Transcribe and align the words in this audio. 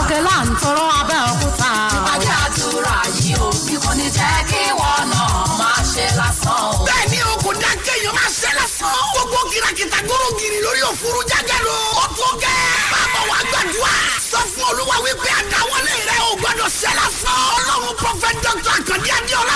òkè 0.00 0.18
là 0.26 0.36
ń 0.44 0.48
tọrọ 0.62 0.84
abẹ́ 1.00 1.20
òkúta. 1.30 1.70
ìpàdé 1.96 2.28
àdúrà 2.44 2.96
yìí 3.18 3.32
ò 3.46 3.48
bí 3.66 3.74
kò 3.84 3.90
ní 3.98 4.06
jẹ́ 4.16 4.44
kí 4.50 4.60
wọ́n 4.80 5.04
náà 5.12 5.28
máa 5.60 5.80
ṣe 5.92 6.04
lásán 6.18 6.60
o. 6.68 6.84
bẹ́ẹ̀ni 6.86 7.18
o 7.30 7.32
kò 7.44 7.50
dá 7.62 7.70
kéèyàn 7.86 8.14
máa 8.18 8.30
ṣe 8.40 8.50
lásán. 8.58 8.94
gbogbo 9.14 9.38
kìràkìtà 9.50 9.98
gbòòrò 10.06 10.28
gírí 10.38 10.58
lórí 10.64 10.80
òfurufú 10.90 11.22
jágẹ́ 11.30 11.58
lọ. 11.66 11.76
ó 12.02 12.04
tó 12.18 12.28
gẹ́. 12.42 12.56
bàbá 12.92 13.20
wa 13.30 13.38
gbàdúrà. 13.50 13.94
Sọ 14.38 14.46
fún 14.54 14.64
olúwa 14.70 14.96
wípé 15.04 15.28
àdáwọlé 15.40 15.94
rẹ 16.08 16.16
ò 16.30 16.36
gbọdọ̀ 16.40 16.68
ṣe 16.80 16.90
lásán. 16.98 17.38
ọlọ́run 17.58 17.94
prọfẹt 18.00 18.36
dr 18.44 18.70
akande 18.76 19.10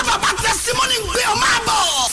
bàbá 0.07 0.29
tẹsímọ́nì 0.43 0.95
ń 0.99 1.05
gbé 1.11 1.21
ọ 1.33 1.35
máa 1.43 1.59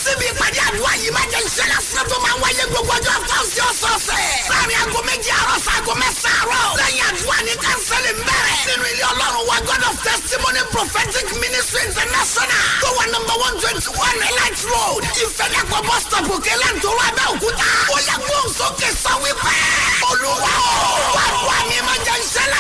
síbi 0.04 0.26
ìpàdé 0.32 0.60
àdúrà 0.68 0.92
yìí 1.02 1.10
máa 1.16 1.26
jẹ́ 1.32 1.40
ìṣẹ́ 1.46 1.66
lásán 1.72 2.04
tó 2.10 2.16
máa 2.24 2.36
wáyé 2.42 2.64
gbogbo 2.70 2.92
ọjọ́ 2.98 3.12
fáwọn 3.18 3.60
ọ̀sọ̀ọ̀sẹ̀. 3.70 4.26
láàrin 4.50 4.78
aago 4.82 5.00
méjì 5.08 5.30
àárọ̀ 5.38 5.58
sago 5.66 5.92
mẹ́sàn-án 6.02 6.48
àárọ̀. 6.50 6.76
lẹ́yìn 6.80 7.04
àdúrà 7.08 7.38
ní 7.46 7.52
kánsẹ́lì 7.64 8.10
bẹ̀rẹ̀. 8.26 8.58
nínú 8.68 8.84
ilé 8.92 9.04
ọlọ́run 9.12 9.44
wa 9.50 9.56
god 9.68 9.82
of 9.90 9.96
testimony 10.06 10.62
prophetic 10.74 11.26
ministry 11.42 11.80
international. 11.88 12.64
tó 12.82 12.88
wà 12.98 13.04
nọmba 13.12 13.34
one 13.46 13.56
twenty 13.62 13.90
one 14.06 14.18
elite 14.28 14.62
road. 14.70 15.02
ìfẹ́dàpọ̀ 15.24 15.80
bus 15.88 16.02
stop 16.06 16.26
òkè 16.34 16.54
lẹ́ntọ́rọ̀ 16.62 17.04
abẹ́òkúta. 17.10 17.68
ó 17.94 17.96
yẹ 18.08 18.14
sókè 18.58 18.88
sọ 19.02 19.12
wípé. 19.22 19.54
olúwa 20.10 20.52
ó 20.66 20.80
wà 21.16 21.24
wà 21.48 21.56
ní 21.68 21.76
lásán 21.86 22.58
o. 22.58 22.59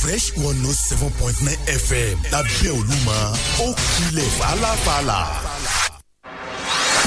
fresh 0.00 0.34
one 0.38 0.60
note 0.62 0.80
seven 0.88 1.10
point 1.20 1.36
nine 1.46 1.60
fm 1.86 2.16
lábẹ́ 2.32 2.70
olúmọ 2.78 3.18
ó 3.64 3.66
kilẹ̀ 3.94 4.28
fàlàfàlà. 4.38 5.20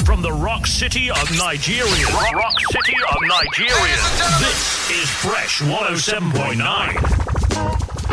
From 0.06 0.20
the 0.22 0.32
rock 0.46 0.66
city 0.66 1.10
of 1.10 1.26
Nigeria. 1.44 2.06
Rock, 2.18 2.32
rock 2.42 2.56
city 2.74 2.96
of 3.12 3.18
Nigeria. 3.34 4.00
This 4.44 4.60
is 4.98 5.06
Fresh 5.24 5.54
107.9. 5.62 8.04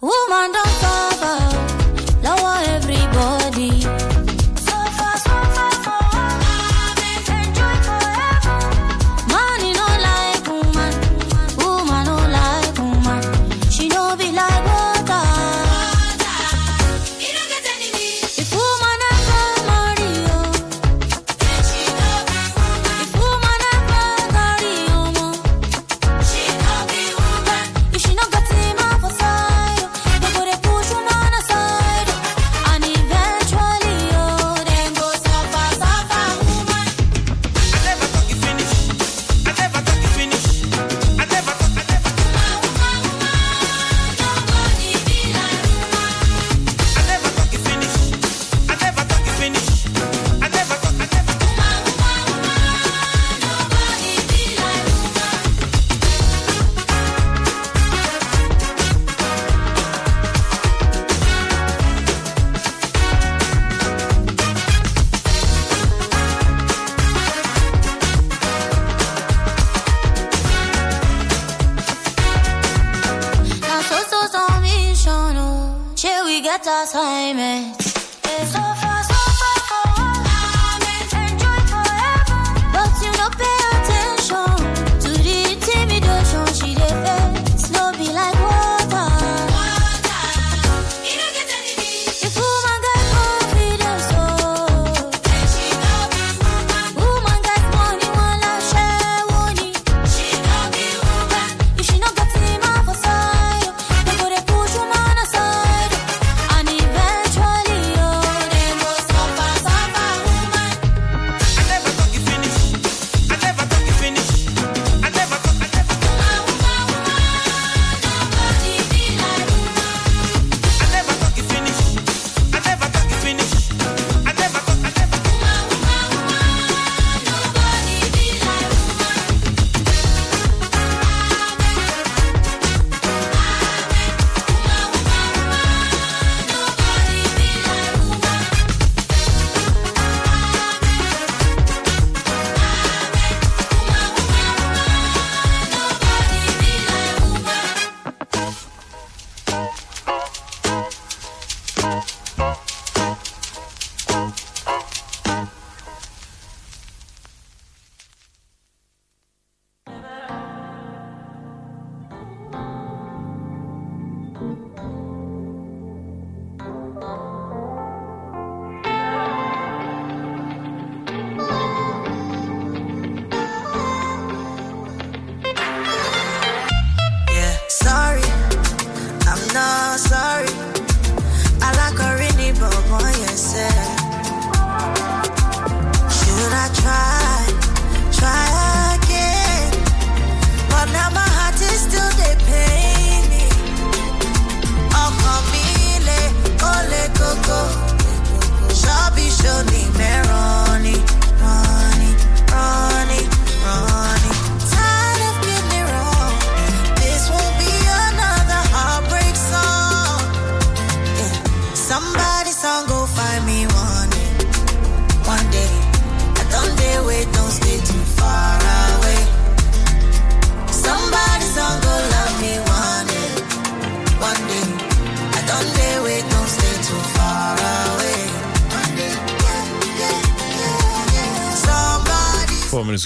Woman 0.00 0.52
don't 0.52 0.68
suffer, 0.80 1.38
lower 2.22 2.56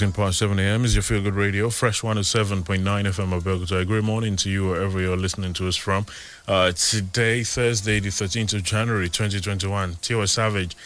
18 0.05 0.13
past 0.13 0.37
7 0.37 0.59
a.m. 0.59 0.85
is 0.85 0.93
your 0.93 1.01
Feel 1.01 1.19
Good 1.19 1.33
Radio, 1.33 1.71
Fresh 1.71 2.01
107.9 2.01 2.63
FM 2.83 3.41
Abeokuta. 3.41 3.81
A 3.81 3.85
great 3.85 4.03
morning 4.03 4.35
to 4.35 4.51
you 4.51 4.67
wherever 4.67 5.01
you're 5.01 5.17
listening 5.17 5.51
to 5.53 5.67
us 5.67 5.75
from. 5.75 6.05
Uh, 6.47 6.71
today, 6.73 7.43
Thursday, 7.43 7.99
the 7.99 8.09
13th 8.09 8.53
of 8.53 8.61
January, 8.61 9.09
2021, 9.09 9.95
Tiwa 9.95 10.29
Savage 10.29 10.77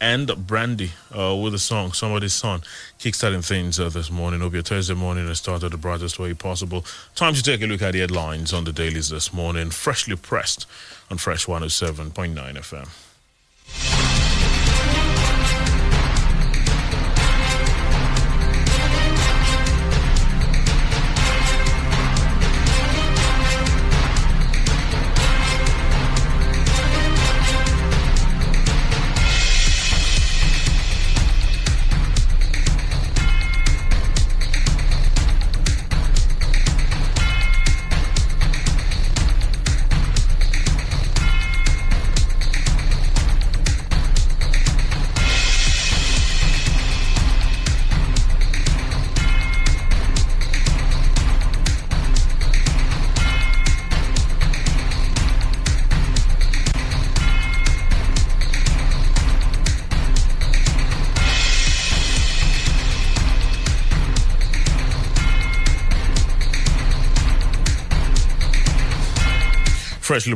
and 0.00 0.30
Brandy 0.46 0.92
uh, 1.12 1.34
with 1.34 1.54
the 1.54 1.58
song 1.58 1.90
Somebody's 1.90 2.34
Son. 2.34 2.60
Kickstarting 3.00 3.44
things 3.44 3.80
uh, 3.80 3.88
this 3.88 4.12
morning. 4.12 4.42
Hope 4.42 4.52
your 4.52 4.62
Thursday 4.62 4.94
morning 4.94 5.26
has 5.26 5.38
started 5.38 5.72
the 5.72 5.76
brightest 5.76 6.20
way 6.20 6.32
possible. 6.32 6.84
Time 7.16 7.34
to 7.34 7.42
take 7.42 7.60
a 7.62 7.66
look 7.66 7.82
at 7.82 7.94
the 7.94 7.98
headlines 7.98 8.52
on 8.52 8.62
the 8.62 8.72
dailies 8.72 9.08
this 9.08 9.32
morning, 9.32 9.70
freshly 9.70 10.14
pressed 10.14 10.66
on 11.10 11.18
Fresh 11.18 11.46
107.9 11.46 12.12
FM. 12.54 13.97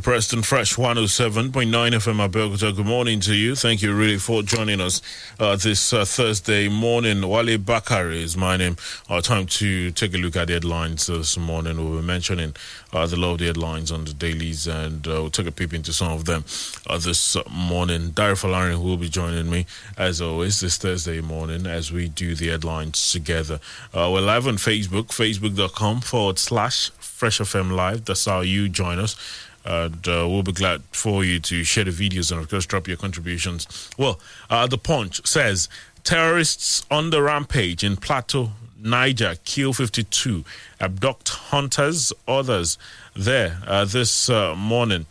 Pressed 0.01 0.33
and 0.33 0.47
fresh 0.47 0.77
107.9 0.77 1.53
FM 1.53 2.29
Abeokuta. 2.29 2.75
Good 2.75 2.87
morning 2.87 3.21
to 3.21 3.35
you. 3.35 3.55
Thank 3.55 3.83
you 3.83 3.95
really 3.95 4.17
for 4.17 4.43
joining 4.43 4.81
us 4.81 5.03
uh, 5.39 5.57
this 5.57 5.93
uh, 5.93 6.05
Thursday 6.05 6.69
morning. 6.69 7.29
Wale 7.29 7.59
Bakari 7.59 8.23
is 8.23 8.37
my 8.37 8.57
name. 8.57 8.77
Our 9.11 9.21
time 9.21 9.47
to 9.47 9.91
take 9.91 10.15
a 10.15 10.19
look 10.19 10.37
at 10.37 10.47
the 10.47 10.55
headlines 10.55 11.07
this 11.07 11.37
morning. 11.37 11.77
We'll 11.77 12.01
be 12.01 12.07
mentioning 12.07 12.55
uh, 12.93 13.07
the 13.07 13.17
lot 13.17 13.33
of 13.33 13.39
the 13.39 13.47
headlines 13.47 13.91
on 13.93 14.05
the 14.05 14.13
dailies 14.13 14.67
and 14.67 15.07
uh, 15.07 15.11
we'll 15.11 15.31
take 15.31 15.47
a 15.47 15.53
peep 15.53 15.75
into 15.75 15.93
some 15.93 16.13
of 16.13 16.25
them 16.25 16.45
uh, 16.87 16.99
this 16.99 17.37
morning. 17.51 18.11
Dari 18.11 18.35
Falarin 18.35 18.83
will 18.83 18.97
be 18.97 19.09
joining 19.09 19.51
me 19.51 19.67
as 19.99 20.21
always 20.21 20.61
this 20.61 20.77
Thursday 20.77 21.21
morning 21.21 21.67
as 21.67 21.93
we 21.93 22.09
do 22.09 22.35
the 22.35 22.49
headlines 22.49 23.13
together. 23.13 23.61
Uh, 23.93 24.11
we're 24.13 24.21
live 24.21 24.47
on 24.47 24.57
Facebook, 24.57 25.09
facebook.com 25.09 26.01
forward 26.01 26.39
slash 26.39 26.91
Fresh 26.99 27.39
FM 27.41 27.73
Live. 27.73 28.05
That's 28.05 28.25
how 28.25 28.41
you 28.41 28.69
join 28.69 28.99
us 28.99 29.17
and 29.65 30.07
uh, 30.09 30.27
we'll 30.29 30.43
be 30.43 30.53
glad 30.53 30.83
for 30.93 31.25
you 31.25 31.39
to 31.41 31.65
share 31.65 31.85
the 31.85 31.91
videos 31.91 32.31
and 32.33 32.41
of 32.41 32.49
course 32.49 32.67
drop 32.67 32.89
your 32.89 32.97
contributions. 32.97 33.91
Well, 33.97 34.21
uh, 34.51 34.67
the 34.67 34.79
Punch 34.79 35.27
says 35.27 35.69
terrorists 36.05 36.85
on 36.91 37.11
the 37.11 37.23
rampage 37.23 37.85
in 37.85 37.97
Plateau, 37.97 38.53
Niger, 38.81 39.37
kill 39.45 39.73
52, 39.73 40.45
abduct 40.81 41.29
hunters, 41.29 42.13
others 42.27 42.79
there 43.15 43.61
uh, 43.67 43.85
this 43.85 44.29
uh, 44.29 44.55
morning 44.57 45.07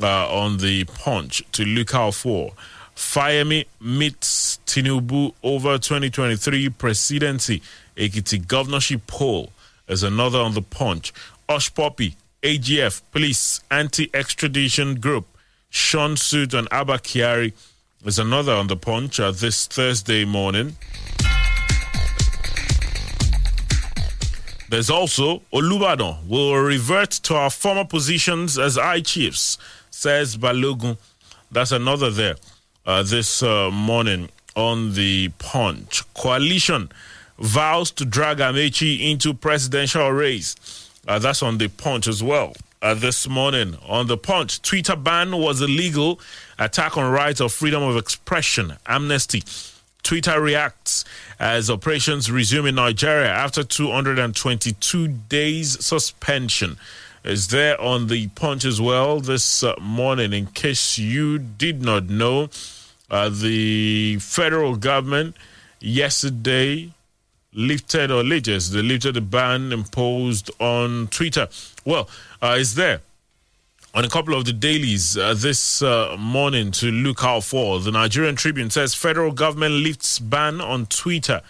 uh, 0.00 0.32
on 0.32 0.58
the 0.58 0.84
Punch 0.84 1.42
to 1.52 1.64
look 1.64 1.94
out 1.94 2.14
for. 2.14 2.52
Fayemi 2.94 3.66
meets 3.80 4.58
Tinubu 4.66 5.34
over 5.42 5.76
2023 5.76 6.70
presidency. 6.70 7.60
Ekiti 7.96 8.46
governorship 8.46 9.06
poll 9.06 9.52
is 9.88 10.02
another 10.02 10.38
on 10.38 10.54
the 10.54 10.62
Punch. 10.62 11.12
Hushpuppi 11.48 12.14
AGF, 12.46 13.02
Police 13.10 13.58
Anti 13.72 14.08
Extradition 14.14 15.00
Group, 15.00 15.26
Sean 15.68 16.16
Suit 16.16 16.54
and 16.54 16.68
Abba 16.70 16.98
Kyari 16.98 17.52
is 18.04 18.20
another 18.20 18.52
on 18.52 18.68
the 18.68 18.76
punch 18.76 19.18
uh, 19.18 19.32
this 19.32 19.66
Thursday 19.66 20.24
morning. 20.24 20.76
There's 24.68 24.90
also 24.90 25.42
Olubadan 25.52 26.28
will 26.28 26.54
revert 26.54 27.10
to 27.24 27.34
our 27.34 27.50
former 27.50 27.84
positions 27.84 28.58
as 28.60 28.78
I 28.78 29.00
chiefs, 29.00 29.58
says 29.90 30.36
Balogun. 30.36 30.98
That's 31.50 31.72
another 31.72 32.10
there 32.10 32.36
uh, 32.86 33.02
this 33.02 33.42
uh, 33.42 33.72
morning 33.72 34.28
on 34.54 34.94
the 34.94 35.30
punch. 35.40 36.04
Coalition 36.14 36.90
vows 37.40 37.90
to 37.90 38.04
drag 38.04 38.38
Amaechi 38.38 39.10
into 39.10 39.34
presidential 39.34 40.12
race. 40.12 40.85
Uh, 41.06 41.18
that's 41.18 41.42
on 41.42 41.58
the 41.58 41.68
punch 41.68 42.06
as 42.06 42.22
well. 42.22 42.54
Uh, 42.82 42.94
this 42.94 43.28
morning 43.28 43.76
on 43.86 44.06
the 44.06 44.16
punch, 44.16 44.60
Twitter 44.62 44.96
ban 44.96 45.36
was 45.36 45.60
illegal. 45.62 46.20
Attack 46.58 46.96
on 46.96 47.10
rights 47.10 47.40
of 47.40 47.52
freedom 47.52 47.82
of 47.82 47.96
expression. 47.96 48.74
Amnesty. 48.86 49.42
Twitter 50.02 50.40
reacts 50.40 51.04
as 51.40 51.68
operations 51.68 52.30
resume 52.30 52.66
in 52.66 52.74
Nigeria 52.76 53.28
after 53.28 53.64
222 53.64 55.08
days 55.08 55.84
suspension. 55.84 56.76
Is 57.24 57.48
there 57.48 57.80
on 57.80 58.06
the 58.06 58.28
punch 58.28 58.64
as 58.64 58.80
well 58.80 59.18
this 59.18 59.64
uh, 59.64 59.74
morning. 59.80 60.32
In 60.32 60.46
case 60.46 60.96
you 60.96 61.38
did 61.40 61.82
not 61.82 62.08
know, 62.08 62.50
uh, 63.10 63.28
the 63.30 64.18
federal 64.20 64.76
government 64.76 65.36
yesterday 65.80 66.92
lifted 67.56 68.10
or 68.10 68.22
latest 68.22 68.72
they 68.72 68.82
lifted 68.82 69.14
the 69.14 69.20
ban 69.20 69.72
imposed 69.72 70.50
on 70.60 71.08
Twitter. 71.08 71.48
Well, 71.84 72.08
uh, 72.40 72.56
it's 72.58 72.74
there 72.74 73.00
on 73.94 74.04
a 74.04 74.08
couple 74.10 74.34
of 74.34 74.44
the 74.44 74.52
dailies 74.52 75.16
uh, 75.16 75.32
this 75.34 75.80
uh, 75.80 76.14
morning 76.18 76.70
to 76.70 76.90
look 76.92 77.24
out 77.24 77.42
for. 77.44 77.80
The 77.80 77.90
Nigerian 77.90 78.36
Tribune 78.36 78.68
says 78.70 78.94
federal 78.94 79.32
government 79.32 79.74
lifts 79.74 80.18
ban 80.18 80.60
on 80.60 80.86
Twitter. 80.86 81.40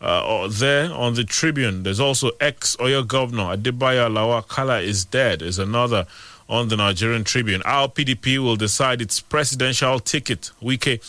Uh, 0.00 0.48
there 0.48 0.90
on 0.94 1.12
the 1.14 1.24
Tribune, 1.24 1.82
there's 1.82 2.00
also 2.00 2.30
ex 2.40 2.74
Oyo 2.76 3.06
governor 3.06 3.54
Adebayo 3.56 4.08
Alao-Akala 4.08 4.82
is 4.82 5.04
dead. 5.04 5.42
Is 5.42 5.58
another 5.58 6.06
on 6.48 6.68
the 6.68 6.76
Nigerian 6.76 7.22
Tribune. 7.24 7.60
Our 7.64 7.88
PDP 7.88 8.38
will 8.38 8.56
decide 8.56 9.02
its 9.02 9.20
presidential 9.20 10.00
ticket. 10.00 10.52
Wike 10.62 11.00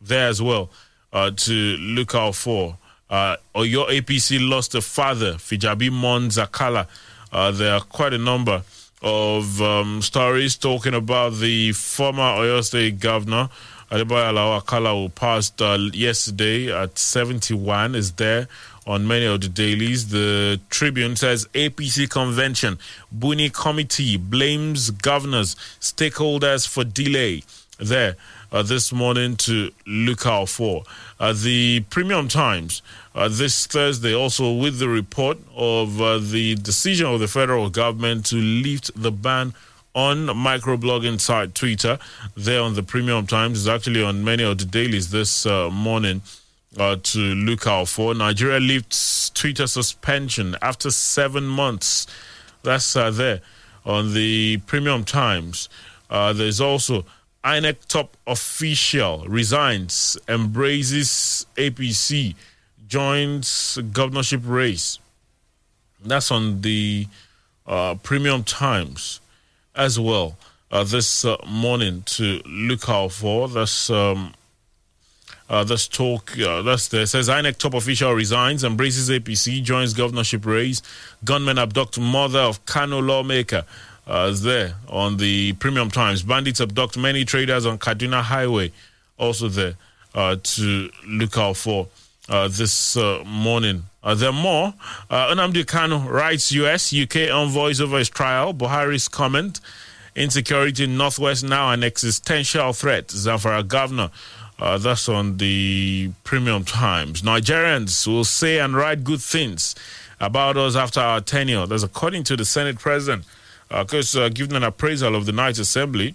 there 0.00 0.28
as 0.28 0.42
well 0.42 0.68
uh, 1.12 1.30
to 1.30 1.52
look 1.52 2.14
out 2.14 2.34
for. 2.34 2.76
Uh, 3.10 3.36
Oyo 3.54 3.88
APC 3.88 4.38
lost 4.40 4.74
a 4.74 4.80
father, 4.80 5.34
Fijabi 5.34 5.90
Mon 5.90 6.28
Zakala. 6.28 6.86
Uh, 7.32 7.50
there 7.50 7.74
are 7.74 7.80
quite 7.80 8.12
a 8.14 8.18
number 8.18 8.62
of 9.02 9.60
um, 9.60 10.00
stories 10.00 10.56
talking 10.56 10.94
about 10.94 11.34
the 11.34 11.72
former 11.72 12.22
Oyo 12.22 12.64
State 12.64 12.98
Governor, 12.98 13.50
Adebayo 13.90 14.32
Alao-Akala, 14.32 15.02
who 15.02 15.08
passed 15.10 15.60
uh, 15.60 15.78
yesterday 15.92 16.72
at 16.72 16.98
71, 16.98 17.94
is 17.94 18.12
there 18.12 18.48
on 18.86 19.06
many 19.06 19.26
of 19.26 19.40
the 19.40 19.48
dailies. 19.48 20.08
The 20.08 20.60
Tribune 20.70 21.16
says 21.16 21.46
APC 21.54 22.08
convention, 22.08 22.78
Buni 23.12 23.50
committee 23.50 24.16
blames 24.16 24.90
governors, 24.90 25.54
stakeholders 25.80 26.66
for 26.66 26.84
delay. 26.84 27.42
There 27.78 28.16
uh, 28.52 28.62
this 28.62 28.92
morning 28.92 29.36
to 29.36 29.70
look 29.86 30.26
out 30.26 30.48
for. 30.48 30.84
Uh, 31.18 31.32
the 31.32 31.80
Premium 31.90 32.28
Times 32.28 32.82
uh, 33.14 33.28
this 33.28 33.66
Thursday 33.66 34.14
also 34.14 34.52
with 34.52 34.78
the 34.78 34.88
report 34.88 35.38
of 35.56 36.00
uh, 36.00 36.18
the 36.18 36.54
decision 36.56 37.06
of 37.06 37.20
the 37.20 37.28
federal 37.28 37.70
government 37.70 38.26
to 38.26 38.36
lift 38.36 38.90
the 39.00 39.12
ban 39.12 39.54
on 39.94 40.26
microblogging 40.26 41.20
site 41.20 41.54
Twitter. 41.54 41.98
There 42.36 42.60
on 42.60 42.74
the 42.74 42.82
Premium 42.82 43.26
Times 43.26 43.58
is 43.58 43.68
actually 43.68 44.02
on 44.02 44.24
many 44.24 44.42
of 44.42 44.58
the 44.58 44.64
dailies 44.64 45.10
this 45.10 45.46
uh, 45.46 45.70
morning. 45.70 46.22
Uh, 46.76 46.96
to 47.04 47.20
look 47.20 47.68
out 47.68 47.86
for. 47.86 48.16
Nigeria 48.16 48.58
lifts 48.58 49.30
Twitter 49.30 49.68
suspension 49.68 50.56
after 50.60 50.90
seven 50.90 51.46
months. 51.46 52.08
That's 52.64 52.94
there 52.94 53.42
on 53.86 54.12
the 54.12 54.56
Premium 54.66 55.04
Times. 55.04 55.68
There's 56.10 56.60
also 56.60 57.04
INEC 57.44 57.76
top 57.88 58.16
official 58.26 59.26
resigns, 59.28 60.16
embraces 60.28 61.46
APC, 61.56 62.34
joins 62.88 63.78
governorship 63.92 64.40
race. 64.44 64.98
That's 66.04 66.30
on 66.30 66.62
the 66.62 67.06
uh, 67.66 67.96
Premium 68.02 68.44
Times 68.44 69.20
as 69.74 69.98
well 70.00 70.36
uh, 70.70 70.84
this 70.84 71.24
uh, 71.24 71.36
morning 71.46 72.02
to 72.06 72.40
look 72.46 72.88
out 72.88 73.12
for. 73.12 73.48
That's 73.48 73.90
um, 73.90 74.34
Uh, 75.46 75.62
this 75.62 75.86
talk, 75.86 76.32
uh, 76.38 76.62
that's 76.62 76.88
there. 76.88 77.04
Says 77.04 77.28
INEC 77.28 77.58
top 77.58 77.74
official 77.74 78.14
resigns, 78.14 78.64
embraces 78.64 79.10
APC, 79.10 79.62
joins 79.62 79.92
governorship 79.92 80.46
race. 80.46 80.80
Gunmen 81.22 81.58
abduct 81.58 81.98
mother 82.00 82.40
of 82.40 82.64
Kano 82.64 83.00
lawmaker. 83.02 83.64
Uh, 84.06 84.30
there 84.36 84.74
on 84.88 85.16
the 85.16 85.54
Premium 85.54 85.90
Times. 85.90 86.22
Bandits 86.22 86.60
abduct 86.60 86.98
many 86.98 87.24
traders 87.24 87.64
on 87.64 87.78
Kaduna 87.78 88.20
Highway. 88.20 88.70
Also 89.18 89.48
there 89.48 89.74
uh, 90.14 90.36
to 90.42 90.90
look 91.06 91.38
out 91.38 91.56
for 91.56 91.88
uh, 92.28 92.48
this 92.48 92.96
uh, 92.96 93.22
morning. 93.24 93.84
Uh, 94.02 94.14
there 94.14 94.30
are 94.30 94.32
more. 94.32 94.74
Uh, 95.10 95.34
Nnamdi 95.34 95.64
Kanu 95.64 96.08
writes 96.08 96.52
US, 96.52 96.92
UK 96.94 97.30
envoys 97.30 97.80
over 97.80 97.98
his 97.98 98.10
trial. 98.10 98.52
Buhari's 98.52 99.08
comment. 99.08 99.60
Insecurity 100.14 100.84
in 100.84 100.96
Northwest 100.96 101.42
now 101.42 101.70
an 101.72 101.82
existential 101.82 102.72
threat. 102.72 103.08
Zamfara 103.08 103.66
governor. 103.66 104.10
Uh, 104.58 104.78
that's 104.78 105.08
on 105.08 105.38
the 105.38 106.10
Premium 106.22 106.64
Times. 106.64 107.22
Nigerians 107.22 108.06
will 108.06 108.24
say 108.24 108.60
and 108.60 108.76
write 108.76 109.02
good 109.02 109.20
things 109.20 109.74
about 110.20 110.56
us 110.56 110.76
after 110.76 111.00
our 111.00 111.20
tenure. 111.20 111.66
That's 111.66 111.82
according 111.82 112.24
to 112.24 112.36
the 112.36 112.44
Senate 112.44 112.78
President. 112.78 113.24
Because 113.68 114.16
uh, 114.16 114.28
giving 114.28 114.56
an 114.56 114.62
appraisal 114.62 115.14
of 115.14 115.26
the 115.26 115.32
Night 115.32 115.58
Assembly 115.58 116.14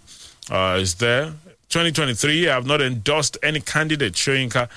uh, 0.49 0.77
is 0.79 0.95
there. 0.95 1.33
2023, 1.69 2.49
I 2.49 2.53
have 2.53 2.65
not 2.65 2.81
endorsed 2.81 3.37
any 3.43 3.61
candidate. 3.61 4.13
Soyinka, 4.13 4.69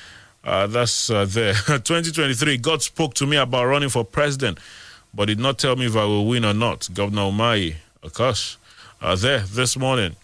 uh, 0.45 0.67
that's 0.67 1.09
uh, 1.11 1.25
there. 1.25 1.55
2023, 1.67 2.59
God 2.59 2.83
spoke 2.83 3.15
to 3.15 3.27
me 3.27 3.37
about 3.37 3.65
running 3.65 3.89
for 3.89 4.05
president, 4.05 4.59
but 5.15 5.27
did 5.27 5.39
not 5.39 5.59
tell 5.59 5.77
me 5.77 5.87
if 5.87 5.97
I 5.97 6.05
will 6.05 6.27
win 6.27 6.45
or 6.45 6.55
not. 6.55 6.89
Governor 6.93 7.23
Umahi, 7.23 7.77
of 8.03 8.13
course, 8.13 8.59
uh, 9.01 9.17
there 9.17 9.41
this 9.41 9.77
morning 9.77 10.17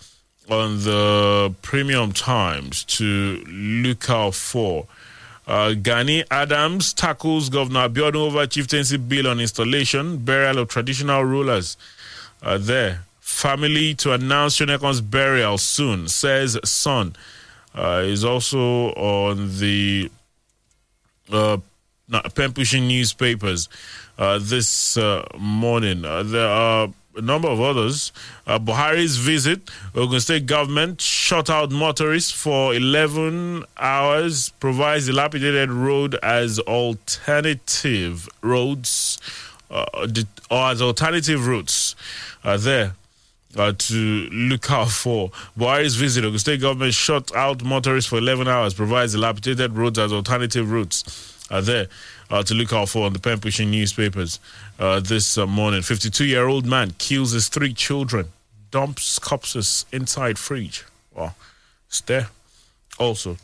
on 0.51 0.79
the 0.85 1.55
Premium 1.63 2.13
Times 2.13 2.85
to 2.85 3.45
look 3.47 4.09
out 4.11 4.35
for. 4.35 4.87
Uh, 5.47 5.73
Gani 5.73 6.25
Adams 6.31 6.93
tackles 6.93 7.49
Governor 7.49 7.89
Abiodun 7.89 8.17
over 8.17 8.47
chieftaincy 8.47 8.99
bill 8.99 9.29
on 9.29 9.41
installation, 9.41 10.19
burial 10.19 10.59
of 10.59 10.69
traditional 10.69 11.25
rulers. 11.25 11.79
Uh, 12.43 12.59
there. 12.59 13.05
Family 13.21 13.95
to 13.95 14.13
announce 14.13 14.59
Shonekan's 14.59 15.01
burial 15.01 15.59
soon, 15.59 16.09
says 16.09 16.59
son. 16.65 17.15
Uh, 17.75 18.03
is 18.05 18.25
also 18.25 18.89
on 18.95 19.59
the 19.59 20.11
uh, 21.31 21.59
pen 22.35 22.53
pushing 22.53 22.89
newspapers 22.89 23.69
uh, 24.19 24.39
this 24.41 24.97
uh, 24.97 25.25
morning. 25.39 26.05
Uh, 26.05 26.23
there 26.23 26.49
are 26.49 26.89
a 27.17 27.21
number 27.21 27.49
of 27.49 27.61
others. 27.61 28.13
Uh, 28.47 28.59
Buhari's 28.59 29.17
visit, 29.17 29.69
Ogun 29.95 30.21
State 30.21 30.47
government 30.47 31.01
shut 31.01 31.51
out 31.51 31.71
motorists 31.71 32.31
for 32.31 32.75
11 32.75 33.65
hours, 33.77 34.51
provides 34.61 35.07
dilapidated 35.07 35.71
road 35.71 36.15
as 36.23 36.59
alternative 36.61 38.29
roads, 38.41 39.19
or 39.71 40.71
as 40.71 40.83
alternative 40.83 41.47
routes 41.47 41.95
are 42.45 42.59
there. 42.59 42.95
Uh, 43.57 43.73
to 43.73 44.29
look 44.31 44.71
out 44.71 44.91
for. 44.91 45.31
Buhari's 45.59 45.97
visit, 45.97 46.23
Ogun 46.23 46.39
State 46.39 46.61
government 46.61 46.93
shut 46.93 47.35
out 47.35 47.65
motorists 47.65 48.09
for 48.09 48.19
11 48.19 48.47
hours, 48.47 48.75
provides 48.75 49.15
dilapidated 49.15 49.73
roads 49.73 49.99
as 49.99 50.13
alternative 50.13 50.71
routes 50.71 51.35
are 51.51 51.63
there 51.63 51.87
uh, 52.31 52.43
to 52.43 52.55
look 52.55 52.73
out 52.73 52.89
for 52.89 53.07
on 53.07 53.13
the 53.13 53.19
pen 53.19 53.41
pushing 53.41 53.71
newspapers 53.71 54.39
uh, 54.79 55.01
this 55.01 55.39
uh, 55.39 55.47
morning. 55.47 55.83
52 55.83 56.25
year 56.25 56.47
old 56.47 56.67
man 56.67 56.93
kills 56.99 57.33
his 57.33 57.49
three 57.49 57.73
children, 57.73 58.27
dumps 58.71 59.19
corpses 59.19 59.87
inside 59.93 60.39
fridge. 60.39 60.85
Well, 61.15 61.35
it's 61.89 62.01
there 62.03 62.29
also 62.99 63.39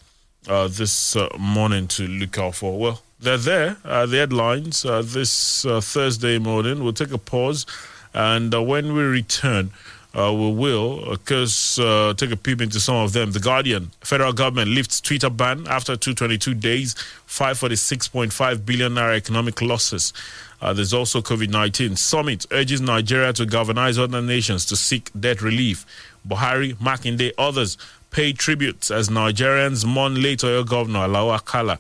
uh, 0.49 0.69
this 0.69 1.17
uh, 1.17 1.29
morning 1.39 1.89
to 1.89 2.07
look 2.07 2.39
out 2.39 2.57
for. 2.57 2.79
Well, 2.79 3.03
they're 3.25 3.39
there, 3.39 3.77
uh, 3.85 4.07
the 4.07 4.19
headlines 4.19 4.83
this 4.83 5.63
Thursday 5.65 6.39
morning. 6.39 6.83
We'll 6.85 6.93
take 6.93 7.13
a 7.13 7.19
pause, 7.19 7.67
and 8.13 8.53
when 8.67 8.95
we 8.95 9.03
return, 9.03 9.71
uh, 10.17 10.33
we 10.33 10.53
will, 10.53 11.11
because 11.11 11.79
uh, 11.81 12.15
take 12.17 12.31
a 12.31 12.37
peep 12.37 12.61
into 12.61 12.79
some 12.79 12.97
of 12.97 13.13
them. 13.13 13.33
The 13.33 13.41
Guardian, 13.41 13.91
federal 14.01 14.33
government 14.33 14.71
lifts 14.71 15.01
Twitter 15.01 15.29
ban 15.31 15.67
after 15.69 15.97
222 15.97 16.55
days, 16.55 16.95
546.5 17.27 18.65
billion 18.65 18.93
naira 18.95 19.17
economic 19.17 19.61
losses. 19.61 20.13
Uh, 20.61 20.73
there's 20.73 20.95
also 20.95 21.21
COVID 21.21 21.51
19. 21.51 21.97
Summit 21.97 22.47
urges 22.53 22.81
Nigeria 22.81 23.33
to 23.33 23.45
galvanize 23.45 23.99
other 23.99 24.23
nations 24.23 24.65
to 24.67 24.77
seek 24.77 25.11
debt 25.19 25.43
relief. 25.43 25.85
Buhari, 26.27 26.75
Makinde, 26.77 27.33
others 27.37 27.77
pay 28.11 28.33
tributes 28.33 28.93
as 28.93 29.09
Nigerians 29.09 29.85
mourn 29.85 30.23
late 30.23 30.39
Oyo 30.41 30.65
Governor 30.67 31.01
Alao 31.01 31.37
Akala. 31.37 31.79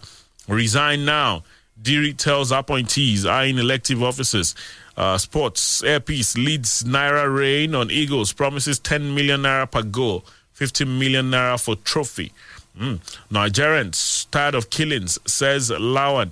Resign 0.49 1.05
now. 1.05 1.45
Diri 1.81 2.13
tells 2.13 2.53
appointees 2.53 3.27
eyeing 3.27 3.59
elective 3.59 4.03
offices 4.03 4.55
uh, 4.97 5.19
sports, 5.19 5.83
Air 5.83 6.01
Peace 6.01 6.37
leads 6.37 6.85
Naira 6.85 7.35
Rain 7.35 7.75
on 7.75 7.91
Eagles, 7.91 8.33
promises 8.33 8.79
10 8.79 9.15
million 9.15 9.43
Naira 9.43 9.71
per 9.71 9.83
goal, 9.83 10.25
15 10.53 10.99
million 10.99 11.31
Naira 11.31 11.63
for 11.63 11.75
trophy. 11.77 12.33
Mm. 12.79 13.01
Nigerians 13.31 14.29
tired 14.31 14.55
of 14.55 14.71
killings, 14.71 15.19
says 15.27 15.71
Lawan, 15.71 16.31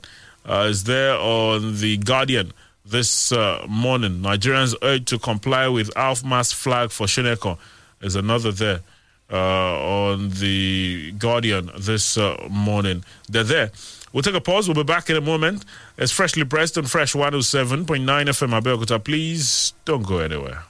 uh, 0.48 0.66
is 0.68 0.84
there 0.84 1.14
on 1.16 1.78
The 1.80 1.96
Guardian 1.98 2.52
this 2.84 3.32
uh, 3.32 3.64
morning. 3.68 4.20
Nigerians 4.20 4.74
urged 4.82 5.08
to 5.08 5.18
comply 5.18 5.66
with 5.68 5.92
Alfmas 5.94 6.54
flag 6.54 6.90
for 6.90 7.06
Shonekan. 7.06 7.58
Is 8.00 8.16
another 8.16 8.50
there 8.50 8.80
uh, 9.30 10.08
on 10.08 10.30
The 10.30 11.12
Guardian 11.18 11.70
this 11.78 12.16
uh, 12.16 12.46
morning. 12.50 13.04
They're 13.28 13.44
there. 13.44 13.70
We'll 14.12 14.22
take 14.22 14.34
a 14.34 14.40
pause. 14.40 14.68
We'll 14.68 14.74
be 14.74 14.82
back 14.84 15.08
in 15.10 15.16
a 15.16 15.20
moment. 15.20 15.64
It's 15.96 16.12
freshly 16.12 16.44
pressed 16.44 16.76
on 16.76 16.84
Fresh 16.84 17.14
107.9 17.14 17.86
FM 17.86 18.60
Abeokuta. 18.60 19.02
Please 19.02 19.72
don't 19.84 20.06
go 20.06 20.18
anywhere. 20.18 20.64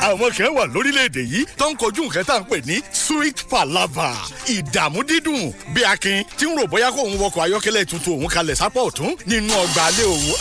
Àwọn 0.00 0.30
kan 0.36 0.50
wà 0.56 0.64
lórílẹ̀‐èdè 0.74 1.22
yìí 1.32 1.44
tó 1.58 1.70
ń 1.70 1.76
kojú 1.76 2.02
nǹkan 2.04 2.24
tá 2.24 2.34
à 2.34 2.40
ń 2.40 2.44
pè 2.50 2.58
ní 2.66 2.80
sweet 2.92 3.44
palava. 3.50 4.12
Ìdààmú 4.46 5.02
dídùn 5.08 5.52
bí 5.74 5.82
akin 5.82 6.24
tí 6.38 6.46
ń 6.46 6.56
rò 6.58 6.66
bóyá 6.66 6.90
kó 6.92 7.00
òun 7.02 7.16
wọkọ̀ 7.18 7.42
ayọ́kẹ́lẹ́ 7.48 7.84
tuntun 7.84 8.14
òun 8.20 8.28
kalẹ̀ 8.28 8.54
sápọ̀ 8.54 8.82
ọ̀tún 8.88 9.16
nínú 9.26 9.52
ọgbà 9.64 9.82
alẹ́ 9.88 10.04
òun 10.04 10.34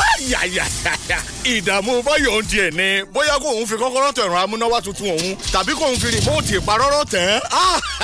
ìdààmú 1.53 2.01
báyọ̀ 2.03 2.41
ń 2.41 2.45
tiẹ̀ 2.51 2.71
ni 2.75 2.87
bóyá 3.13 3.39
kó 3.39 3.47
òun 3.55 3.65
fi 3.67 3.75
kọ́kọ́rọ́ 3.75 4.11
tẹ̀ 4.13 4.25
ẹ̀rọ 4.27 4.37
amúnáwá 4.43 4.81
tuntun 4.83 5.09
òun 5.15 5.35
tàbí 5.53 5.73
kó 5.79 5.85
òun 5.87 5.99
fi 6.01 6.07
rìmọ́ọ̀tì 6.15 6.53
ìparọ́rọ́ 6.59 7.03
tẹ̀ 7.13 7.39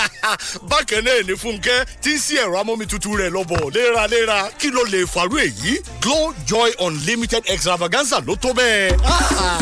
bákan 0.70 1.04
náà 1.06 1.22
ní 1.28 1.34
fúnkẹ́ 1.42 1.86
tí 2.04 2.12
ń 2.16 2.20
sí 2.20 2.34
ẹ̀rọ 2.44 2.56
amómi 2.62 2.86
tuntun 2.88 3.16
rẹ̀ 3.20 3.30
lọ́bọ̀ 3.36 3.72
léraléra. 3.76 4.40
Kí 4.60 4.68
ló 4.72 4.82
lè 4.94 5.02
fàrú 5.14 5.36
èyí? 5.46 5.74
Glow 6.02 6.34
joy 6.48 6.72
unlimited 6.80 7.44
extravaganza 7.54 8.18
ló 8.28 8.36
tó 8.36 8.50
bẹ́ẹ̀ 8.54 9.57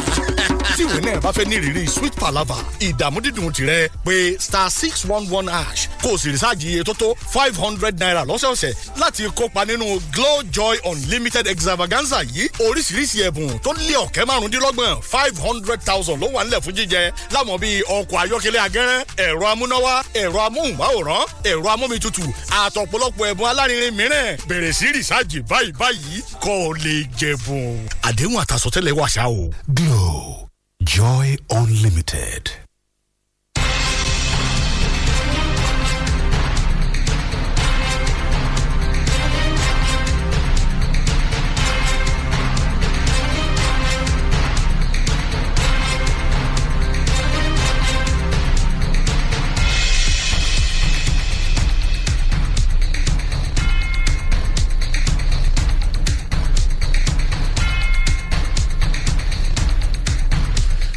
tí 0.78 0.84
náà 0.84 1.20
bá 1.24 1.32
fẹ́ 1.32 1.46
ní 1.46 1.56
ìrírí 1.56 1.88
sweet 1.88 2.16
palava 2.20 2.56
ìdààmú 2.80 3.20
dídùn 3.25 3.52
tirẹ̀ 3.56 3.90
pé 4.06 4.38
star 4.40 4.70
six 4.72 5.06
one 5.10 5.28
one 5.32 5.48
ash 5.52 5.88
o 6.04 6.18
sì 6.18 6.30
rìsáàjì 6.32 6.68
iye 6.70 6.84
tó 6.84 6.94
tó 6.94 7.06
five 7.34 7.56
hundred 7.58 8.00
naira 8.00 8.24
lọ́sọ̀ọ̀sẹ̀ 8.25 8.74
láti 8.98 9.24
kópa 9.36 9.66
nínú 9.66 10.00
glow 10.14 10.44
joy 10.54 10.78
unlimited 10.84 11.48
extravaganza 11.48 12.22
yìí. 12.24 12.50
Oríṣiríṣi 12.60 13.24
ẹ̀bùn 13.28 13.60
tó 13.64 13.74
lé 13.74 13.96
ọ̀kẹ́ 13.96 14.25
márùndínlọ́gbọ̀n 14.25 15.02
five 15.02 15.38
hundred 15.40 15.80
thousand 15.86 16.22
ló 16.22 16.28
wà 16.34 16.44
nílẹ̀ 16.44 16.60
fún 16.62 16.74
jíjẹ. 16.78 17.12
Láwọn 17.34 17.58
bíi 17.62 17.82
ọkọ̀ 17.98 18.18
ayọ́kẹ́lẹ́ 18.24 18.62
agẹ́rẹ́ 18.68 19.06
ẹ̀rọ 19.28 19.46
amúnáwá 19.54 19.94
ẹ̀rọ 20.14 20.40
amóhùnmáwòrán 20.48 21.24
ẹ̀rọ 21.52 21.68
amómitutù 21.74 22.24
àtọ̀pọ̀lọpọ̀ 22.64 23.25
ẹ̀bùn 23.32 23.48
alárinrin 23.50 23.94
mìíràn. 24.00 24.38
Bẹ̀rẹ̀ 24.50 24.74
sí 24.80 24.86
rìsáàjì 24.96 25.40
báyìí 25.50 25.72
báyìí 25.80 26.16
kó 26.44 26.52
o 26.68 26.74
lè 26.84 26.96
jẹ̀bùn. 27.20 27.88
Àdéhùn 28.08 28.38
àtàsọ̀tẹ́lẹ̀ 28.44 28.94
wàṣà 29.00 29.24
o 29.40 29.50
glow. 29.86 30.50
Joy 30.84 31.38
Unlimited. 31.51 32.65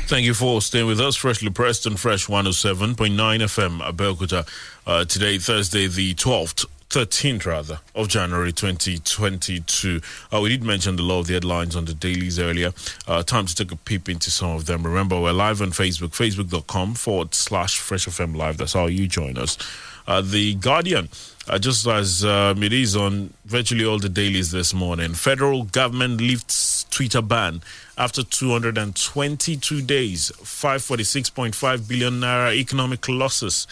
Thank 0.08 0.24
you 0.24 0.32
for 0.32 0.62
staying 0.62 0.86
with 0.86 1.02
us. 1.02 1.16
Freshly 1.16 1.50
pressed 1.50 1.84
and 1.84 2.00
fresh 2.00 2.28
107.9 2.28 2.94
FM, 2.96 3.80
Abeokuta. 3.82 4.48
Uh, 4.86 5.04
today, 5.04 5.36
Thursday, 5.36 5.86
the 5.86 6.14
12th 6.14 6.64
13th 6.88 7.44
rather 7.44 7.80
of 7.94 8.08
January 8.08 8.50
2022. 8.50 10.00
Uh, 10.32 10.40
we 10.40 10.48
did 10.48 10.62
mention 10.62 10.96
the 10.96 11.02
law 11.02 11.20
of 11.20 11.26
the 11.26 11.34
headlines 11.34 11.76
on 11.76 11.84
the 11.84 11.92
dailies 11.92 12.38
earlier. 12.38 12.72
Uh, 13.06 13.22
time 13.22 13.44
to 13.44 13.54
take 13.54 13.70
a 13.70 13.76
peep 13.76 14.08
into 14.08 14.30
some 14.30 14.52
of 14.52 14.64
them. 14.64 14.82
Remember, 14.82 15.20
we're 15.20 15.32
live 15.32 15.60
on 15.60 15.72
Facebook, 15.72 16.16
facebook.com 16.16 16.94
forward 16.94 17.34
slash 17.34 17.78
Fresh 17.78 18.06
FM 18.06 18.34
Live. 18.34 18.56
That's 18.56 18.72
how 18.72 18.86
you 18.86 19.08
join 19.08 19.36
us. 19.36 19.58
Uh, 20.06 20.22
the 20.22 20.54
Guardian, 20.54 21.10
uh, 21.48 21.58
just 21.58 21.86
as 21.86 22.24
um, 22.24 22.62
it 22.62 22.72
is 22.72 22.96
on 22.96 23.32
virtually 23.46 23.84
all 23.84 23.98
the 23.98 24.08
dailies 24.08 24.50
this 24.50 24.74
morning, 24.74 25.14
federal 25.14 25.64
government 25.64 26.20
lifts 26.20 26.84
Twitter 26.90 27.22
ban 27.22 27.62
after 27.96 28.22
222 28.22 29.82
days, 29.82 30.30
546.5 30.42 31.88
billion 31.88 32.20
naira 32.20 32.54
economic 32.54 33.08
losses. 33.08 33.66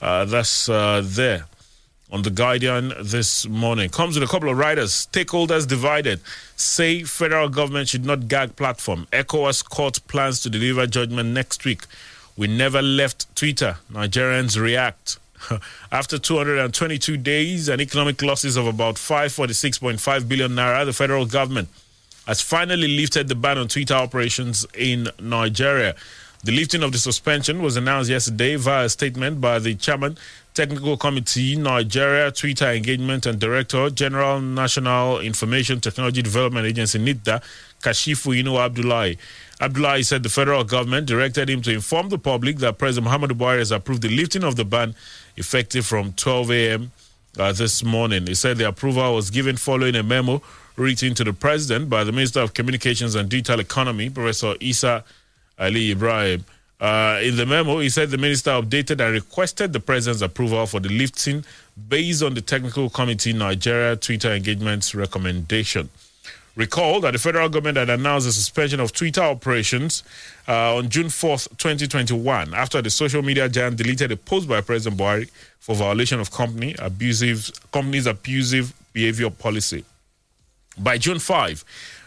Uh, 0.00 0.24
that's 0.24 0.68
uh, 0.68 1.02
there 1.04 1.46
on 2.12 2.22
the 2.22 2.30
Guardian 2.30 2.92
this 3.00 3.48
morning. 3.48 3.88
Comes 3.88 4.14
with 4.14 4.28
a 4.28 4.30
couple 4.30 4.48
of 4.48 4.58
writers. 4.58 5.08
Stakeholders 5.10 5.66
divided. 5.66 6.20
Say 6.56 7.02
federal 7.02 7.48
government 7.48 7.88
should 7.88 8.04
not 8.04 8.28
gag 8.28 8.54
platform. 8.54 9.08
ECOWAS 9.12 9.68
court 9.68 9.98
plans 10.06 10.40
to 10.40 10.50
deliver 10.50 10.86
judgment 10.86 11.30
next 11.30 11.64
week. 11.64 11.82
We 12.36 12.46
never 12.46 12.82
left 12.82 13.34
Twitter. 13.34 13.78
Nigerians 13.90 14.60
react. 14.60 15.18
After 15.92 16.18
222 16.18 17.16
days 17.16 17.68
and 17.68 17.80
economic 17.80 18.20
losses 18.22 18.56
of 18.56 18.66
about 18.66 18.96
546.5 18.96 20.28
billion 20.28 20.52
naira, 20.52 20.84
the 20.84 20.92
federal 20.92 21.26
government 21.26 21.68
has 22.26 22.40
finally 22.40 22.88
lifted 22.96 23.28
the 23.28 23.34
ban 23.34 23.58
on 23.58 23.68
Twitter 23.68 23.94
operations 23.94 24.66
in 24.76 25.08
Nigeria. 25.20 25.94
The 26.42 26.52
lifting 26.52 26.82
of 26.82 26.92
the 26.92 26.98
suspension 26.98 27.62
was 27.62 27.76
announced 27.76 28.10
yesterday 28.10 28.56
via 28.56 28.84
a 28.84 28.88
statement 28.90 29.40
by 29.40 29.58
the 29.58 29.74
chairman, 29.74 30.18
Technical 30.52 30.96
Committee, 30.96 31.56
Nigeria 31.56 32.30
Twitter 32.30 32.70
Engagement 32.70 33.26
and 33.26 33.40
Director, 33.40 33.88
General 33.90 34.40
National 34.40 35.20
Information 35.20 35.80
Technology 35.80 36.20
Development 36.22 36.66
Agency, 36.66 36.98
NITDA, 36.98 37.42
Kashifu 37.80 38.40
Inu 38.42 38.58
Abdullahi. 38.58 39.18
Abdullahi 39.60 40.02
said 40.02 40.22
the 40.22 40.28
federal 40.28 40.64
government 40.64 41.06
directed 41.06 41.48
him 41.48 41.62
to 41.62 41.72
inform 41.72 42.08
the 42.10 42.18
public 42.18 42.58
that 42.58 42.76
President 42.76 43.10
Muhammadu 43.10 43.32
Buhari 43.32 43.58
has 43.58 43.70
approved 43.72 44.02
the 44.02 44.08
lifting 44.14 44.44
of 44.44 44.56
the 44.56 44.64
ban 44.64 44.94
effective 45.36 45.86
from 45.86 46.12
12 46.12 46.50
a.m. 46.50 46.92
Uh, 47.38 47.52
this 47.52 47.82
morning. 47.82 48.26
He 48.26 48.34
said 48.34 48.58
the 48.58 48.68
approval 48.68 49.14
was 49.14 49.30
given 49.30 49.56
following 49.56 49.96
a 49.96 50.02
memo 50.02 50.40
written 50.76 51.14
to 51.14 51.24
the 51.24 51.32
president 51.32 51.88
by 51.88 52.04
the 52.04 52.12
Minister 52.12 52.40
of 52.40 52.54
Communications 52.54 53.14
and 53.14 53.28
Digital 53.28 53.60
Economy, 53.60 54.10
Professor 54.10 54.54
Isa 54.60 55.04
Ali 55.58 55.90
Ibrahim. 55.92 56.44
Uh, 56.80 57.20
in 57.22 57.36
the 57.36 57.46
memo, 57.46 57.78
he 57.78 57.88
said 57.88 58.10
the 58.10 58.18
minister 58.18 58.50
updated 58.50 59.00
and 59.00 59.12
requested 59.14 59.72
the 59.72 59.80
president's 59.80 60.22
approval 60.22 60.66
for 60.66 60.80
the 60.80 60.88
lifting 60.88 61.44
based 61.88 62.22
on 62.22 62.34
the 62.34 62.40
Technical 62.40 62.90
Committee 62.90 63.32
Nigeria 63.32 63.96
Twitter 63.96 64.32
engagement's 64.32 64.94
recommendation. 64.94 65.88
Recall 66.56 67.00
that 67.00 67.10
the 67.12 67.18
federal 67.18 67.48
government 67.48 67.78
had 67.78 67.90
announced 67.90 68.26
the 68.26 68.32
suspension 68.32 68.78
of 68.78 68.92
Twitter 68.92 69.22
operations 69.22 70.04
uh, 70.46 70.76
on 70.76 70.88
June 70.88 71.06
4th, 71.08 71.48
2021, 71.58 72.54
after 72.54 72.80
the 72.80 72.90
social 72.90 73.22
media 73.22 73.48
giant 73.48 73.76
deleted 73.76 74.12
a 74.12 74.16
post 74.16 74.48
by 74.48 74.60
President 74.60 75.00
Buhari 75.00 75.28
for 75.58 75.74
violation 75.74 76.20
of 76.20 76.30
company 76.30 76.76
abusive 76.78 77.50
company's 77.72 78.06
abusive 78.06 78.72
behavior 78.92 79.30
policy. 79.30 79.84
By 80.78 80.96
June 80.98 81.18
5, 81.18 81.64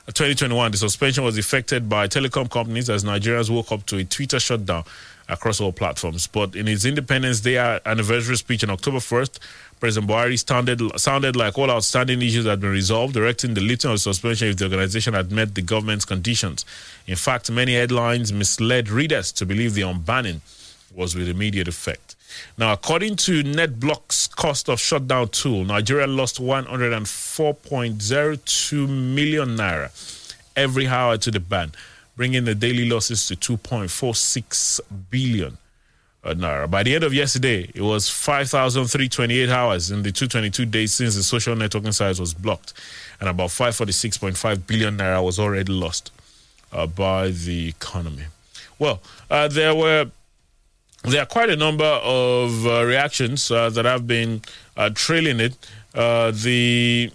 2021, 0.08 0.72
the 0.72 0.78
suspension 0.78 1.26
was 1.26 1.38
effected 1.38 1.90
by 1.90 2.08
telecom 2.08 2.50
companies 2.50 2.90
as 2.90 3.04
Nigerians 3.04 3.50
woke 3.50 3.74
up 3.74 3.86
to 3.88 3.98
a 3.98 4.06
Twitter 4.06 4.40
shutdown 4.40 4.86
across 5.30 5.60
all 5.60 5.72
platforms. 5.72 6.28
But 6.28 6.56
in 6.56 6.68
his 6.68 6.86
Independence 6.86 7.42
Day 7.42 7.58
anniversary 7.86 8.38
speech 8.38 8.64
on 8.64 8.70
October 8.70 9.00
1st, 9.00 9.40
President 9.80 10.10
Buhari 10.10 10.44
sounded, 10.44 10.82
sounded 11.00 11.36
like 11.36 11.56
all 11.58 11.70
outstanding 11.70 12.22
issues 12.22 12.46
had 12.46 12.60
been 12.60 12.72
resolved, 12.72 13.14
directing 13.14 13.54
the 13.54 13.62
lifting 13.62 13.92
of 13.92 14.00
suspension 14.00 14.48
if 14.48 14.58
the 14.58 14.66
organization 14.66 15.14
had 15.14 15.32
met 15.32 15.54
the 15.54 15.62
government's 15.62 16.06
conditions. 16.06 16.66
In 17.06 17.16
fact, 17.16 17.52
many 17.52 17.76
headlines 17.76 18.34
misled 18.34 18.90
readers 18.90 19.32
to 19.34 19.46
believe 19.46 19.76
the 19.76 19.82
unbanning 19.82 20.40
was 20.96 21.14
with 21.16 21.30
immediate 21.30 21.68
effect. 21.68 22.16
Now, 22.58 22.74
according 22.74 23.18
to 23.18 23.44
NetBlock's 23.44 24.28
cost 24.28 24.70
of 24.70 24.80
shutdown 24.80 25.28
tool, 25.30 25.64
Nigeria 25.66 26.08
lost 26.08 26.42
104.02 26.42 28.90
million 28.90 29.58
naira 29.58 29.92
every 30.56 30.88
hour 30.88 31.18
to 31.18 31.30
the 31.32 31.40
ban, 31.40 31.72
bringing 32.18 32.44
the 32.44 32.56
daily 32.56 32.90
losses 32.90 33.28
to 33.28 33.36
2.46 33.36 34.82
billion 35.10 35.58
uh, 36.24 36.34
naira. 36.34 36.70
By 36.70 36.84
the 36.84 36.96
end 36.96 37.04
of 37.04 37.14
yesterday, 37.14 37.72
it 37.74 37.82
was 37.82 38.10
5,328 38.10 39.50
hours 39.50 39.92
in 39.92 40.04
the 40.04 40.12
222 40.12 40.66
days 40.66 40.94
since 40.94 41.16
the 41.16 41.24
social 41.24 41.56
networking 41.56 41.94
site 41.94 42.20
was 42.20 42.34
blocked, 42.34 42.74
and 43.22 43.30
about 43.30 43.50
546.5 43.50 44.68
billion 44.68 44.98
naira 44.98 45.24
was 45.24 45.40
already 45.40 45.72
lost 45.72 46.12
uh, 46.74 46.88
by 46.88 47.30
the 47.30 47.70
economy. 47.70 48.26
Well, 48.80 49.00
uh, 49.30 49.48
there 49.48 49.74
were 49.76 50.12
there 51.04 51.22
are 51.22 51.26
quite 51.28 51.50
a 51.50 51.56
number 51.56 51.86
of 51.86 52.66
uh, 52.66 52.84
reactions 52.84 53.50
uh, 53.50 53.70
that 53.70 53.86
have 53.86 54.08
been 54.08 54.42
uh, 54.76 54.90
trailing 54.94 55.40
it. 55.40 55.56
The 55.94 57.12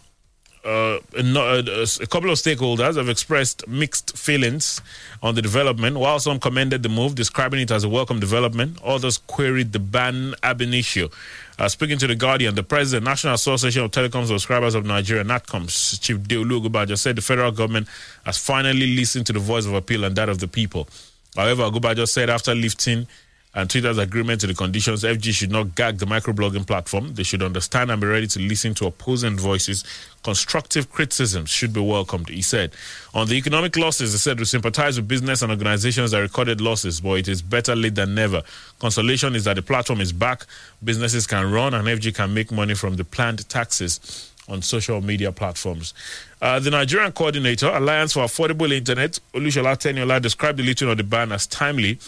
uh, 0.65 0.99
a, 1.17 1.87
a, 2.03 2.07
couple 2.07 2.31
of 2.31 2.39
stakeholders 2.39 2.97
have 2.97 3.09
expressed 3.09 3.67
mixed 3.67 4.17
feelings 4.17 4.81
on 5.21 5.35
the 5.35 5.43
development. 5.43 5.97
While 5.97 6.21
some 6.21 6.39
commended 6.39 6.85
the 6.85 6.89
move, 6.89 7.17
describing 7.17 7.61
it 7.61 7.71
as 7.73 7.83
a 7.83 7.89
welcome 7.89 8.21
development, 8.21 8.79
others 8.85 9.19
queried 9.19 9.73
the 9.73 9.81
ban 9.81 10.35
ab 10.45 10.61
initio. 10.61 11.11
Uh, 11.59 11.69
speaking 11.69 11.99
to 11.99 12.07
the 12.07 12.15
Guardian, 12.15 12.55
the 12.55 12.63
president, 12.63 13.05
National 13.05 13.35
Association 13.35 13.83
of 13.83 13.91
Telecom 13.91 14.27
Subscribers 14.27 14.77
of 14.77 14.87
Nigeria, 14.87 15.25
NATCOMS, 15.25 16.01
Chief 16.01 16.17
Deolu 16.19 16.61
Ogunbanjo, 16.65 16.97
said 16.97 17.17
the 17.17 17.23
federal 17.23 17.51
government 17.51 17.89
has 18.25 18.39
finally 18.39 18.95
listened 18.95 19.27
to 19.27 19.33
the 19.33 19.41
voice 19.41 19.67
of 19.67 19.75
appeal 19.75 20.05
and 20.05 20.15
that 20.15 20.29
of 20.29 20.39
the 20.39 20.49
people. 20.49 20.89
However, 21.37 21.65
Ogunbanjo 21.65 22.07
said 22.09 22.31
after 22.31 22.55
lifting 22.55 23.09
and 23.55 23.69
Twitter's 23.69 23.99
agreement 23.99 24.41
to 24.41 24.47
the 24.47 24.55
conditions, 24.55 25.05
FG 25.05 25.33
should 25.33 25.51
not 25.51 25.75
gag 25.75 25.99
the 25.99 26.07
microblogging 26.07 26.67
platform. 26.67 27.15
They 27.15 27.23
should 27.23 27.43
understand 27.43 27.91
and 27.91 28.01
be 28.01 28.07
ready 28.07 28.27
to 28.29 28.39
listen 28.41 28.73
to 28.75 28.87
opposing 28.87 29.37
voices. 29.37 29.85
Constructive 30.23 30.91
criticism 30.91 31.45
should 31.45 31.73
be 31.75 31.81
welcomed, 31.81 32.31
he 32.31 32.41
said. 32.41 32.73
On 33.13 33.29
the 33.29 33.35
economic 33.35 33.77
losses, 33.77 34.13
he 34.13 34.19
said 34.19 34.39
we 34.39 34.47
sympathize 34.47 34.97
with 34.97 35.07
business 35.07 35.43
and 35.43 35.53
organizations 35.53 36.13
that 36.13 36.21
recorded 36.21 36.63
losses, 36.63 37.03
but 37.03 37.19
it 37.19 37.29
is 37.29 37.43
better 37.43 37.77
late 37.77 37.95
than 37.95 38.15
never. 38.15 38.43
Consolation 38.79 39.35
is 39.37 39.45
that 39.45 39.57
the 39.57 39.63
platform 39.63 40.01
is 40.01 40.13
back, 40.13 40.47
businesses 40.83 41.27
can 41.27 41.51
run, 41.53 41.75
and 41.75 41.87
FG 41.87 42.15
can 42.15 42.33
make 42.33 42.51
money 42.51 42.75
from 42.75 42.97
the 42.97 43.05
planned 43.05 43.47
taxes 43.51 44.31
on 44.49 44.63
social 44.63 45.03
media 45.03 45.31
platforms. 45.31 45.93
Uh, 46.41 46.59
the 46.59 46.71
Nigerian 46.71 47.13
coordinator, 47.13 47.69
Alliance 47.69 48.15
for 48.15 48.21
Affordable 48.21 48.73
Internet, 48.73 49.21
Olushola 49.35 49.77
Teniola, 49.77 50.21
described 50.23 50.59
the 50.59 50.63
lifting 50.65 50.89
of 50.89 50.97
the 50.97 51.05
ban 51.05 51.33
as 51.33 51.47
timely 51.47 51.99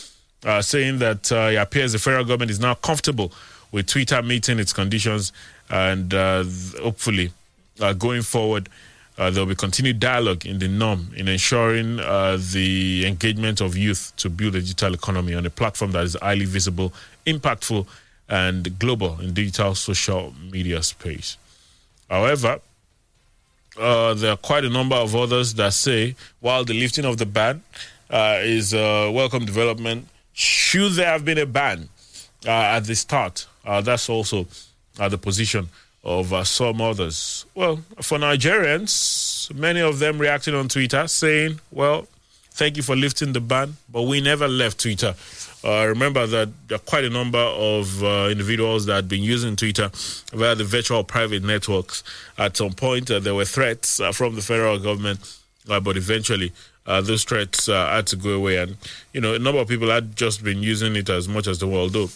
uh, 0.44 0.60
saying 0.62 0.98
that 0.98 1.32
uh, 1.32 1.50
it 1.52 1.56
appears 1.56 1.92
the 1.92 1.98
federal 1.98 2.24
government 2.24 2.50
is 2.50 2.60
now 2.60 2.74
comfortable 2.74 3.32
with 3.72 3.86
Twitter 3.86 4.22
meeting 4.22 4.58
its 4.58 4.72
conditions, 4.72 5.32
and 5.70 6.12
uh, 6.14 6.44
hopefully, 6.80 7.32
uh, 7.80 7.92
going 7.92 8.22
forward, 8.22 8.68
uh, 9.16 9.30
there 9.30 9.42
will 9.42 9.50
be 9.50 9.54
continued 9.54 9.98
dialogue 9.98 10.44
in 10.44 10.58
the 10.58 10.68
norm 10.68 11.10
in 11.16 11.28
ensuring 11.28 11.98
uh, 12.00 12.38
the 12.52 13.06
engagement 13.06 13.60
of 13.60 13.76
youth 13.76 14.12
to 14.16 14.28
build 14.28 14.54
a 14.54 14.60
digital 14.60 14.94
economy 14.94 15.34
on 15.34 15.46
a 15.46 15.50
platform 15.50 15.92
that 15.92 16.04
is 16.04 16.16
highly 16.20 16.44
visible, 16.44 16.92
impactful, 17.26 17.86
and 18.28 18.78
global 18.78 19.18
in 19.20 19.32
digital 19.34 19.74
social 19.74 20.32
media 20.50 20.82
space. 20.82 21.36
However, 22.08 22.60
there 23.76 24.30
are 24.30 24.36
quite 24.36 24.64
a 24.64 24.70
number 24.70 24.96
of 24.96 25.14
others 25.14 25.54
that 25.54 25.72
say 25.72 26.14
while 26.40 26.64
the 26.64 26.74
lifting 26.74 27.04
of 27.04 27.18
the 27.18 27.26
ban 27.26 27.62
is 28.10 28.72
a 28.72 29.10
welcome 29.10 29.44
development, 29.44 30.08
should 30.34 30.92
there 30.92 31.06
have 31.06 31.24
been 31.24 31.38
a 31.38 31.46
ban 31.46 31.88
uh, 32.44 32.50
at 32.50 32.80
the 32.80 32.94
start? 32.94 33.46
Uh, 33.64 33.80
that's 33.80 34.10
also 34.10 34.46
uh, 34.98 35.08
the 35.08 35.16
position 35.16 35.68
of 36.02 36.32
uh, 36.32 36.44
some 36.44 36.80
others. 36.80 37.46
Well, 37.54 37.76
for 38.02 38.18
Nigerians, 38.18 39.54
many 39.54 39.80
of 39.80 40.00
them 40.00 40.18
reacting 40.18 40.54
on 40.54 40.68
Twitter 40.68 41.06
saying, 41.08 41.60
well, 41.70 42.06
thank 42.50 42.76
you 42.76 42.82
for 42.82 42.94
lifting 42.96 43.32
the 43.32 43.40
ban, 43.40 43.76
but 43.90 44.02
we 44.02 44.20
never 44.20 44.46
left 44.48 44.80
Twitter. 44.80 45.14
Uh, 45.64 45.86
remember 45.86 46.26
that 46.26 46.50
there 46.68 46.76
are 46.76 46.80
quite 46.80 47.04
a 47.04 47.10
number 47.10 47.38
of 47.38 48.02
uh, 48.02 48.28
individuals 48.30 48.84
that 48.84 48.96
had 48.96 49.08
been 49.08 49.22
using 49.22 49.56
Twitter 49.56 49.90
via 50.32 50.54
the 50.54 50.64
virtual 50.64 51.02
private 51.04 51.42
networks. 51.42 52.04
At 52.36 52.56
some 52.56 52.72
point, 52.72 53.06
there 53.06 53.34
were 53.34 53.46
threats 53.46 53.98
from 54.12 54.34
the 54.34 54.42
federal 54.42 54.78
government, 54.78 55.20
but 55.66 55.96
eventually 55.96 56.52
uh, 56.86 57.00
those 57.00 57.24
threats 57.24 57.68
uh, 57.68 57.88
had 57.88 58.06
to 58.08 58.16
go 58.16 58.30
away. 58.30 58.56
And, 58.58 58.76
you 59.12 59.20
know, 59.20 59.34
a 59.34 59.38
number 59.38 59.60
of 59.60 59.68
people 59.68 59.88
had 59.88 60.16
just 60.16 60.42
been 60.42 60.62
using 60.62 60.96
it 60.96 61.08
as 61.08 61.28
much 61.28 61.46
as 61.46 61.58
the 61.58 61.66
world, 61.68 61.92
though. 61.92 62.10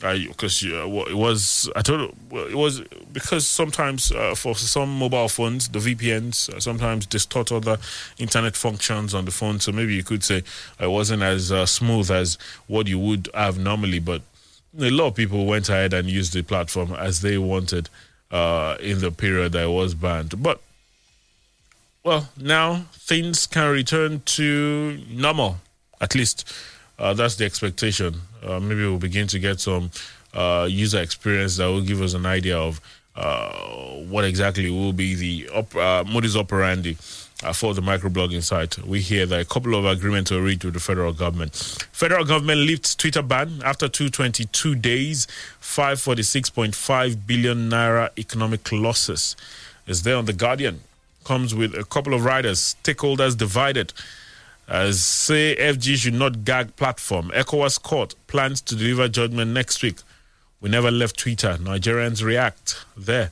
Because 0.00 0.64
uh, 0.64 0.86
it 1.10 1.16
was, 1.16 1.68
I 1.74 1.82
told 1.82 2.14
it 2.32 2.54
was 2.54 2.82
because 3.12 3.44
sometimes 3.44 4.12
uh, 4.12 4.36
for 4.36 4.54
some 4.54 4.96
mobile 4.96 5.28
phones, 5.28 5.68
the 5.68 5.80
VPNs 5.80 6.54
uh, 6.54 6.60
sometimes 6.60 7.04
distort 7.04 7.50
other 7.50 7.78
internet 8.16 8.56
functions 8.56 9.12
on 9.12 9.24
the 9.24 9.32
phone. 9.32 9.58
So 9.58 9.72
maybe 9.72 9.94
you 9.94 10.04
could 10.04 10.22
say 10.22 10.44
it 10.78 10.86
wasn't 10.86 11.22
as 11.22 11.48
smooth 11.68 12.12
as 12.12 12.38
what 12.68 12.86
you 12.86 13.00
would 13.00 13.28
have 13.34 13.58
normally. 13.58 13.98
But 13.98 14.22
a 14.78 14.90
lot 14.90 15.08
of 15.08 15.14
people 15.16 15.46
went 15.46 15.68
ahead 15.68 15.92
and 15.92 16.08
used 16.08 16.32
the 16.32 16.42
platform 16.42 16.92
as 16.92 17.20
they 17.22 17.36
wanted. 17.36 17.88
uh, 18.30 18.76
in 18.80 19.00
the 19.00 19.10
period 19.10 19.52
that 19.52 19.64
it 19.64 19.70
was 19.70 19.94
banned. 19.94 20.42
But 20.42 20.60
well, 22.08 22.28
now 22.40 22.86
things 22.92 23.46
can 23.46 23.70
return 23.70 24.22
to 24.24 24.98
normal. 25.10 25.58
At 26.00 26.14
least 26.14 26.50
uh, 26.98 27.14
that's 27.14 27.36
the 27.36 27.44
expectation. 27.44 28.14
Uh, 28.42 28.58
maybe 28.60 28.80
we'll 28.80 28.98
begin 28.98 29.26
to 29.28 29.38
get 29.38 29.60
some 29.60 29.90
uh, 30.34 30.66
user 30.70 31.00
experience 31.00 31.56
that 31.58 31.66
will 31.66 31.82
give 31.82 32.00
us 32.00 32.14
an 32.14 32.24
idea 32.24 32.56
of 32.58 32.80
uh, 33.14 33.50
what 34.08 34.24
exactly 34.24 34.70
will 34.70 34.92
be 34.92 35.14
the 35.14 35.48
op- 35.50 35.76
uh, 35.76 36.04
modus 36.04 36.36
operandi 36.36 36.96
uh, 37.42 37.52
for 37.52 37.74
the 37.74 37.82
microblogging 37.82 38.42
site. 38.42 38.78
We 38.78 39.00
hear 39.00 39.26
that 39.26 39.40
a 39.40 39.44
couple 39.44 39.74
of 39.74 39.84
agreements 39.84 40.30
were 40.30 40.42
reached 40.42 40.64
with 40.64 40.74
the 40.74 40.80
federal 40.80 41.12
government. 41.12 41.54
Federal 41.92 42.24
government 42.24 42.60
lifts 42.60 42.94
Twitter 42.94 43.22
ban 43.22 43.60
after 43.64 43.88
222 43.88 44.74
days, 44.76 45.26
546.5 45.60 47.26
billion 47.26 47.68
naira 47.68 48.10
economic 48.18 48.70
losses. 48.72 49.36
Is 49.86 50.04
there 50.04 50.16
on 50.16 50.24
the 50.24 50.32
Guardian? 50.32 50.80
Comes 51.28 51.54
with 51.54 51.74
a 51.74 51.84
couple 51.84 52.14
of 52.14 52.24
riders, 52.24 52.74
stakeholders 52.82 53.36
divided. 53.36 53.92
As 54.66 55.04
say 55.04 55.54
FG 55.56 55.96
should 55.96 56.14
not 56.14 56.42
gag 56.42 56.74
platform. 56.76 57.30
ECOWAS 57.34 57.82
court 57.82 58.14
plans 58.28 58.62
to 58.62 58.74
deliver 58.74 59.08
judgment 59.08 59.50
next 59.50 59.82
week. 59.82 59.98
We 60.62 60.70
never 60.70 60.90
left 60.90 61.18
Twitter. 61.18 61.58
Nigerians 61.60 62.24
react 62.24 62.82
there 62.96 63.30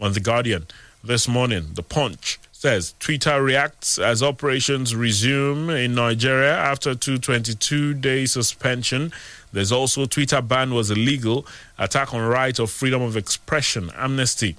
on 0.00 0.14
The 0.14 0.20
Guardian 0.20 0.66
this 1.04 1.28
morning. 1.28 1.74
The 1.74 1.82
Punch 1.82 2.38
says 2.52 2.94
Twitter 3.00 3.42
reacts 3.42 3.98
as 3.98 4.22
operations 4.22 4.96
resume 4.96 5.68
in 5.68 5.94
Nigeria 5.94 6.56
after 6.56 6.94
222 6.94 7.92
day 7.92 8.24
suspension. 8.24 9.12
There's 9.52 9.72
also 9.72 10.06
Twitter 10.06 10.40
ban 10.40 10.72
was 10.72 10.90
illegal, 10.90 11.46
attack 11.78 12.14
on 12.14 12.26
right 12.26 12.58
of 12.58 12.70
freedom 12.70 13.02
of 13.02 13.14
expression, 13.14 13.90
amnesty. 13.94 14.56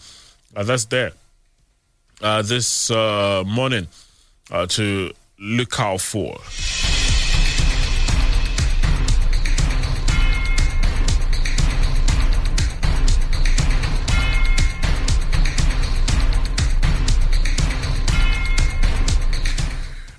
Uh, 0.55 0.61
that's 0.61 0.85
there 0.85 1.13
uh, 2.21 2.41
this 2.41 2.89
uh, 2.91 3.43
morning 3.45 3.87
uh, 4.51 4.65
to 4.67 5.11
look 5.39 5.79
out 5.79 6.01
for. 6.01 6.37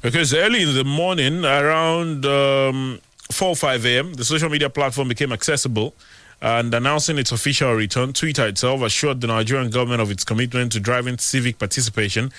Because 0.01 0.33
early 0.33 0.63
in 0.63 0.75
the 0.75 0.85
morning, 0.85 1.45
around 1.45 2.25
um, 2.25 3.01
4 3.31 3.49
or 3.49 3.57
5 3.57 3.85
a.m., 3.85 4.15
the 4.15 4.25
social 4.25 4.49
media 4.49 4.71
platform 4.71 5.09
became 5.09 5.33
accessible. 5.33 5.95
And 6.41 6.73
announcing 6.73 7.19
its 7.19 7.33
official 7.33 7.73
return, 7.75 8.13
Twitter 8.13 8.47
itself 8.47 8.83
assured 8.83 9.21
the 9.21 9.27
Nigerian 9.27 9.71
government 9.71 10.01
of 10.01 10.11
its 10.11 10.25
commitment 10.25 10.73
to 10.73 10.81
driving 10.81 11.19
civic 11.19 11.59
participation. 11.59 12.31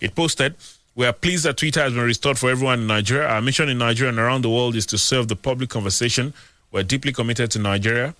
It 0.00 0.14
posted, 0.14 0.54
We 0.94 1.06
are 1.06 1.12
pleased 1.12 1.44
that 1.44 1.56
Twitter 1.56 1.80
has 1.82 1.92
been 1.92 2.04
restored 2.04 2.38
for 2.38 2.50
everyone 2.50 2.80
in 2.80 2.86
Nigeria. 2.86 3.28
Our 3.28 3.42
mission 3.42 3.68
in 3.68 3.78
Nigeria 3.78 4.10
and 4.10 4.18
around 4.18 4.42
the 4.42 4.50
world 4.50 4.76
is 4.76 4.86
to 4.86 4.98
serve 4.98 5.26
the 5.26 5.36
public 5.36 5.70
conversation. 5.70 6.34
We're 6.70 6.84
deeply 6.84 7.12
committed 7.12 7.50
to 7.52 7.58
Nigeria, 7.58 8.14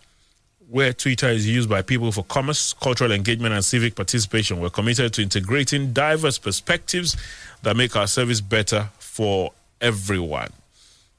where 0.68 0.92
Twitter 0.92 1.29
is 1.29 1.46
used 1.46 1.68
by 1.68 1.83
people 1.83 2.11
for 2.11 2.24
commerce, 2.24 2.72
cultural 2.72 3.12
engagement, 3.12 3.55
and 3.55 3.64
civic 3.64 3.94
participation. 3.94 4.59
We're 4.59 4.70
committed 4.70 5.12
to 5.14 5.22
integrating 5.22 5.92
diverse 5.92 6.38
perspectives 6.38 7.16
that 7.62 7.77
make 7.77 7.94
our 7.94 8.09
service 8.09 8.40
better 8.40 8.88
for 8.98 9.53
everyone. 9.81 10.51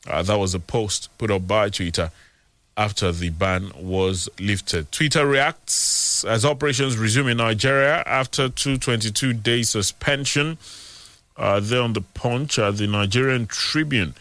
Uh, 0.07 0.23
that 0.23 0.37
was 0.37 0.53
a 0.53 0.59
post 0.59 1.09
put 1.17 1.31
up 1.31 1.47
by 1.47 1.69
Twitter 1.69 2.11
after 2.79 3.11
the 3.11 3.29
ban 3.29 3.73
was 3.75 4.29
lifted. 4.39 4.89
Twitter 4.89 5.27
reacts 5.27 6.23
as 6.23 6.45
operations 6.45 6.97
resume 6.97 7.27
in 7.27 7.37
Nigeria 7.37 8.01
after 8.05 8.47
222 8.47 9.33
day 9.33 9.63
suspension. 9.63 10.57
Uh, 11.35 11.59
there 11.59 11.81
on 11.81 11.91
the 11.91 12.01
punch, 12.01 12.57
uh, 12.57 12.71
the 12.71 12.87
Nigerian 12.87 13.47
Tribune 13.47 14.13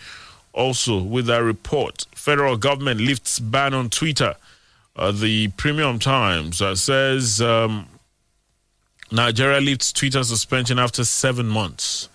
also 0.53 1.01
with 1.01 1.27
that 1.27 1.39
report. 1.39 2.07
Federal 2.17 2.57
government 2.57 3.01
lifts 3.01 3.39
ban 3.39 3.75
on 3.75 3.91
Twitter. 3.91 4.35
Uh, 4.97 5.13
the 5.13 5.47
Premium 5.57 6.01
Times 6.01 6.61
uh, 6.61 6.75
says 6.75 7.41
um, 7.41 7.87
Nigeria 9.13 9.61
lifts 9.61 9.93
Twitter 9.93 10.25
suspension 10.25 10.81
after 10.81 11.05
seven 11.05 11.47
months. 11.47 12.09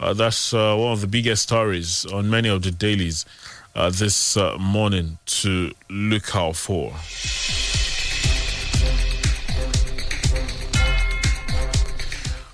Uh, 0.00 0.14
that's 0.14 0.54
uh, 0.54 0.74
one 0.76 0.92
of 0.92 1.02
the 1.02 1.06
biggest 1.06 1.42
stories 1.42 2.06
on 2.06 2.30
many 2.30 2.48
of 2.48 2.62
the 2.62 2.70
dailies 2.70 3.26
uh, 3.74 3.90
this 3.90 4.36
uh, 4.36 4.56
morning 4.58 5.18
to 5.26 5.72
look 5.90 6.34
out 6.34 6.56
for. 6.56 6.92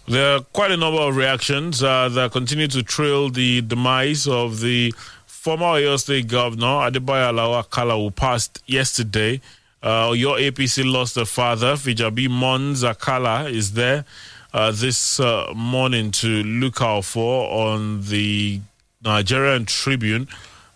There 0.08 0.36
are 0.36 0.40
quite 0.40 0.72
a 0.72 0.76
number 0.76 1.00
of 1.00 1.14
reactions 1.16 1.82
uh, 1.84 2.08
that 2.08 2.32
continue 2.32 2.66
to 2.68 2.82
trail 2.82 3.30
the 3.30 3.60
demise 3.60 4.26
of 4.26 4.60
the 4.60 4.92
former 5.26 5.66
Oyo 5.66 5.98
State 5.98 6.26
Governor 6.26 6.90
Adebayo 6.90 7.30
Alao-Akala, 7.32 7.96
who 7.96 8.10
passed 8.10 8.60
yesterday. 8.66 9.40
Uh, 9.82 10.12
your 10.16 10.36
APC 10.36 10.84
lost 10.84 11.16
a 11.16 11.24
father. 11.24 11.74
Fijabi 11.74 12.28
Mons 12.28 12.82
Akala 12.82 13.50
is 13.50 13.72
there 13.74 14.04
uh, 14.52 14.70
this 14.72 15.20
uh, 15.20 15.52
morning 15.54 16.10
to 16.10 16.42
look 16.42 16.82
out 16.82 17.04
for 17.04 17.48
on 17.50 18.02
the 18.02 18.60
Nigerian 19.04 19.64
Tribune. 19.64 20.28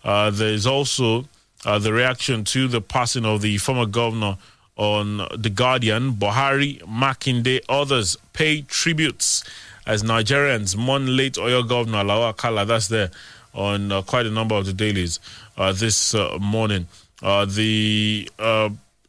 Uh, 0.05 0.31
there 0.31 0.49
is 0.53 0.67
also 0.67 1.25
uh, 1.65 1.79
the 1.79 1.93
reaction 1.93 2.45
to 2.45 2.69
the 2.69 2.81
passing 2.81 3.25
of 3.25 3.41
the 3.41 3.57
former 3.59 3.87
governor 3.87 4.37
on 4.77 5.19
The 5.37 5.51
Guardian. 5.51 6.13
Buhari, 6.13 6.81
Makinde, 6.83 7.61
others 7.69 8.17
pay 8.33 8.63
tributes 8.63 9.45
as 9.87 10.03
Nigerians 10.03 10.77
mourn 10.77 11.17
late 11.17 11.35
Oyo 11.35 11.67
governor 11.67 11.99
Alao-Akala. 12.05 12.67
That's 12.67 12.89
there 12.89 13.11
on 13.55 13.91
uh, 13.93 14.03
quite 14.03 14.27
a 14.27 14.31
number 14.31 14.55
of 14.55 14.67
the 14.67 14.73
dailies 14.73 15.21
uh, 15.57 15.73
this 15.73 16.15
uh, 16.15 16.37
morning. 16.41 16.87
Uh, 17.23 17.45
the 17.47 18.29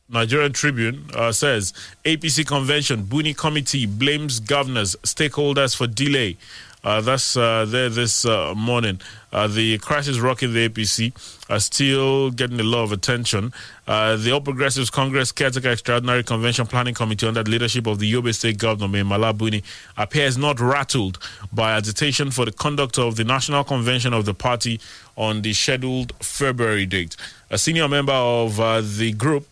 Nigerian 0.09 0.53
Tribune 0.53 1.09
uh, 1.15 1.31
says 1.31 1.73
APC 2.05 2.45
convention, 2.45 3.03
Buni 3.03 3.33
committee 3.33 3.85
blames 3.87 4.39
governors, 4.39 4.95
stakeholders 5.03 5.75
for 5.75 5.87
delay. 5.87 6.37
Uh, 6.85 7.01
that's 7.01 7.35
uh, 7.35 7.65
there 7.67 7.89
this 7.89 8.25
uh, 8.25 8.53
morning. 8.55 9.01
Uh, 9.33 9.47
the 9.47 9.75
crisis 9.79 10.19
rocking 10.19 10.53
the 10.53 10.69
APC 10.69 11.11
are 11.49 11.59
still 11.59 12.29
getting 12.29 12.59
a 12.59 12.63
lot 12.63 12.83
of 12.83 12.91
attention. 12.91 13.51
Uh, 13.87 14.15
the 14.17 14.31
All 14.31 14.39
Progressives 14.39 14.91
Congress 14.91 15.31
Caretaker 15.31 15.71
Extraordinary 15.71 16.21
Convention 16.23 16.67
Planning 16.67 16.93
Committee 16.93 17.25
under 17.27 17.41
the 17.41 17.49
leadership 17.49 17.87
of 17.87 17.97
the 17.97 18.13
Yobe 18.13 18.35
State 18.35 18.59
Governor 18.59 18.87
Mai 18.87 19.01
Mala 19.01 19.33
Buni 19.33 19.63
appears 19.97 20.37
not 20.37 20.59
rattled 20.59 21.17
by 21.51 21.71
agitation 21.71 22.29
for 22.29 22.45
the 22.45 22.51
conduct 22.51 22.99
of 22.99 23.15
the 23.15 23.23
National 23.23 23.63
Convention 23.63 24.13
of 24.13 24.25
the 24.25 24.35
party 24.35 24.79
on 25.15 25.41
the 25.41 25.53
scheduled 25.53 26.13
February 26.23 26.85
date. 26.85 27.17
A 27.49 27.57
senior 27.57 27.87
member 27.87 28.13
of 28.13 28.59
uh, 28.59 28.81
the 28.81 29.11
group 29.13 29.47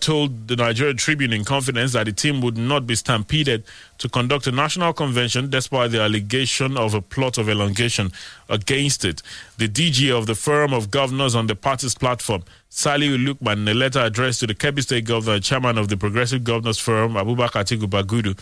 told 0.00 0.46
the 0.48 0.56
Nigeria 0.56 0.94
Tribune 0.94 1.32
in 1.32 1.44
confidence 1.44 1.92
that 1.94 2.04
the 2.04 2.12
team 2.12 2.40
would 2.42 2.56
not 2.56 2.86
be 2.86 2.94
stampeded 2.94 3.64
to 4.00 4.08
conduct 4.08 4.46
a 4.46 4.52
national 4.52 4.92
convention 4.94 5.50
despite 5.50 5.90
the 5.92 6.00
allegation 6.00 6.76
of 6.76 6.94
a 6.94 7.02
plot 7.02 7.38
of 7.38 7.48
elongation 7.48 8.10
against 8.48 9.04
it. 9.04 9.22
The 9.58 9.68
DG 9.68 10.10
of 10.10 10.26
the 10.26 10.34
Forum 10.34 10.72
of 10.72 10.90
Governors 10.90 11.34
on 11.34 11.46
the 11.46 11.54
party's 11.54 11.94
platform, 11.94 12.42
Sali 12.70 13.08
Lukman, 13.08 13.58
in 13.58 13.68
a 13.68 13.74
letter 13.74 14.00
addressed 14.00 14.40
to 14.40 14.46
the 14.46 14.54
Kebbi 14.54 14.82
State 14.82 15.04
Governor 15.04 15.34
and 15.34 15.44
Chairman 15.44 15.76
of 15.76 15.88
the 15.88 15.98
Progressive 15.98 16.44
Governors 16.44 16.78
Forum, 16.78 17.12
Abubakar 17.12 17.62
Atiku 17.62 17.86
Bagudu, 17.88 18.34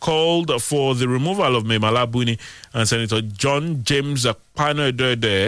called 0.00 0.50
for 0.60 0.96
the 0.96 1.06
removal 1.08 1.54
of 1.56 1.64
Mai 1.64 1.78
Mala 1.78 2.06
Buni 2.08 2.36
and 2.74 2.88
Senator 2.88 3.20
John 3.22 3.84
James 3.84 4.24
Akpano 4.26 4.92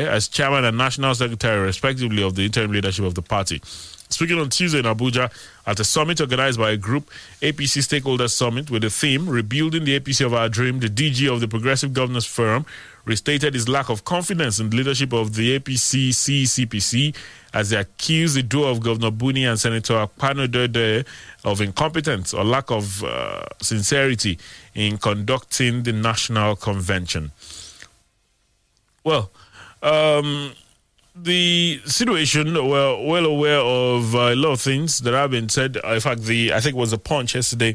as 0.06 0.28
Chairman 0.28 0.64
and 0.64 0.78
National 0.78 1.14
Secretary, 1.14 1.60
respectively, 1.60 2.22
of 2.22 2.36
the 2.36 2.44
interim 2.44 2.70
leadership 2.70 3.04
of 3.04 3.14
the 3.16 3.22
party. 3.22 3.60
Speaking 4.08 4.38
on 4.38 4.50
Tuesday 4.50 4.78
in 4.78 4.84
Abuja 4.84 5.30
at 5.66 5.80
a 5.80 5.84
summit 5.84 6.20
organized 6.20 6.58
by 6.58 6.70
a 6.70 6.76
group, 6.76 7.10
APC 7.42 7.82
Stakeholders 7.82 8.30
Summit, 8.30 8.70
with 8.70 8.82
the 8.82 8.90
theme 8.90 9.28
Rebuilding 9.28 9.84
the 9.84 9.98
APC 9.98 10.24
of 10.24 10.32
Our 10.32 10.48
Dream, 10.48 10.80
the 10.80 10.88
DG 10.88 11.32
of 11.32 11.40
the 11.40 11.48
Progressive 11.48 11.92
Governors 11.92 12.24
Forum 12.24 12.64
restated 13.04 13.54
his 13.54 13.68
lack 13.68 13.88
of 13.88 14.04
confidence 14.04 14.58
in 14.58 14.70
the 14.70 14.76
leadership 14.76 15.12
of 15.12 15.34
the 15.34 15.58
APC 15.58 16.10
CCPC 16.10 17.14
as 17.54 17.70
they 17.70 17.76
accused 17.76 18.36
the 18.36 18.42
duo 18.42 18.68
of 18.68 18.80
Governor 18.80 19.10
Buni 19.10 19.44
and 19.44 19.58
Senator 19.58 19.94
Akpanudoedehe 19.94 21.06
of 21.44 21.60
incompetence 21.60 22.34
or 22.34 22.44
lack 22.44 22.70
of 22.70 23.02
uh, 23.04 23.44
sincerity 23.60 24.38
in 24.74 24.98
conducting 24.98 25.84
the 25.84 25.92
national 25.92 26.56
convention. 26.56 27.30
Well, 29.04 29.30
um, 29.82 30.52
the 31.16 31.80
situation, 31.86 32.54
we're 32.54 33.06
well 33.06 33.24
aware 33.24 33.58
of 33.58 34.14
uh, 34.14 34.18
a 34.18 34.36
lot 34.36 34.52
of 34.52 34.60
things 34.60 34.98
that 35.00 35.14
have 35.14 35.30
been 35.30 35.48
said. 35.48 35.76
In 35.76 36.00
fact, 36.00 36.22
the 36.22 36.52
I 36.52 36.60
think 36.60 36.76
it 36.76 36.78
was 36.78 36.92
a 36.92 36.98
punch 36.98 37.34
yesterday 37.34 37.74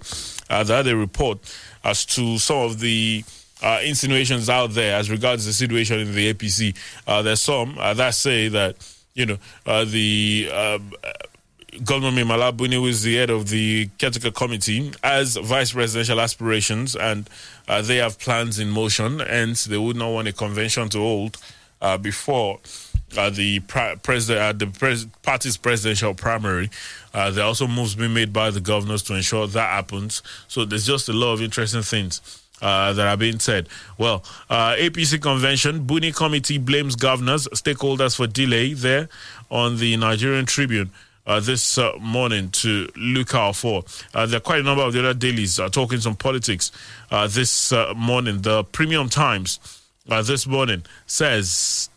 uh, 0.50 0.64
that 0.64 0.86
had 0.86 0.88
a 0.88 0.96
report 0.96 1.40
as 1.84 2.06
to 2.06 2.38
some 2.38 2.58
of 2.58 2.80
the 2.80 3.24
uh, 3.64 3.80
insinuations 3.84 4.50
out 4.50 4.72
there 4.72 4.96
as 4.96 5.10
regards 5.10 5.46
the 5.46 5.54
situation 5.54 6.00
in 6.00 6.14
the 6.14 6.34
APC. 6.34 6.76
Uh, 7.08 7.22
there's 7.22 7.42
some 7.42 7.78
uh, 7.80 7.94
that 7.96 8.14
say 8.14 8.48
that 8.48 8.76
you 9.16 9.26
know 9.26 9.38
uh, 9.66 9.86
the 9.86 10.50
um, 10.54 10.94
Governor 11.84 12.24
Malabuni, 12.24 12.74
who 12.74 12.86
is 12.86 13.02
the 13.02 13.16
head 13.16 13.30
of 13.32 13.50
the 13.50 13.90
caretaker 13.98 14.32
committee, 14.32 14.92
as 15.04 15.38
vice 15.38 15.72
presidential 15.72 16.20
aspirations, 16.20 16.96
and 16.96 17.28
uh, 17.68 17.82
they 17.82 17.98
have 17.98 18.20
plans 18.20 18.60
in 18.60 18.70
motion. 18.70 19.20
and 19.20 19.56
they 19.56 19.78
would 19.78 19.96
not 19.96 20.10
want 20.10 20.28
a 20.28 20.34
convention 20.34 20.90
to 20.90 21.00
hold 21.00 21.38
uh, 21.82 21.98
before 21.98 22.60
uh, 23.18 23.30
the 23.30 23.60
president, 23.60 24.40
uh, 24.40 24.54
the 24.54 24.68
pres- 24.68 25.06
party's 25.22 25.58
presidential 25.58 26.14
primary. 26.14 26.70
Uh, 27.14 27.30
there 27.32 27.44
are 27.44 27.48
also 27.48 27.68
moves 27.68 27.96
being 27.96 28.14
made 28.14 28.32
by 28.32 28.50
the 28.50 28.62
governors 28.62 29.04
to 29.04 29.16
ensure 29.16 29.48
that 29.48 29.70
happens. 29.70 30.22
So 30.48 30.66
there's 30.66 30.86
just 30.86 31.10
a 31.10 31.14
lot 31.14 31.34
of 31.34 31.42
interesting 31.42 31.82
things. 31.84 32.22
Uh, 32.62 32.94
that 32.94 33.08
are 33.08 33.18
being 33.18 33.40
said. 33.40 33.68
Well, 33.98 34.24
uh, 34.48 34.76
APC 34.76 35.20
convention, 35.20 35.84
Buni 35.86 36.12
committee 36.12 36.60
blames 36.60 36.96
governors, 36.96 37.48
stakeholders 37.56 38.16
for 38.16 38.28
delay 38.28 38.74
there 38.74 39.10
on 39.50 39.78
the 39.78 39.98
Nigerian 39.98 40.46
Tribune. 40.46 40.92
Uh, 41.26 41.40
this 41.40 41.78
uh, 41.78 41.94
morning 42.00 42.50
to 42.50 42.90
look 42.96 43.36
out 43.36 43.56
for. 43.56 43.84
Uh, 44.14 44.26
there 44.26 44.38
are 44.38 44.42
quite 44.42 44.60
a 44.60 44.64
number 44.64 44.82
of 44.84 44.92
the 44.92 45.00
other 45.00 45.14
dailies 45.14 45.60
uh, 45.60 45.70
talking 45.70 46.00
some 46.00 46.16
politics 46.16 46.72
uh, 47.12 47.28
this 47.28 47.72
morning. 47.96 48.42
The 48.42 48.64
Premium 48.64 49.08
Times 49.08 49.60
this 50.08 50.48
morning 50.48 50.84
says 51.06 51.91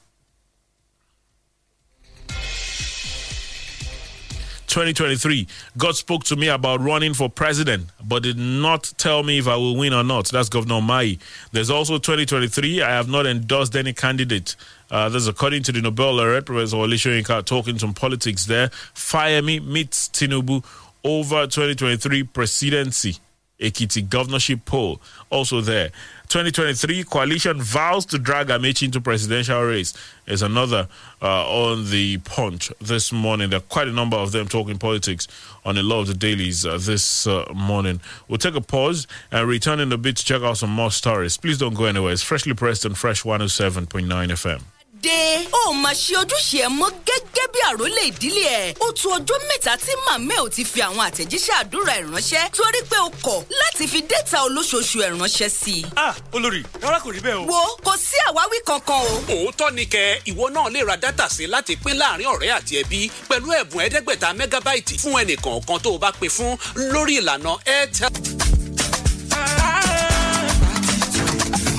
2023. 4.74 5.46
God 5.78 5.94
spoke 5.94 6.24
to 6.24 6.34
me 6.34 6.48
about 6.48 6.80
running 6.80 7.14
for 7.14 7.28
president, 7.28 7.86
but 8.04 8.24
did 8.24 8.36
not 8.36 8.92
tell 8.96 9.22
me 9.22 9.38
if 9.38 9.46
I 9.46 9.54
will 9.54 9.76
win 9.76 9.92
or 9.92 10.02
not. 10.02 10.26
That's 10.26 10.48
Governor 10.48 10.80
Mai. 10.80 11.18
There's 11.52 11.70
also 11.70 11.98
2023. 11.98 12.82
I 12.82 12.90
have 12.90 13.08
not 13.08 13.24
endorsed 13.24 13.76
any 13.76 13.92
candidate. 13.92 14.56
Uh, 14.90 15.08
this 15.08 15.22
is 15.22 15.28
according 15.28 15.62
to 15.64 15.72
the 15.72 15.80
Nobel 15.80 16.14
laureate, 16.14 16.46
Professor 16.46 16.76
Olisho 16.76 17.46
talking 17.46 17.78
some 17.78 17.94
politics 17.94 18.46
there. 18.46 18.68
Fayemi 18.96 19.64
meets 19.64 20.08
Tinubu 20.08 20.64
over 21.04 21.46
2023 21.46 22.24
presidency. 22.24 23.18
Ekiti 23.60 24.08
governorship 24.08 24.64
poll 24.64 25.00
also 25.30 25.60
there. 25.60 25.90
2023 26.28 27.04
coalition 27.04 27.60
vows 27.60 28.04
to 28.06 28.18
drag 28.18 28.48
Amaechi 28.48 28.84
into 28.84 29.00
presidential 29.00 29.62
race 29.62 29.94
is 30.26 30.42
another 30.42 30.88
uh, 31.22 31.46
on 31.48 31.88
the 31.90 32.18
punch 32.18 32.72
this 32.80 33.12
morning. 33.12 33.50
There 33.50 33.58
are 33.58 33.62
quite 33.62 33.86
a 33.86 33.92
number 33.92 34.16
of 34.16 34.32
them 34.32 34.48
talking 34.48 34.78
politics 34.78 35.28
on 35.64 35.78
a 35.78 35.82
lot 35.82 36.00
of 36.00 36.06
the 36.08 36.14
dailies 36.14 36.66
uh, 36.66 36.78
this 36.78 37.26
uh, 37.26 37.44
morning. 37.54 38.00
We'll 38.26 38.38
take 38.38 38.56
a 38.56 38.60
pause 38.60 39.06
and 39.30 39.48
return 39.48 39.78
in 39.80 39.92
a 39.92 39.98
bit 39.98 40.16
to 40.16 40.24
check 40.24 40.42
out 40.42 40.58
some 40.58 40.70
more 40.70 40.90
stories. 40.90 41.36
Please 41.36 41.58
don't 41.58 41.74
go 41.74 41.84
anywhere. 41.84 42.12
It's 42.12 42.22
freshly 42.22 42.54
pressed 42.54 42.84
on 42.84 42.94
Fresh 42.94 43.22
107.9 43.22 44.06
FM. 44.08 44.62
Dé 45.04 45.44
ó 45.52 45.72
máa 45.72 45.92
ṣe 45.94 46.14
ojúṣe 46.22 46.58
ẹ 46.66 46.68
mọ́ 46.78 46.88
gẹ́gẹ́ 47.06 47.46
bí 47.52 47.60
àrólé 47.70 48.02
ìdílé 48.10 48.44
ẹ̀ 48.60 48.74
ó 48.80 48.86
tu 48.98 49.08
ọjọ́ 49.16 49.38
mẹ́ta 49.48 49.72
tí 49.84 49.92
màmá 50.06 50.34
ẹ̀ 50.36 50.42
ò 50.46 50.48
ti 50.54 50.62
fi 50.64 50.80
àwọn 50.86 51.00
àtẹ̀jíṣẹ́ 51.08 51.54
àdúrà 51.62 51.92
ẹ̀ 52.00 52.04
ránṣẹ́ 52.12 52.42
torí 52.56 52.80
pé 52.90 52.96
o 53.06 53.10
kọ̀ 53.26 53.38
láti 53.60 53.84
fi 53.92 54.00
dẹ́ta 54.10 54.38
olóṣooṣù 54.46 54.98
ẹ̀ 55.06 55.10
ránṣẹ́ 55.20 55.48
sí 55.60 55.72
i. 55.80 55.84
ah 55.96 56.14
olórí 56.36 56.60
rárá 56.82 56.98
kò 57.04 57.08
rí 57.14 57.20
bẹ́ẹ̀ 57.20 57.38
o. 57.40 57.44
wo 57.52 57.60
kò 57.86 57.92
sí 58.06 58.16
àwáwí 58.28 58.58
kankan 58.68 59.00
o. 59.12 59.14
òótọ́ 59.34 59.70
ni 59.76 59.84
kẹ 59.94 60.20
ìwọ 60.30 60.44
náà 60.54 60.66
lè 60.74 60.80
ra 60.88 60.96
dátà 61.02 61.28
sí 61.36 61.44
láti 61.46 61.76
pín 61.82 61.96
láàárín 62.00 62.28
ọ̀rẹ́ 62.34 62.50
àti 62.58 62.72
ẹbí 62.82 62.98
pẹ̀lú 63.28 63.48
ẹ̀bùn 63.60 63.80
ẹ̀ẹ́dẹ́gbẹ̀ta 63.84 64.28
mẹ́gábáìtì 64.38 64.94
fún 65.02 65.14
ẹnìkọ̀ọ̀kan 65.22 65.78
tó 65.84 65.90
o 65.94 65.98
bá 66.02 66.10
pè 66.20 66.26
fún 66.36 66.52
lórí 66.92 67.14
ìlànà 67.20 67.52
airtel. 67.74 68.12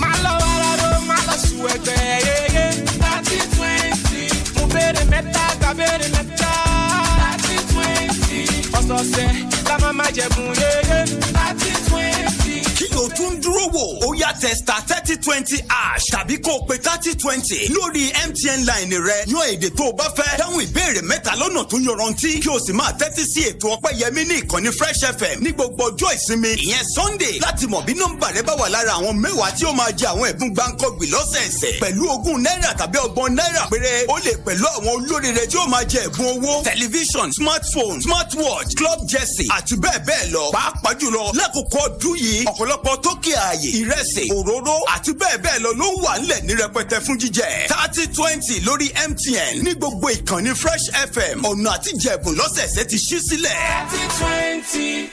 má 0.01 0.09
lọ 0.23 0.31
wàrà 0.41 0.71
ló 0.81 0.89
má 1.09 1.17
lọ 1.27 1.35
sùn 1.45 1.65
ẹgbẹ́ 1.73 1.97
yeye 2.27 2.65
thirty 2.65 2.71
twenty 2.71 2.74
béèrè 4.75 5.03
mẹ́ta 5.13 5.43
béèrè 5.79 6.07
mẹ́ta 6.15 6.51
thirty 7.19 7.55
twenty. 7.71 8.39
Ọ̀sọ̀ọ̀sẹ̀ 8.77 9.29
la 9.67 9.75
máa 9.81 9.93
ma 9.99 10.05
jẹ̀bùn 10.15 10.49
yeye 10.61 10.99
thirty 11.35 11.71
ló 12.95 13.09
tún 13.15 13.41
dúró 13.41 13.67
wò. 13.73 14.07
Ó 14.07 14.13
yá 14.15 14.33
testa 14.39 14.75
thirty 14.87 15.17
twenty 15.17 15.57
ash 15.69 16.05
tàbí 16.11 16.37
kó 16.41 16.51
o 16.55 16.65
pe 16.65 16.77
thirty 16.77 17.13
twenty 17.15 17.67
lórí 17.69 18.11
mtn 18.27 18.65
line 18.65 18.95
rẹ. 18.99 19.25
Yan 19.27 19.47
èdè 19.51 19.69
tó 19.77 19.83
o 19.89 19.91
bá 19.91 20.05
fẹ́ 20.15 20.37
dáhùn 20.39 20.63
ìbéèrè 20.63 21.01
mẹ́ta 21.03 21.35
lọ́nà 21.35 21.63
tó 21.69 21.77
yọrantí 21.77 22.39
kí 22.41 22.49
o 22.49 22.59
sì 22.59 22.73
máa 22.73 22.91
tẹ́tí 22.99 23.25
sí 23.33 23.41
ètò 23.43 23.73
ọpẹ́yẹmí 23.75 24.23
ní 24.27 24.35
ìkànnì 24.41 24.69
fresh 24.71 25.03
fm 25.19 25.39
ní 25.43 25.51
gbogbo 25.51 25.83
ọjọ́ 25.89 26.15
ìsinmi. 26.15 26.47
Ìyẹn 26.55 26.83
sunday 26.95 27.39
láti 27.39 27.67
mọ̀ 27.67 27.83
bí 27.85 27.93
nọ́mbà 27.93 28.31
rẹ 28.35 28.41
bá 28.41 28.53
wà 28.55 28.69
lára 28.69 28.91
àwọn 28.93 29.19
mẹ́wàá 29.21 29.51
tí 29.57 29.65
ó 29.65 29.71
máa 29.73 29.91
jẹ 29.91 30.07
àwọn 30.07 30.29
ẹ̀bùn 30.31 30.53
gbáǹkọ́gbì 30.55 31.05
lọ́sẹ̀ẹsẹ̀. 31.11 31.79
Pẹ̀lú 31.81 32.09
ogún 32.13 32.43
náírà 32.43 32.73
tàbí 32.79 32.97
ọgbọ̀n 32.99 33.35
náírà 33.35 33.67
péré 33.71 34.05
ó 34.07 34.17
lè 34.25 34.33
pẹ̀lú 34.45 34.65
àwọn 34.77 34.91
olóríire 34.95 35.45
tí 35.47 35.57
ó 35.57 35.67
máa 35.67 35.83
jẹ 35.83 35.99
ẹ̀bùn 36.07 36.27
owó 36.33 36.63
tẹlifíṣàn 36.63 37.31
smartphone 37.33 38.01
smartwatch 38.01 38.75
club 38.77 38.99
jersey 39.09 39.47
àti 39.49 39.75
bẹ́ẹ̀ 39.75 39.99
bẹ́ẹ̀ 40.07 40.31
lọ. 40.31 40.51
Pàápàá 40.55 40.93
jùlọ 40.99 41.31
lákòókò 41.33 41.79
ọdún 41.87 42.15
yìí 42.17 42.43
ọ̀pọ̀lọpọ̀ 42.45 42.84
tókè 42.93 43.33
ààyè 43.33 43.69
ìrẹsì 43.81 44.23
òróró 44.37 44.75
àti 44.95 45.11
bẹ́ẹ̀ 45.19 45.37
bẹ́ẹ̀ 45.43 45.59
lọ 45.63 45.71
ló 45.79 45.87
wà 46.03 46.17
nílẹ̀ 46.19 46.41
ní 46.47 46.53
rẹpẹtẹ 46.61 46.97
fún 47.05 47.17
jíjẹ 47.21 47.49
thirty 47.71 48.03
twenty 48.15 48.55
lórí 48.65 48.87
mtn 49.09 49.63
ní 49.65 49.71
gbogbo 49.75 50.07
ìkànnì 50.09 50.51
fresh 50.61 50.85
fm 51.13 51.41
ọ̀nà 51.41 51.69
àtijẹ̀bùn 51.77 52.35
lọ́sẹ̀ẹ̀sẹ̀ 52.39 52.85
ti 52.89 52.97
ṣí 52.97 53.17
sílẹ̀. 53.29 53.57
thirty 53.89 54.03
twenty. 54.19 55.09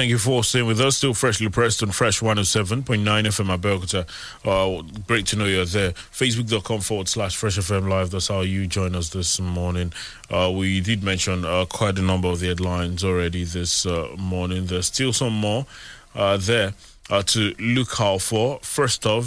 Thank 0.00 0.08
you 0.08 0.16
for 0.16 0.42
staying 0.42 0.64
with 0.64 0.80
us. 0.80 0.96
Still 0.96 1.12
freshly 1.12 1.50
pressed 1.50 1.82
on 1.82 1.90
Fresh 1.90 2.20
107.9 2.20 2.84
FM 3.04 3.54
Abeokuta. 3.54 4.08
Uh, 4.46 4.82
great 5.06 5.26
to 5.26 5.36
know 5.36 5.44
you're 5.44 5.66
there. 5.66 5.90
Facebook.com 5.90 6.80
forward 6.80 7.06
slash 7.06 7.36
Fresh 7.36 7.58
FM 7.58 7.86
Live. 7.86 8.10
That's 8.10 8.28
how 8.28 8.40
you 8.40 8.66
join 8.66 8.94
us 8.94 9.10
this 9.10 9.38
morning. 9.38 9.92
Uh, 10.30 10.50
we 10.56 10.80
did 10.80 11.02
mention 11.02 11.44
uh, 11.44 11.66
quite 11.66 11.98
a 11.98 12.02
number 12.02 12.28
of 12.28 12.40
the 12.40 12.46
headlines 12.48 13.04
already 13.04 13.44
this 13.44 13.84
uh, 13.84 14.08
morning. 14.16 14.64
There's 14.64 14.86
still 14.86 15.12
some 15.12 15.34
more 15.34 15.66
uh, 16.14 16.38
there 16.38 16.72
uh, 17.10 17.22
to 17.24 17.54
look 17.58 18.00
out 18.00 18.22
for. 18.22 18.58
First 18.62 19.06
uh, 19.06 19.20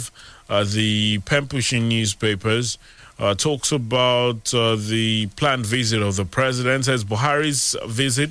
the 0.48 1.20
pen 1.20 1.46
pushing 1.46 1.86
newspapers. 1.86 2.78
Uh, 3.16 3.32
talks 3.32 3.70
about 3.70 4.52
uh, 4.52 4.74
the 4.74 5.28
planned 5.36 5.64
visit 5.64 6.02
of 6.02 6.16
the 6.16 6.24
president. 6.24 6.86
Says 6.86 7.04
Buhari's 7.04 7.76
visit 7.86 8.30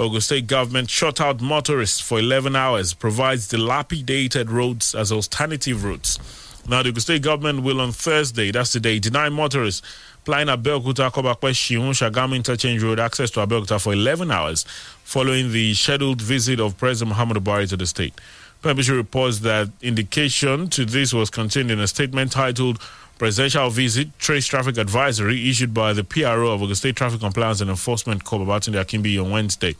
Ogun 0.00 0.22
State 0.22 0.46
government 0.46 0.88
shut 0.88 1.20
out 1.20 1.42
motorists 1.42 2.00
for 2.00 2.18
11 2.18 2.56
hours, 2.56 2.94
provides 2.94 3.48
dilapidated 3.48 4.50
roads 4.50 4.94
as 4.94 5.12
alternative 5.12 5.84
routes. 5.84 6.18
Now, 6.66 6.82
the 6.82 6.88
Ogun 6.88 7.00
State 7.02 7.20
government 7.22 7.62
will 7.64 7.82
on 7.82 7.92
Thursday, 7.92 8.50
that's 8.50 8.72
today, 8.72 8.98
deny 8.98 9.28
motorists 9.28 9.82
plying 10.24 10.46
Abeokuta 10.46 11.10
Kobape 11.12 11.50
Shiun 11.50 11.90
Shagamu 11.90 12.36
Interchange 12.36 12.82
Road 12.82 12.98
access 12.98 13.30
to 13.32 13.40
Abeokuta 13.40 13.78
for 13.78 13.92
11 13.92 14.30
hours 14.30 14.64
following 15.04 15.52
the 15.52 15.74
scheduled 15.74 16.22
visit 16.22 16.60
of 16.60 16.78
President 16.78 17.10
Muhammad 17.10 17.36
Buhari 17.44 17.68
to 17.68 17.76
the 17.76 17.86
state. 17.86 18.14
Pembrokeshire 18.62 18.94
reports 18.96 19.40
that 19.40 19.68
indication 19.82 20.68
to 20.68 20.84
this 20.86 21.12
was 21.12 21.28
contained 21.28 21.70
in 21.70 21.78
a 21.80 21.86
statement 21.86 22.32
titled 22.32 22.78
Presidential 23.20 23.68
Visit 23.68 24.18
Trace 24.18 24.46
Traffic 24.46 24.78
Advisory 24.78 25.46
issued 25.50 25.74
by 25.74 25.92
the 25.92 26.02
PRO 26.02 26.54
of 26.54 26.62
Ogun 26.62 26.74
State 26.74 26.96
Traffic 26.96 27.20
Compliance 27.20 27.60
and 27.60 27.68
Enforcement 27.68 28.24
Corps 28.24 28.38
Babatunde 28.40 28.82
Akimbi 28.82 29.22
on 29.22 29.30
Wednesday. 29.30 29.76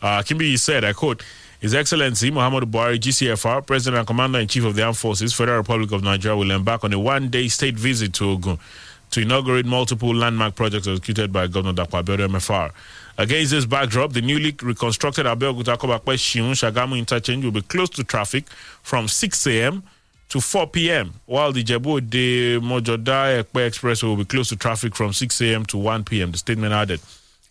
Uh, 0.00 0.22
Akimbi 0.22 0.56
said, 0.56 0.84
I 0.84 0.92
quote, 0.92 1.24
His 1.58 1.74
Excellency 1.74 2.30
Muhammadu 2.30 2.70
Buhari, 2.70 3.00
GCFR, 3.00 3.66
President 3.66 3.98
and 3.98 4.06
Commander 4.06 4.38
in 4.38 4.46
Chief 4.46 4.64
of 4.64 4.76
the 4.76 4.84
Armed 4.84 4.96
Forces, 4.96 5.34
Federal 5.34 5.58
Republic 5.58 5.90
of 5.90 6.04
Nigeria, 6.04 6.36
will 6.36 6.52
embark 6.52 6.84
on 6.84 6.92
a 6.92 6.98
one 7.00 7.28
day 7.28 7.48
state 7.48 7.74
visit 7.74 8.14
to 8.14 8.30
Ogun 8.30 8.56
to 9.10 9.20
inaugurate 9.20 9.66
multiple 9.66 10.14
landmark 10.14 10.54
projects 10.54 10.86
executed 10.86 11.32
by 11.32 11.48
Governor 11.48 11.74
Dapo 11.84 12.04
Abiodun 12.04 12.28
MFR. 12.28 12.70
Against 13.18 13.50
this 13.50 13.66
backdrop, 13.66 14.12
the 14.12 14.22
newly 14.22 14.54
reconstructed 14.62 15.26
Abeokuta 15.26 15.76
Kobape 15.76 16.14
Shiun 16.14 16.52
Shagamu 16.52 16.96
interchange 16.96 17.44
will 17.44 17.50
be 17.50 17.62
closed 17.62 17.96
to 17.96 18.04
traffic 18.04 18.48
from 18.80 19.08
6 19.08 19.46
a.m. 19.48 19.82
to 20.30 20.40
4 20.40 20.68
p.m., 20.68 21.12
while 21.26 21.52
the 21.52 21.62
Jebu 21.62 22.08
de 22.08 22.58
Mojoda 22.60 23.40
Epe 23.40 23.68
Expressway 23.68 24.04
will 24.04 24.16
be 24.16 24.24
closed 24.24 24.50
to 24.50 24.56
traffic 24.56 24.94
from 24.94 25.12
6 25.12 25.40
a.m. 25.42 25.66
to 25.66 25.76
1 25.76 26.04
p.m., 26.04 26.30
the 26.30 26.38
statement 26.38 26.72
added. 26.72 27.00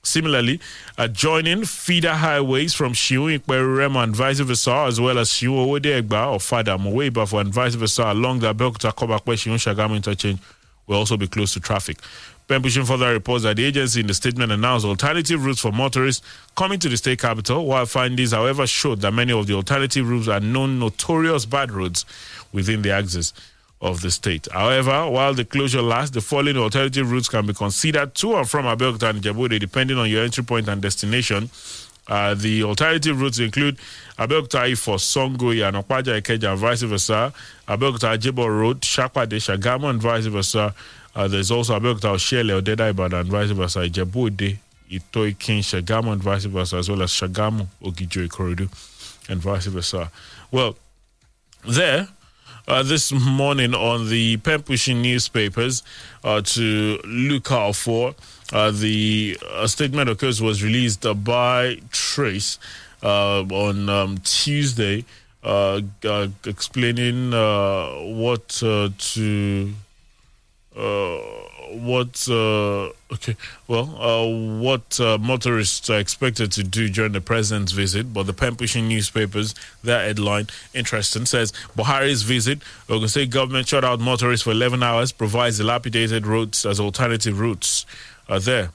Similarly, 0.01 0.61
adjoining 0.97 1.65
feeder 1.65 2.13
highways 2.13 2.73
from 2.73 2.93
Shiu 2.93 3.37
Ikperurem 3.37 4.01
and 4.01 4.15
vice 4.15 4.39
versa, 4.39 4.85
as 4.87 4.99
well 4.99 5.19
as 5.19 5.29
Shiu 5.29 5.49
Owode 5.49 6.01
Egba 6.01 6.31
or 6.31 6.39
Fada 6.39 6.77
Moweba 6.77 7.39
and 7.39 7.53
vice 7.53 7.75
versa 7.75 8.05
along 8.05 8.39
the 8.39 8.53
Abeokuta 8.53 8.95
Kobape 8.95 9.33
Shiu 9.35 9.55
Shagamu 9.55 9.97
interchange 9.97 10.39
will 10.87 10.97
also 10.97 11.17
be 11.17 11.27
closed 11.27 11.53
to 11.53 11.59
traffic. 11.59 11.97
Pembushing 12.47 12.83
further 12.83 13.13
reports 13.13 13.43
that 13.43 13.57
the 13.57 13.65
agency 13.65 13.99
in 13.99 14.07
the 14.07 14.13
statement 14.13 14.51
announced 14.51 14.83
alternative 14.83 15.45
routes 15.45 15.59
for 15.59 15.71
motorists 15.71 16.25
coming 16.55 16.79
to 16.79 16.89
the 16.89 16.97
state 16.97 17.19
capital, 17.19 17.67
while 17.67 17.85
findings, 17.85 18.31
however, 18.31 18.65
showed 18.65 19.01
that 19.01 19.11
many 19.11 19.31
of 19.31 19.45
the 19.45 19.53
alternative 19.53 20.09
routes 20.09 20.27
are 20.27 20.39
known 20.39 20.79
notorious 20.79 21.45
bad 21.45 21.71
roads 21.71 22.05
within 22.51 22.81
the 22.81 22.91
axis 22.91 23.33
of 23.81 24.01
the 24.01 24.11
state. 24.11 24.47
However, 24.51 25.09
while 25.09 25.33
the 25.33 25.45
closure 25.45 25.81
lasts, 25.81 26.13
the 26.13 26.21
following 26.21 26.57
alternative 26.57 27.09
routes 27.11 27.29
can 27.29 27.45
be 27.45 27.53
considered 27.53 28.13
to 28.15 28.35
and 28.35 28.49
from 28.49 28.65
Abeokuta 28.65 29.09
and 29.09 29.21
Djibouti, 29.21 29.59
depending 29.59 29.97
on 29.97 30.09
your 30.09 30.23
entry 30.23 30.43
point 30.43 30.67
and 30.67 30.81
destination. 30.81 31.49
Uh, 32.07 32.33
the 32.33 32.63
alternative 32.63 33.21
routes 33.21 33.39
include 33.39 33.77
Abeokuta 34.17 34.77
for 34.77 34.97
Songoyi 34.97 35.65
and 35.65 35.77
Okpaja 35.77 36.21
Ikeja 36.21 36.51
and 36.51 36.59
vice 36.59 36.81
versa, 36.81 37.31
Abeokuta 37.67 38.17
Ajebo 38.17 38.47
Road, 38.47 38.81
Shakpade, 38.81 39.37
Shagamu 39.37 39.89
and 39.91 40.01
vice 40.01 40.25
versa. 40.25 40.73
Uh, 41.15 41.27
there's 41.27 41.51
also 41.51 41.79
Abeokuta 41.79 42.15
Oshele, 42.15 42.61
Odeda 42.61 42.89
Ibadan 42.89 43.21
and 43.21 43.29
vice 43.29 43.51
versa, 43.51 43.79
Ijebu-Ode, 43.79 44.57
Itoikin, 44.91 45.59
Shagamu 45.59 46.11
and 46.13 46.21
vice 46.21 46.45
versa, 46.45 46.77
as 46.77 46.89
well 46.89 47.01
as 47.03 47.11
Shagamu, 47.11 47.67
Ogijo, 47.81 48.27
Ikorodu 48.27 48.67
and 49.29 49.39
vice 49.39 49.67
versa. 49.67 50.11
Well, 50.51 50.75
there, 51.67 52.07
uh, 52.69 52.83
this 52.83 53.11
morning 53.11 53.73
on 53.73 54.09
the 54.09 54.37
pushing 54.37 55.01
newspapers 55.01 55.81
uh, 56.23 56.39
to 56.41 56.99
look 57.03 57.51
out 57.51 57.75
for. 57.75 58.13
Uh, 58.53 58.71
the 58.71 59.37
uh, 59.51 59.65
statement, 59.67 60.09
of 60.09 60.17
course, 60.19 60.39
was 60.39 60.63
released 60.63 61.05
uh, 61.05 61.13
by 61.13 61.79
Trace 61.91 62.59
uh, 63.03 63.41
on 63.41 63.89
um, 63.89 64.17
Tuesday, 64.19 65.03
explaining 66.45 67.31
what 67.31 68.47
to 68.49 69.73
what 71.71 72.27
uh, 72.29 72.89
okay 73.13 73.35
well 73.67 73.89
uh, 73.99 74.59
what 74.59 74.99
uh, 74.99 75.17
motorists 75.17 75.89
are 75.89 75.99
expected 75.99 76.51
to 76.51 76.63
do 76.63 76.89
during 76.89 77.11
the 77.11 77.21
president's 77.21 77.71
visit 77.71 78.13
but 78.13 78.23
the 78.23 78.33
pen 78.33 78.55
newspapers 78.87 79.55
their 79.83 80.01
headline 80.01 80.47
interesting 80.73 81.25
says 81.25 81.51
buhari's 81.75 82.23
visit 82.23 82.59
ogun 82.89 83.29
government 83.29 83.67
shut 83.67 83.83
out 83.83 83.99
motorists 83.99 84.43
for 84.43 84.51
11 84.51 84.81
hours 84.83 85.11
provides 85.11 85.57
dilapidated 85.57 86.25
roads 86.25 86.65
as 86.65 86.79
alternative 86.79 87.39
routes 87.39 87.85
are 88.27 88.39
there 88.39 88.69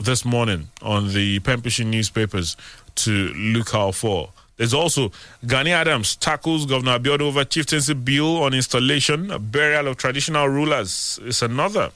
this 0.00 0.24
morning 0.24 0.68
on 0.80 1.12
the 1.12 1.38
pen 1.40 1.62
newspapers 1.90 2.56
to 2.94 3.28
look 3.34 3.74
out 3.74 3.94
for 3.94 4.30
there's 4.56 4.74
also 4.74 5.10
Gani 5.46 5.72
Adams 5.72 6.14
tackles 6.14 6.66
Governor 6.66 6.98
Abiodun 6.98 7.22
over 7.22 7.44
chieftaincy 7.44 7.94
bill 7.94 8.42
on 8.44 8.54
installation, 8.54 9.30
a 9.30 9.38
burial 9.38 9.88
of 9.88 9.96
traditional 9.96 10.46
rulers. 10.46 11.18
It's 11.22 11.42
another 11.42 11.90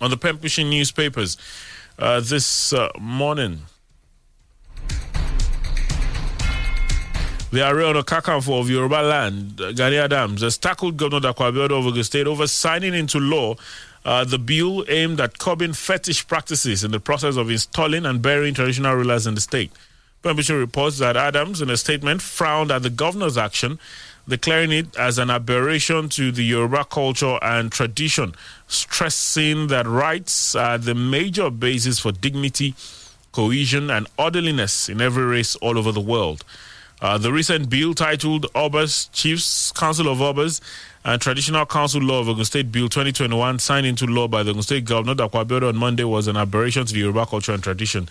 on 0.00 0.10
the 0.10 0.16
pushing 0.16 0.70
newspapers 0.70 1.36
uh, 1.98 2.20
this 2.20 2.72
uh, 2.72 2.90
morning. 2.98 3.60
The 7.52 7.62
Aare 7.62 7.82
Ona 7.84 8.02
Kakanfo 8.02 8.60
of 8.60 8.68
Yoruba 8.68 9.02
land, 9.02 9.56
Gani 9.76 9.96
Adams, 9.96 10.42
has 10.42 10.58
tackled 10.58 10.96
Governor 10.96 11.20
Dapo 11.32 11.50
Abiodun 11.50 11.78
of 11.78 11.86
Ogun 11.86 12.04
State 12.04 12.26
over 12.26 12.46
signing 12.46 12.92
into 12.92 13.18
law 13.18 13.54
uh, 14.04 14.24
the 14.24 14.38
bill 14.38 14.84
aimed 14.88 15.20
at 15.20 15.38
curbing 15.38 15.72
fetish 15.72 16.28
practices 16.28 16.84
in 16.84 16.92
the 16.92 17.00
process 17.00 17.36
of 17.36 17.50
installing 17.50 18.06
and 18.06 18.22
burying 18.22 18.54
traditional 18.54 18.94
rulers 18.94 19.26
in 19.26 19.34
the 19.34 19.40
state. 19.40 19.70
Permission 20.22 20.56
reports 20.58 20.98
that 20.98 21.16
Adams, 21.16 21.60
in 21.60 21.70
a 21.70 21.76
statement, 21.76 22.22
frowned 22.22 22.70
at 22.70 22.82
the 22.82 22.90
governor's 22.90 23.36
action, 23.36 23.78
declaring 24.28 24.72
it 24.72 24.96
as 24.96 25.18
an 25.18 25.30
aberration 25.30 26.08
to 26.10 26.32
the 26.32 26.44
Yoruba 26.44 26.84
culture 26.84 27.38
and 27.42 27.70
tradition, 27.70 28.34
stressing 28.68 29.68
that 29.68 29.86
rights 29.86 30.54
are 30.56 30.78
the 30.78 30.94
major 30.94 31.50
basis 31.50 31.98
for 32.00 32.12
dignity, 32.12 32.74
cohesion, 33.32 33.90
and 33.90 34.06
orderliness 34.18 34.88
in 34.88 35.00
every 35.00 35.24
race 35.24 35.56
all 35.56 35.78
over 35.78 35.92
the 35.92 36.00
world. 36.00 36.44
Uh, 37.00 37.18
the 37.18 37.30
recent 37.30 37.68
bill 37.68 37.92
titled 37.94 38.44
Obas 38.54 39.10
Chiefs 39.12 39.70
Council 39.72 40.08
of 40.08 40.18
Obas 40.18 40.62
and 41.04 41.20
Traditional 41.20 41.66
Council 41.66 42.00
Law 42.00 42.20
of 42.20 42.28
Ogun 42.28 42.44
State 42.44 42.72
Bill 42.72 42.88
2021, 42.88 43.58
signed 43.58 43.86
into 43.86 44.06
law 44.06 44.26
by 44.26 44.42
the 44.42 44.50
Ogun 44.50 44.62
State 44.62 44.84
Governor 44.86 45.14
Abiodun 45.14 45.68
on 45.68 45.76
Monday, 45.76 46.04
was 46.04 46.26
an 46.26 46.36
aberration 46.36 46.84
to 46.86 46.92
the 46.92 47.00
Yoruba 47.00 47.26
culture 47.26 47.52
and 47.52 47.62
tradition. 47.62 48.08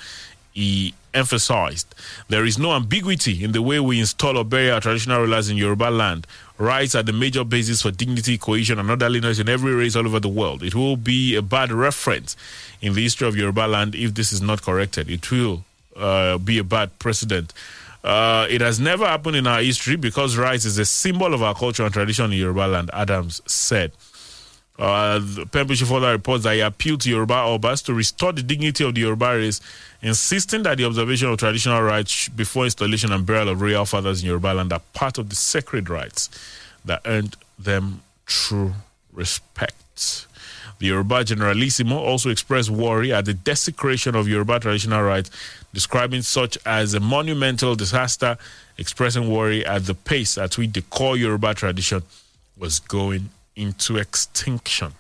He 0.54 0.94
emphasized 1.16 1.94
there 2.30 2.46
is 2.46 2.58
no 2.60 2.74
ambiguity 2.74 3.44
in 3.44 3.52
the 3.52 3.62
way 3.62 3.80
we 3.80 4.00
install 4.00 4.38
or 4.38 4.44
bury 4.46 4.70
our 4.70 4.82
traditional 4.82 5.22
rulers 5.22 5.50
in 5.50 5.58
Yoruba 5.58 5.90
land. 5.90 6.28
Rights 6.58 6.96
are 6.96 7.04
the 7.04 7.14
major 7.14 7.44
basis 7.44 7.82
for 7.82 7.92
dignity, 7.92 8.38
cohesion, 8.38 8.80
and 8.80 8.90
orderliness 8.90 9.40
in 9.40 9.50
every 9.50 9.74
race 9.74 9.96
all 9.96 10.06
over 10.06 10.20
the 10.20 10.30
world. 10.30 10.64
It 10.64 10.76
will 10.76 10.96
be 10.98 11.36
a 11.36 11.42
bad 11.42 11.72
reference 11.72 12.38
in 12.82 12.94
the 12.94 13.04
history 13.04 13.28
of 13.28 13.36
Yoruba 13.36 13.68
land 13.68 13.96
if 13.96 14.14
this 14.14 14.32
is 14.32 14.42
not 14.42 14.62
corrected. 14.62 15.10
It 15.10 15.30
will 15.32 15.64
uh, 15.96 16.38
be 16.38 16.58
a 16.60 16.64
bad 16.64 16.98
precedent. 17.00 17.54
Uh, 18.04 18.46
it 18.50 18.62
has 18.62 18.80
never 18.80 19.06
happened 19.06 19.36
in 19.36 19.48
our 19.48 19.62
history 19.62 19.96
because 19.96 20.38
rights 20.38 20.64
is 20.64 20.78
a 20.78 20.86
symbol 20.86 21.34
of 21.34 21.42
our 21.42 21.56
culture 21.56 21.84
and 21.84 21.92
tradition 21.94 22.26
in 22.32 22.38
Yoruba 22.38 22.68
land, 22.68 22.90
Adams 22.94 23.42
said. 23.48 23.92
Uh, 24.78 25.20
Pembushi 25.52 25.88
further 25.88 26.12
reports 26.12 26.44
that 26.44 26.56
he 26.56 26.60
appealed 26.60 27.00
to 27.02 27.10
Yoruba 27.10 27.34
Obas 27.34 27.84
to 27.86 27.94
restore 27.94 28.34
the 28.34 28.44
dignity 28.44 28.84
of 28.84 28.94
the 28.94 29.02
Yoruba 29.02 29.38
race, 29.38 29.62
insisting 30.02 30.64
that 30.64 30.78
the 30.78 30.84
observation 30.86 31.30
of 31.30 31.38
traditional 31.40 31.82
rites 31.82 32.28
before 32.30 32.66
installation 32.66 33.14
and 33.14 33.26
burial 33.26 33.50
of 33.50 33.62
royal 33.62 33.86
fathers 33.86 34.22
in 34.22 34.28
Yoruba 34.28 34.54
land 34.54 34.74
are 34.74 34.82
part 34.94 35.18
of 35.18 35.30
the 35.30 35.36
sacred 35.36 35.90
rites 35.90 36.30
that 36.84 37.02
earned 37.06 37.38
them 37.58 38.02
true 38.26 38.74
respect. 39.14 40.28
The 40.80 40.88
Yoruba 40.88 41.24
Generalissimo 41.24 41.98
also 41.98 42.30
expressed 42.30 42.70
worry 42.70 43.14
at 43.14 43.24
the 43.24 43.34
desecration 43.34 44.14
of 44.14 44.28
Yoruba 44.28 44.60
traditional 44.60 45.02
rites, 45.04 45.32
describing 45.74 46.22
such 46.22 46.58
as 46.66 46.94
a 46.94 47.00
monumental 47.00 47.76
disaster, 47.76 48.38
expressing 48.78 49.30
worry 49.32 49.66
at 49.66 49.86
the 49.86 49.94
pace 49.94 50.38
at 50.38 50.58
which 50.58 50.74
the 50.74 50.82
core 50.82 51.16
Yoruba 51.16 51.54
tradition 51.54 52.04
was 52.58 52.80
going 52.80 53.30
into 53.56 53.98
extinction. 53.98 54.94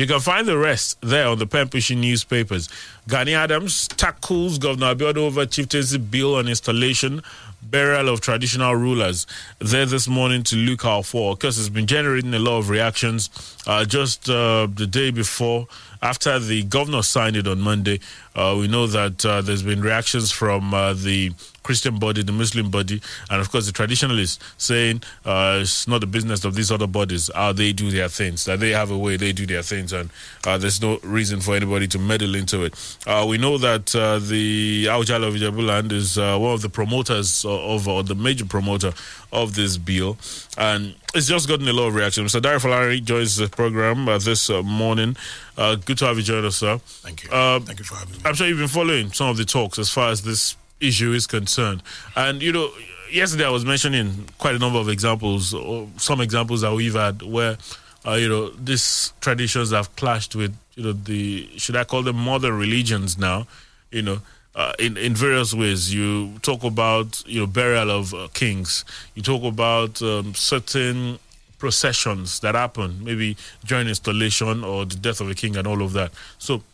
You 0.00 0.06
can 0.06 0.20
find 0.20 0.46
the 0.46 0.56
rest 0.56 0.96
there 1.02 1.28
on 1.28 1.38
the 1.38 1.46
pen 1.46 1.68
newspapers. 2.00 2.70
Gani 3.06 3.34
Adams 3.34 3.86
tackles 3.86 4.56
Governor 4.56 4.94
Abiodun 4.94 5.18
over 5.18 5.44
chieftaincy 5.44 5.98
bill 5.98 6.36
on 6.36 6.48
installation, 6.48 7.22
burial 7.62 8.08
of 8.08 8.22
traditional 8.22 8.74
rulers. 8.74 9.26
There 9.58 9.84
this 9.84 10.08
morning 10.08 10.42
to 10.44 10.56
look 10.56 10.86
out 10.86 11.04
for. 11.04 11.36
because 11.36 11.58
it's 11.58 11.68
been 11.68 11.86
generating 11.86 12.32
a 12.32 12.38
lot 12.38 12.60
of 12.60 12.70
reactions. 12.70 13.28
Uh, 13.66 13.84
just 13.84 14.30
uh, 14.30 14.68
the 14.74 14.86
day 14.86 15.10
before, 15.10 15.68
after 16.00 16.38
the 16.38 16.62
governor 16.62 17.02
signed 17.02 17.36
it 17.36 17.46
on 17.46 17.60
Monday, 17.60 18.00
uh, 18.34 18.56
we 18.58 18.68
know 18.68 18.86
that 18.86 19.26
uh, 19.26 19.42
there's 19.42 19.62
been 19.62 19.82
reactions 19.82 20.30
from 20.30 20.72
uh, 20.72 20.94
the 20.94 21.32
Christian 21.62 21.98
body, 21.98 22.22
the 22.22 22.32
Muslim 22.32 22.70
body, 22.70 23.00
and 23.30 23.40
of 23.40 23.50
course 23.50 23.66
the 23.66 23.72
traditionalists 23.72 24.38
saying 24.56 25.02
uh, 25.24 25.58
it's 25.60 25.86
not 25.86 26.00
the 26.00 26.06
business 26.06 26.44
of 26.44 26.54
these 26.54 26.70
other 26.70 26.86
bodies 26.86 27.30
how 27.34 27.52
they 27.52 27.72
do 27.72 27.90
their 27.90 28.08
things, 28.08 28.44
that 28.44 28.60
they 28.60 28.70
have 28.70 28.90
a 28.90 28.98
way 28.98 29.16
they 29.16 29.32
do 29.32 29.46
their 29.46 29.62
things, 29.62 29.92
and 29.92 30.10
uh, 30.46 30.56
there's 30.58 30.80
no 30.80 30.98
reason 31.02 31.40
for 31.40 31.54
anybody 31.54 31.86
to 31.86 31.98
meddle 31.98 32.34
into 32.34 32.64
it. 32.64 32.98
Uh, 33.06 33.26
we 33.28 33.38
know 33.38 33.58
that 33.58 33.94
uh, 33.94 34.18
the 34.18 34.86
Awujale 34.86 35.26
of 35.28 35.34
Ijebuland 35.34 35.92
is 35.92 36.18
uh, 36.18 36.38
one 36.38 36.52
of 36.54 36.62
the 36.62 36.68
promoters 36.68 37.44
of, 37.44 37.86
or 37.86 38.02
the 38.02 38.14
major 38.14 38.44
promoter 38.44 38.92
of 39.32 39.54
this 39.54 39.76
bill, 39.76 40.16
and 40.56 40.94
it's 41.14 41.26
just 41.26 41.48
gotten 41.48 41.68
a 41.68 41.72
lot 41.72 41.88
of 41.88 41.94
reaction. 41.94 42.24
Mr. 42.24 42.40
Dari 42.40 42.58
Falari 42.58 43.02
joins 43.02 43.36
the 43.36 43.48
program 43.48 44.08
uh, 44.08 44.18
this 44.18 44.48
morning. 44.50 45.16
good 45.56 45.98
to 45.98 46.06
have 46.06 46.16
you 46.16 46.22
join 46.22 46.44
us, 46.44 46.56
sir. 46.56 46.78
Thank 46.78 47.24
you. 47.24 47.30
Thank 47.30 47.78
you 47.78 47.84
for 47.84 47.96
having 47.96 48.14
me. 48.14 48.20
I'm 48.24 48.34
sure 48.34 48.46
you've 48.46 48.58
been 48.58 48.68
following 48.68 49.12
some 49.12 49.28
of 49.28 49.36
the 49.36 49.44
talks 49.44 49.78
as 49.78 49.90
far 49.90 50.10
as 50.10 50.22
this 50.22 50.56
issue 50.80 51.12
is 51.12 51.26
concerned. 51.26 51.82
And, 52.16 52.42
you 52.42 52.52
know, 52.52 52.70
yesterday 53.10 53.44
I 53.44 53.50
was 53.50 53.64
mentioning 53.64 54.28
quite 54.38 54.54
a 54.54 54.58
number 54.58 54.78
of 54.78 54.88
examples, 54.88 55.54
or 55.54 55.88
some 55.96 56.20
examples 56.20 56.62
that 56.62 56.72
we've 56.72 56.94
had 56.94 57.22
where, 57.22 57.58
uh, 58.06 58.12
you 58.12 58.28
know, 58.28 58.50
these 58.50 59.12
traditions 59.20 59.70
have 59.72 59.94
clashed 59.96 60.34
with, 60.34 60.56
you 60.74 60.84
know, 60.84 60.92
the, 60.92 61.48
should 61.58 61.76
I 61.76 61.84
call 61.84 62.02
them 62.02 62.16
modern 62.16 62.56
religions 62.56 63.18
now, 63.18 63.46
you 63.90 64.02
know. 64.02 64.18
Uh, 64.52 64.72
in 64.80 64.96
in 64.96 65.14
various 65.14 65.54
ways, 65.54 65.94
you 65.94 66.36
talk 66.42 66.64
about 66.64 67.22
you 67.24 67.38
know 67.38 67.46
burial 67.46 67.88
of 67.88 68.12
uh, 68.12 68.26
kings. 68.34 68.84
You 69.14 69.22
talk 69.22 69.44
about 69.44 70.02
um, 70.02 70.34
certain 70.34 71.20
processions 71.58 72.40
that 72.40 72.56
happen, 72.56 73.04
maybe 73.04 73.36
during 73.64 73.86
installation 73.86 74.64
or 74.64 74.84
the 74.84 74.96
death 74.96 75.20
of 75.20 75.30
a 75.30 75.34
king, 75.34 75.56
and 75.56 75.68
all 75.68 75.82
of 75.82 75.92
that. 75.92 76.10
So, 76.38 76.64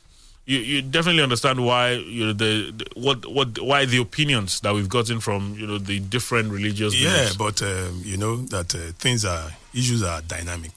you, 0.46 0.58
you 0.58 0.82
definitely 0.82 1.22
understand 1.22 1.64
why 1.64 1.92
you 1.92 2.26
know 2.26 2.32
the, 2.32 2.70
the, 2.70 2.86
what 2.94 3.26
what 3.26 3.58
why 3.60 3.84
the 3.84 3.98
opinions 3.98 4.60
that 4.60 4.74
we've 4.74 4.88
gotten 4.88 5.20
from 5.20 5.54
you 5.58 5.66
know 5.66 5.78
the 5.78 6.00
different 6.00 6.50
religious 6.50 6.94
yeah 6.94 7.10
beliefs. 7.10 7.36
but 7.36 7.62
um, 7.62 8.00
you 8.04 8.16
know 8.16 8.36
that 8.36 8.74
uh, 8.74 8.78
things 8.98 9.24
are 9.24 9.50
issues 9.74 10.02
are 10.02 10.22
dynamic 10.22 10.72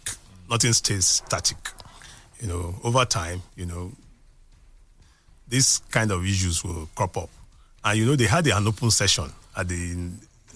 nothing 0.50 0.74
stays 0.74 1.06
static 1.06 1.58
you 2.42 2.48
know 2.48 2.76
over 2.84 3.06
time 3.06 3.42
you 3.56 3.66
know 3.66 3.92
this 5.50 5.80
kind 5.90 6.12
of 6.12 6.24
issues 6.26 6.64
will 6.64 6.88
crop 6.96 7.18
up. 7.18 7.30
And 7.84 8.00
you 8.00 8.06
know, 8.06 8.16
they 8.16 8.26
had 8.26 8.46
an 8.48 8.68
open 8.68 8.92
session 8.92 9.26
at 9.58 9.68
the 9.68 10.12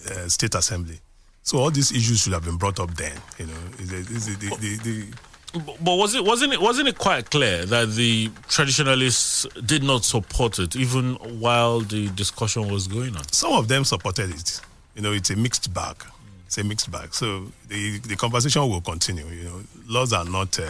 uh, 0.09 0.27
State 0.29 0.55
Assembly. 0.55 0.99
So 1.41 1.57
all 1.57 1.71
these 1.71 1.91
issues 1.91 2.21
should 2.21 2.33
have 2.33 2.45
been 2.45 2.57
brought 2.57 2.79
up 2.79 2.93
then. 2.95 3.15
You 3.37 3.47
know, 3.47 3.59
the, 3.77 4.01
the, 4.01 4.79
the 4.83 5.05
But 5.53 5.95
was 5.97 6.15
it 6.15 6.23
wasn't 6.25 6.53
it 6.53 6.61
wasn't 6.61 6.87
it 6.87 6.97
quite 6.97 7.29
clear 7.29 7.63
that 7.65 7.91
the 7.91 8.31
traditionalists 8.49 9.45
did 9.63 9.83
not 9.83 10.03
support 10.03 10.57
it 10.57 10.75
even 10.75 11.13
while 11.39 11.81
the 11.81 12.09
discussion 12.09 12.71
was 12.71 12.87
going 12.87 13.15
on? 13.15 13.23
some 13.31 13.53
of 13.53 13.67
them 13.67 13.83
supported 13.85 14.31
it. 14.31 14.61
You 14.95 15.03
know, 15.03 15.11
it's 15.11 15.29
a 15.29 15.35
mixed 15.35 15.71
bag. 15.73 16.03
It's 16.47 16.57
a 16.57 16.63
mixed 16.63 16.89
bag. 16.91 17.13
So 17.13 17.51
the 17.67 17.99
the 17.99 18.15
conversation 18.15 18.67
will 18.67 18.81
continue. 18.81 19.27
You 19.27 19.43
know, 19.43 19.61
laws 19.87 20.11
are 20.11 20.25
not 20.25 20.59
uh, 20.59 20.63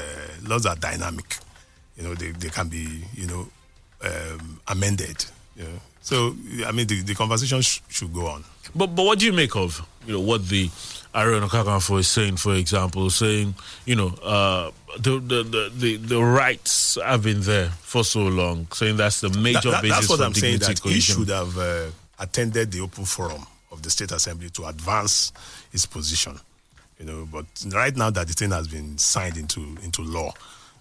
laws 0.45 0.65
are 0.65 0.75
dynamic. 0.75 1.37
You 1.97 2.03
know, 2.03 2.15
they, 2.15 2.31
they 2.31 2.49
can 2.49 2.67
be 2.67 3.03
you 3.13 3.27
know 3.27 3.47
um, 4.03 4.59
amended. 4.67 5.23
You 5.55 5.63
know, 5.63 5.79
so 6.01 6.35
I 6.65 6.71
mean 6.73 6.87
the, 6.87 7.01
the 7.03 7.15
conversation 7.15 7.61
sh- 7.61 7.79
should 7.87 8.13
go 8.13 8.27
on. 8.27 8.43
But 8.75 8.87
but 8.87 9.05
what 9.05 9.19
do 9.19 9.25
you 9.25 9.33
make 9.33 9.55
of 9.55 9.81
you 10.05 10.13
know 10.13 10.19
what 10.19 10.47
the 10.49 10.69
Aare 11.15 11.35
Ona 11.35 11.47
Kakanfo 11.47 11.99
is 11.99 12.07
saying, 12.07 12.37
for 12.37 12.55
example, 12.55 13.09
saying 13.09 13.53
you 13.85 13.95
know 13.95 14.07
uh, 14.23 14.71
the, 14.97 15.19
the 15.19 15.71
the 15.75 15.97
the 15.97 16.19
rights 16.23 16.97
have 17.03 17.23
been 17.23 17.41
there 17.41 17.69
for 17.69 18.03
so 18.03 18.21
long, 18.23 18.67
saying 18.73 18.97
that's 18.97 19.21
the 19.21 19.29
major 19.29 19.69
That- 19.71 19.71
that- 19.71 19.81
basis 19.83 19.97
that's 19.97 20.09
what 20.09 20.21
I'm 20.21 20.33
saying. 20.33 20.59
That 20.59 20.79
he 20.79 20.99
should 20.99 21.29
have 21.29 21.57
uh, 21.57 21.91
attended 22.19 22.71
the 22.71 22.81
open 22.81 23.05
forum 23.05 23.45
of 23.71 23.81
the 23.83 23.89
state 23.89 24.11
assembly 24.11 24.49
to 24.51 24.65
advance 24.65 25.31
his 25.71 25.85
position. 25.85 26.39
You 26.99 27.05
know, 27.05 27.27
but 27.31 27.45
right 27.73 27.95
now 27.95 28.09
that 28.11 28.27
the 28.27 28.33
thing 28.33 28.51
has 28.51 28.67
been 28.67 28.97
signed 28.97 29.37
into 29.37 29.59
into 29.83 30.01
law, 30.01 30.31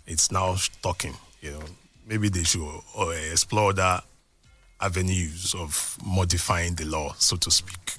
it's 0.07 0.31
now 0.33 0.57
talking. 0.83 1.15
You 1.43 1.53
know, 1.53 1.63
maybe 2.07 2.29
they 2.31 2.45
should 2.45 2.63
uh, 2.99 3.09
explore 3.33 3.71
other 3.71 4.01
avenues 4.81 5.55
of 5.55 5.97
modifying 6.05 6.75
the 6.75 6.85
law, 6.85 7.15
so 7.19 7.37
to 7.37 7.51
speak. 7.51 7.95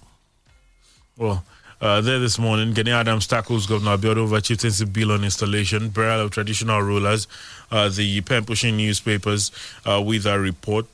Well, 1.17 1.43
uh, 1.84 1.99
there 1.99 2.17
this 2.17 2.39
morning, 2.39 2.71
Gani 2.73 2.91
Adams 2.91 3.27
tackles 3.27 3.67
Governor 3.67 3.97
Abiodun 3.97 4.17
over 4.17 4.39
chieftaincy 4.39 4.86
bill 4.86 5.11
on 5.11 5.25
installation, 5.25 5.89
burial 5.89 6.21
of 6.21 6.31
traditional 6.31 6.81
rulers, 6.81 7.27
uh, 7.71 7.89
the 7.89 8.21
pen 8.21 8.45
pushing 8.45 8.77
newspapers 8.77 9.51
uh, 9.86 10.01
with 10.01 10.25
a 10.25 10.39
report. 10.39 10.86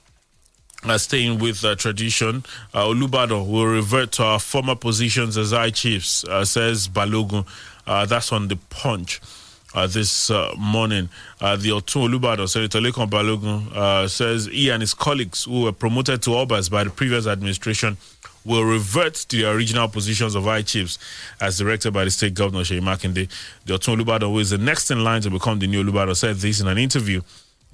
Uh, 0.84 0.98
staying 0.98 1.38
with 1.38 1.64
uh, 1.64 1.76
tradition, 1.76 2.44
uh, 2.74 2.86
Olubadan 2.86 3.48
will 3.52 3.66
revert 3.68 4.14
to 4.14 4.24
our 4.24 4.40
former 4.40 4.76
positions 4.76 5.38
as 5.38 5.52
high 5.52 5.70
chiefs, 5.70 6.24
uh, 6.24 6.44
says 6.44 6.88
Balogun. 6.88 7.46
Uh, 7.86 8.06
that's 8.08 8.32
on 8.32 8.48
the 8.48 8.56
punch. 8.70 9.22
Uh, 9.76 9.86
this 9.86 10.32
morning, 10.58 11.08
the 11.40 11.70
Otun 11.70 12.10
Olubadan, 12.10 12.50
Senator 12.50 12.80
Lekan 12.80 13.08
Balogun, 13.08 14.10
says 14.10 14.48
he 14.48 14.70
and 14.72 14.82
his 14.82 14.96
colleagues 14.96 15.44
who 15.44 15.62
were 15.66 15.72
promoted 15.72 16.24
to 16.24 16.32
Obas 16.32 16.72
by 16.72 16.84
the 16.84 16.90
previous 16.90 17.28
administration 17.28 17.96
will 18.50 18.64
revert 18.66 19.14
to 19.14 19.38
the 19.38 19.50
original 19.50 19.88
positions 19.88 20.34
of 20.34 20.44
high 20.46 20.64
chiefs 20.64 20.98
as 21.40 21.60
directed 21.60 21.92
by 21.94 22.04
the 22.04 22.10
state 22.12 22.34
governor, 22.34 22.64
Seyi 22.64 22.82
Makinde. 22.82 23.30
The 23.66 23.74
Otun 23.76 24.02
Olubadan, 24.02 24.32
who 24.32 24.40
is 24.40 24.50
the 24.50 24.58
next 24.58 24.90
in 24.90 25.04
line 25.04 25.22
to 25.22 25.30
become 25.30 25.60
the 25.60 25.68
new 25.68 25.84
Olubadan, 25.84 26.16
said 26.16 26.38
this 26.38 26.60
in 26.60 26.68
an 26.68 26.80
interview 26.80 27.22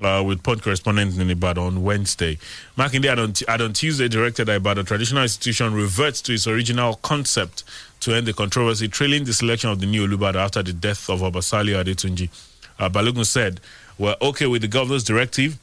uh, 0.02 0.22
with 0.28 0.44
Punch 0.44 0.62
correspondent 0.62 1.18
in 1.18 1.30
Ibadan 1.30 1.64
on 1.64 1.84
Wednesday. 1.84 2.38
Makinde 2.78 3.06
had 3.06 3.20
on, 3.20 3.34
had 3.48 3.62
on 3.62 3.72
Tuesday 3.72 4.10
directed 4.10 4.46
that 4.46 4.58
Ibadan 4.58 4.84
traditional 4.86 5.24
institution 5.24 5.74
reverts 5.74 6.22
to 6.24 6.34
its 6.34 6.46
original 6.46 6.96
concept 6.96 7.64
to 8.02 8.14
end 8.14 8.28
the 8.28 8.34
controversy 8.34 8.90
trailing 8.90 9.24
the 9.24 9.34
selection 9.34 9.70
of 9.70 9.80
the 9.80 9.86
new 9.86 10.06
Olubadan 10.06 10.36
after 10.36 10.62
the 10.62 10.74
death 10.74 11.10
of 11.10 11.24
Oba 11.24 11.40
Saliu 11.40 11.82
Adetunji. 11.82 12.30
Uh, 12.78 12.90
Balogun 12.90 13.26
said, 13.26 13.62
We're 13.98 14.18
okay 14.22 14.48
with 14.48 14.62
the 14.62 14.68
governor's 14.68 15.06
directive. 15.06 15.58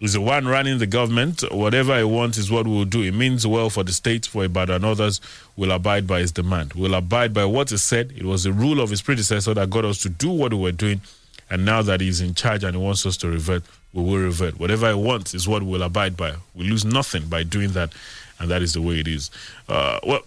He's 0.00 0.14
the 0.14 0.20
one 0.22 0.48
running 0.48 0.78
the 0.78 0.86
government. 0.86 1.42
Whatever 1.52 1.98
he 1.98 2.04
wants 2.04 2.38
is 2.38 2.50
what 2.50 2.66
we'll 2.66 2.86
do. 2.86 3.02
It 3.02 3.12
means 3.12 3.46
well 3.46 3.68
for 3.68 3.84
the 3.84 3.92
state, 3.92 4.24
for 4.24 4.44
Ibadan 4.44 4.76
and 4.76 4.84
others. 4.86 5.20
We'll 5.56 5.72
abide 5.72 6.06
by 6.06 6.20
his 6.20 6.32
demand. 6.32 6.72
We'll 6.72 6.94
abide 6.94 7.34
by 7.34 7.44
what 7.44 7.68
he 7.68 7.76
said. 7.76 8.12
It 8.16 8.24
was 8.24 8.44
the 8.44 8.52
rule 8.52 8.80
of 8.80 8.88
his 8.88 9.02
predecessor 9.02 9.52
that 9.52 9.68
got 9.68 9.84
us 9.84 10.00
to 10.02 10.08
do 10.08 10.30
what 10.30 10.54
we 10.54 10.58
were 10.58 10.72
doing. 10.72 11.02
And 11.50 11.66
now 11.66 11.82
that 11.82 12.00
he's 12.00 12.22
in 12.22 12.34
charge 12.34 12.64
and 12.64 12.74
he 12.74 12.82
wants 12.82 13.04
us 13.04 13.18
to 13.18 13.28
revert, 13.28 13.62
we 13.92 14.02
will 14.02 14.16
revert. 14.16 14.58
Whatever 14.58 14.88
he 14.88 14.94
wants 14.94 15.34
is 15.34 15.46
what 15.46 15.62
we'll 15.62 15.82
abide 15.82 16.16
by. 16.16 16.34
We 16.54 16.64
lose 16.64 16.84
nothing 16.86 17.26
by 17.26 17.42
doing 17.42 17.72
that. 17.72 17.92
And 18.38 18.50
that 18.50 18.62
is 18.62 18.72
the 18.72 18.80
way 18.80 19.00
it 19.00 19.08
is. 19.08 19.30
Uh, 19.68 20.00
well, 20.02 20.22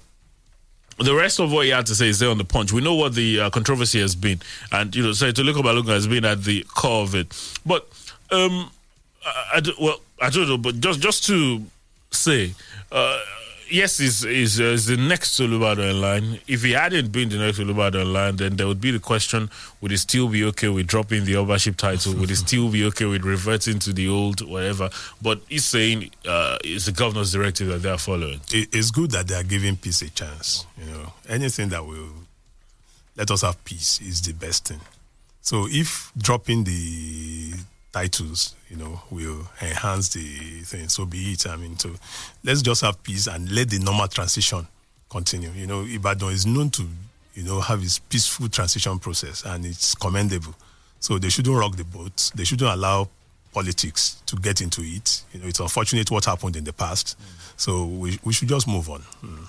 the 0.99 1.15
rest 1.15 1.39
of 1.39 1.51
what 1.51 1.65
he 1.65 1.71
had 1.71 1.88
to 1.88 1.95
say 1.95 2.09
is 2.09 2.19
there 2.19 2.30
on 2.30 2.38
the 2.38 2.45
punch. 2.45 2.71
We 2.71 2.82
know 2.82 2.93
what 2.93 3.15
the 3.15 3.39
uh, 3.39 3.49
controversy 3.49 3.99
has 4.01 4.13
been, 4.13 4.39
and 4.71 4.95
you 4.95 5.01
know, 5.01 5.13
say 5.13 5.32
Toliko 5.32 5.63
Balogun 5.63 5.88
has 5.88 6.05
been 6.05 6.24
at 6.24 6.43
the 6.43 6.63
core 6.76 7.01
of 7.01 7.15
it. 7.15 7.34
But 7.65 7.88
um, 8.30 8.69
I, 9.26 9.57
I 9.57 9.61
well, 9.80 9.99
I 10.21 10.30
don't 10.30 10.47
know, 10.47 10.57
but 10.57 10.80
just 10.80 10.99
just 10.99 11.26
to 11.28 11.61
say, 12.11 12.53
uh, 12.91 13.19
yes, 13.69 13.99
is 13.99 14.24
is 14.24 14.59
uh, 14.59 14.78
the 14.88 14.97
next 14.97 15.39
Olubadan 15.39 15.91
in 15.91 16.01
line. 16.01 16.39
If 16.47 16.63
he 16.63 16.71
hadn't 16.71 17.11
been 17.11 17.30
the 17.30 17.38
next 17.38 17.59
Olubadan 17.59 18.01
in 18.01 18.13
line, 18.13 18.36
then 18.38 18.55
there 18.55 18.67
would 18.67 18.82
be 18.82 18.91
the 18.91 18.99
question: 18.99 19.49
Would 19.82 19.91
he 19.91 19.97
still 19.97 20.30
be 20.30 20.43
okay 20.45 20.69
with 20.69 20.88
dropping 20.88 21.26
the 21.26 21.34
Obaship 21.34 21.78
title? 21.78 22.15
would 22.15 22.30
he 22.30 22.36
still 22.36 22.69
be 22.69 22.86
okay 22.86 23.05
with 23.05 23.24
reverting 23.24 23.80
to 23.80 23.93
the 23.93 24.07
old 24.07 24.47
whatever? 24.47 24.89
But 25.21 25.41
he's 25.49 25.65
saying 25.65 26.11
uh, 26.28 26.57
it's 26.63 26.86
the 26.86 26.91
governor's 26.91 27.32
directive 27.32 27.67
that 27.67 27.82
they 27.82 27.89
are 27.89 27.97
following. 27.97 28.41
It, 28.51 28.69
it's 28.74 28.91
good 28.91 29.11
that 29.11 29.28
they 29.28 29.36
are 29.36 29.43
giving 29.43 29.78
peace 29.78 30.01
a 30.01 30.09
chance. 30.09 30.65
You 30.78 30.91
know, 30.91 31.13
anything 31.28 31.69
that 31.69 31.86
will 31.86 32.09
let 33.15 33.30
us 33.32 33.41
have 33.41 33.63
peace 33.65 34.01
is 34.01 34.21
the 34.21 34.34
best 34.34 34.67
thing. 34.67 34.80
So 35.41 35.67
if 35.69 36.11
dropping 36.17 36.63
the 36.63 37.53
titles, 37.91 38.55
you 38.74 38.80
know, 38.80 38.99
will 39.11 39.47
enhance 39.61 40.09
the 40.09 40.61
thing, 40.63 40.89
so 40.89 41.05
be 41.05 41.34
it. 41.34 41.45
I 41.45 41.55
mean, 41.57 41.78
so 41.78 41.91
let's 42.43 42.63
just 42.63 42.82
have 42.82 43.01
peace 43.03 43.28
and 43.28 43.51
let 43.51 43.69
the 43.69 43.78
normal 43.78 44.07
transition 44.07 44.67
continue. 45.11 45.51
You 45.51 45.67
know, 45.67 45.86
Ibadan 45.86 46.32
is 46.32 46.47
known 46.47 46.71
to, 46.71 46.88
you 47.36 47.43
know, 47.43 47.61
have 47.61 47.84
its 47.84 47.99
peaceful 47.99 48.49
transition 48.49 48.97
process, 48.97 49.45
and 49.45 49.63
it's 49.63 49.93
commendable. 49.93 50.55
So 50.99 51.19
they 51.19 51.30
shouldn't 51.30 51.55
rock 51.55 51.76
the 51.76 51.84
boat. 51.84 52.32
They 52.34 52.45
shouldn't 52.45 52.71
allow 52.71 53.09
politics 53.53 54.24
to 54.26 54.38
get 54.38 54.59
into 54.59 54.82
it. 54.82 55.21
You 55.34 55.41
know, 55.41 55.47
it's 55.47 55.59
unfortunate 55.59 56.09
what 56.09 56.26
happened 56.26 56.55
in 56.55 56.63
the 56.63 56.74
past. 56.74 57.15
So 57.57 57.86
we, 57.86 58.17
we 58.24 58.34
should 58.34 58.47
just 58.47 58.67
move 58.67 58.89
on. 58.89 59.01
Mm. 59.24 59.45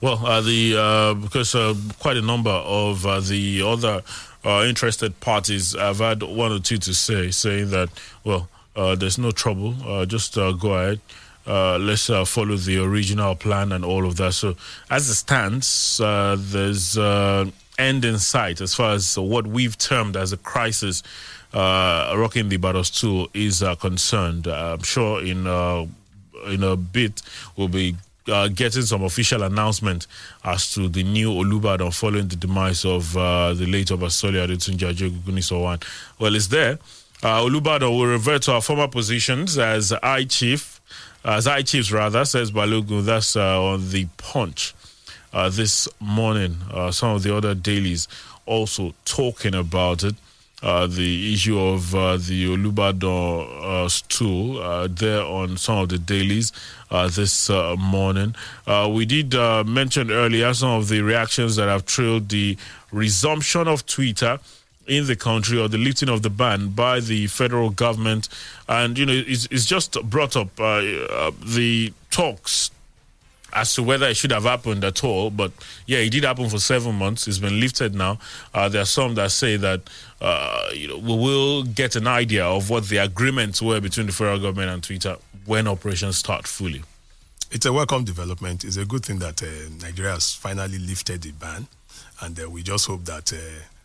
Well, 0.00 0.24
uh, 0.24 0.40
the 0.42 0.76
uh, 0.78 1.14
because 1.14 1.56
uh, 1.56 1.74
quite 1.98 2.16
a 2.16 2.22
number 2.22 2.50
of 2.50 3.04
uh, 3.04 3.18
the 3.18 3.62
other 3.62 4.02
uh, 4.48 4.64
interested 4.64 5.20
parties 5.20 5.76
I've 5.76 5.98
had 5.98 6.22
one 6.22 6.52
or 6.52 6.58
two 6.58 6.78
to 6.78 6.94
say, 6.94 7.30
saying 7.30 7.70
that 7.70 7.90
well, 8.24 8.48
uh, 8.74 8.94
there's 8.94 9.18
no 9.18 9.30
trouble, 9.30 9.74
uh, 9.86 10.06
just 10.06 10.38
uh, 10.38 10.52
go 10.52 10.72
ahead. 10.72 11.00
Uh, 11.46 11.78
let's 11.78 12.08
uh, 12.08 12.24
follow 12.24 12.56
the 12.56 12.82
original 12.82 13.34
plan 13.34 13.72
and 13.72 13.84
all 13.84 14.06
of 14.06 14.16
that. 14.16 14.32
So, 14.32 14.56
as 14.90 15.08
it 15.08 15.14
stands, 15.14 15.98
there's 15.98 16.96
uh, 16.96 17.50
end 17.78 18.04
in 18.04 18.18
sight 18.18 18.60
as 18.60 18.74
far 18.74 18.92
as 18.92 19.18
what 19.18 19.46
we've 19.46 19.76
termed 19.76 20.16
as 20.16 20.32
a 20.32 20.36
crisis 20.36 21.02
rocking 21.52 22.48
the 22.48 22.56
battles 22.56 22.90
tool 22.90 23.28
is 23.34 23.62
concerned. 23.80 24.46
I'm 24.46 24.82
sure 24.82 25.22
in 25.22 25.46
in 26.46 26.62
a 26.62 26.76
bit 26.76 27.20
we'll 27.56 27.68
be 27.68 27.96
uh, 28.28 28.48
getting 28.48 28.82
some 28.82 29.02
official 29.04 29.42
announcement 29.42 30.06
as 30.44 30.72
to 30.74 30.88
the 30.88 31.02
new 31.02 31.30
Olubadan 31.30 31.94
following 31.94 32.28
the 32.28 32.36
demise 32.36 32.84
of 32.84 33.16
uh, 33.16 33.54
the 33.54 33.66
late 33.66 33.90
Oba 33.90 34.06
Saliu 34.06 34.46
Adetunji 34.46 34.92
Ajogunnisowan. 34.92 35.82
Well, 36.18 36.34
it's 36.34 36.48
there. 36.48 36.78
Uh, 37.22 37.40
Olubadan 37.42 37.90
will 37.90 38.06
revert 38.06 38.42
to 38.42 38.52
our 38.52 38.62
former 38.62 38.88
positions 38.88 39.58
as 39.58 39.92
I 39.92 40.24
chief, 40.24 40.80
as 41.24 41.46
I 41.46 41.62
chiefs 41.62 41.90
rather, 41.90 42.24
says 42.24 42.52
Balogun. 42.52 43.04
That's 43.04 43.34
uh, 43.36 43.62
on 43.62 43.90
the 43.90 44.06
punch 44.18 44.74
uh, 45.32 45.48
this 45.48 45.88
morning. 46.00 46.58
Uh, 46.72 46.90
some 46.92 47.14
of 47.16 47.22
the 47.22 47.34
other 47.36 47.54
dailies 47.54 48.06
also 48.46 48.94
talking 49.04 49.54
about 49.54 50.04
it. 50.04 50.14
Uh, 50.60 50.88
the 50.88 51.32
issue 51.32 51.56
of 51.56 51.94
uh, 51.94 52.16
the 52.16 52.46
Olubadan 52.46 53.84
uh, 53.84 53.88
stool 53.88 54.60
uh, 54.60 54.88
there 54.90 55.22
on 55.22 55.56
some 55.56 55.78
of 55.78 55.88
the 55.88 55.98
dailies 55.98 56.52
uh, 56.90 57.06
this 57.08 57.48
uh, 57.48 57.76
morning. 57.76 58.34
We 58.66 59.06
did 59.06 59.34
mention 59.66 60.10
earlier 60.10 60.52
some 60.54 60.70
of 60.70 60.88
the 60.88 61.00
reactions 61.02 61.54
that 61.56 61.68
have 61.68 61.86
trailed 61.86 62.28
the 62.30 62.56
resumption 62.90 63.68
of 63.68 63.86
Twitter 63.86 64.40
in 64.88 65.06
the 65.06 65.14
country 65.14 65.60
or 65.60 65.68
the 65.68 65.78
lifting 65.78 66.08
of 66.08 66.22
the 66.22 66.30
ban 66.30 66.70
by 66.70 66.98
the 66.98 67.28
federal 67.28 67.70
government. 67.70 68.28
And, 68.68 68.98
you 68.98 69.06
know, 69.06 69.12
it's, 69.12 69.46
it's 69.52 69.64
just 69.64 70.02
brought 70.10 70.34
up 70.34 70.56
the 70.56 71.92
talks 72.10 72.72
as 73.52 73.74
to 73.74 73.82
whether 73.82 74.06
it 74.06 74.16
should 74.16 74.30
have 74.32 74.44
happened 74.44 74.84
at 74.84 75.02
all. 75.04 75.30
But 75.30 75.52
yeah, 75.86 75.98
it 75.98 76.10
did 76.10 76.24
happen 76.24 76.48
for 76.48 76.58
seven 76.58 76.94
months. 76.94 77.26
It's 77.26 77.38
been 77.38 77.58
lifted 77.60 77.94
now. 77.94 78.18
Uh, 78.54 78.68
there 78.68 78.82
are 78.82 78.86
some 78.86 79.14
that 79.14 79.30
say 79.30 79.56
that 79.56 79.80
uh, 80.20 80.68
you 80.74 80.88
know 80.88 80.98
we 80.98 81.14
will 81.16 81.62
get 81.64 81.96
an 81.96 82.06
idea 82.06 82.44
of 82.44 82.70
what 82.70 82.88
the 82.88 82.98
agreements 82.98 83.62
were 83.62 83.80
between 83.80 84.06
the 84.06 84.12
federal 84.12 84.38
government 84.38 84.70
and 84.70 84.82
Twitter 84.82 85.16
when 85.46 85.66
operations 85.66 86.18
start 86.18 86.46
fully. 86.46 86.82
It's 87.50 87.64
a 87.64 87.72
welcome 87.72 88.04
development. 88.04 88.64
It's 88.64 88.76
a 88.76 88.84
good 88.84 89.04
thing 89.06 89.18
that 89.20 89.42
uh, 89.42 89.46
Nigeria 89.80 90.12
has 90.12 90.34
finally 90.34 90.78
lifted 90.78 91.22
the 91.22 91.32
ban, 91.32 91.66
and 92.20 92.38
uh, 92.38 92.50
we 92.50 92.62
just 92.62 92.86
hope 92.86 93.04
that 93.06 93.32
uh, 93.32 93.36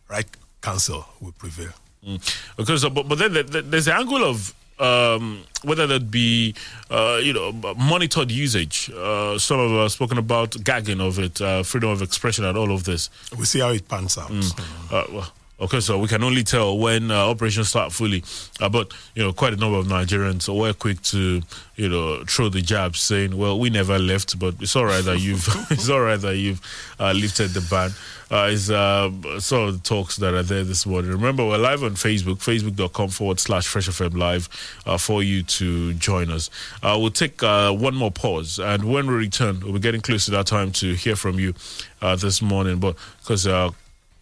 right 0.10 0.28
counsel 0.62 1.06
will 1.22 1.32
prevail. 1.32 1.72
Mm. 2.06 2.20
Because, 2.58 2.84
uh, 2.84 2.90
but, 2.90 3.08
but 3.08 3.18
then 3.18 3.32
there- 3.32 3.44
there- 3.44 3.62
there's 3.62 3.86
the 3.86 3.96
angle 3.96 4.22
of 4.26 4.54
um, 4.80 5.44
whether 5.64 5.88
that 5.88 6.12
be 6.12 6.56
uh, 6.90 7.20
you 7.22 7.34
know 7.34 7.52
monitored 7.78 8.32
usage. 8.32 8.90
Uh, 8.92 9.38
some 9.38 9.60
of 9.60 9.72
us 9.74 9.94
spoken 9.94 10.18
about 10.18 10.62
gagging 10.64 11.02
of 11.02 11.20
it, 11.20 11.42
uh, 11.42 11.64
freedom 11.64 11.90
of 11.90 12.02
expression, 12.02 12.46
and 12.46 12.58
all 12.58 12.72
of 12.72 12.84
this. 12.84 13.10
We 13.38 13.46
see 13.46 13.60
how 13.60 13.70
it 13.70 13.88
pans 13.88 14.18
out. 14.18 14.30
Mm. 14.30 14.60
Uh, 14.92 15.04
well, 15.12 15.34
okay, 15.60 15.80
so 15.80 16.00
we 16.00 16.08
can 16.08 16.24
only 16.24 16.44
tell 16.44 16.78
when 16.78 17.12
uh, 17.12 17.16
operations 17.30 17.70
start 17.70 17.92
fully. 17.92 18.24
Uh, 18.60 18.70
but 18.70 18.94
you 19.16 19.24
know, 19.24 19.34
quite 19.34 19.54
a 19.54 19.58
number 19.58 19.78
of 19.78 19.88
Nigerians 19.88 20.48
were 20.48 20.74
quick 20.74 21.02
to 21.04 21.42
you 21.76 21.90
know 21.90 22.24
throw 22.26 22.50
the 22.50 22.62
jab, 22.62 22.96
saying, 22.96 23.38
"Well, 23.38 23.60
we 23.60 23.70
never 23.70 23.98
left, 24.00 24.38
but 24.40 24.56
it's 24.60 24.76
all 24.76 24.86
right 24.86 25.04
that 25.04 25.20
you've 25.20 25.48
it's 25.72 25.90
all 25.90 26.02
right 26.02 26.20
that 26.20 26.38
you've 26.38 26.62
uh, 27.00 27.12
lifted 27.12 27.50
the 27.50 27.62
ban." 27.70 27.92
Uh, 28.32 28.48
is 28.48 28.72
uh, 28.72 29.12
some 29.38 29.60
of 29.60 29.74
the 29.74 29.88
talks 29.88 30.16
that 30.16 30.34
are 30.34 30.42
there 30.42 30.64
this 30.64 30.88
morning. 30.88 31.12
Remember, 31.12 31.46
we're 31.46 31.58
live 31.58 31.84
on 31.84 31.92
Facebook, 31.92 32.38
facebook.com 32.38 33.10
forward 33.10 33.40
slash 33.40 33.68
Fresh 33.68 33.88
FM 33.90 34.18
Live, 34.18 34.50
uh, 34.88 34.98
for 34.98 35.22
you 35.22 35.44
to 35.44 35.94
join 35.96 36.32
us. 36.32 36.50
Uh, 36.82 36.98
we'll 37.00 37.12
take 37.12 37.44
uh, 37.44 37.72
one 37.72 37.94
more 37.94 38.10
pause, 38.10 38.58
and 38.58 38.86
when 38.86 39.06
we 39.06 39.14
return, 39.14 39.60
we'll 39.60 39.74
be 39.74 39.80
getting 39.80 40.02
close 40.02 40.26
to 40.26 40.32
that 40.32 40.48
time 40.48 40.72
to 40.72 40.94
hear 40.96 41.16
from 41.16 41.40
you 41.40 41.54
this 42.02 42.42
morning. 42.42 42.80
But 42.80 42.96
because 43.20 43.46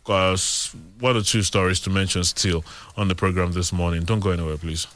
uh, 0.08 0.38
one 1.00 1.18
or 1.18 1.22
two 1.22 1.42
stories 1.42 1.80
to 1.82 1.90
mention 1.90 2.24
still 2.24 2.64
on 2.98 3.08
the 3.08 3.16
program 3.16 3.52
this 3.54 3.72
morning. 3.74 4.04
Don't 4.04 4.20
go 4.20 4.32
anywhere, 4.32 4.58
please. 4.58 4.88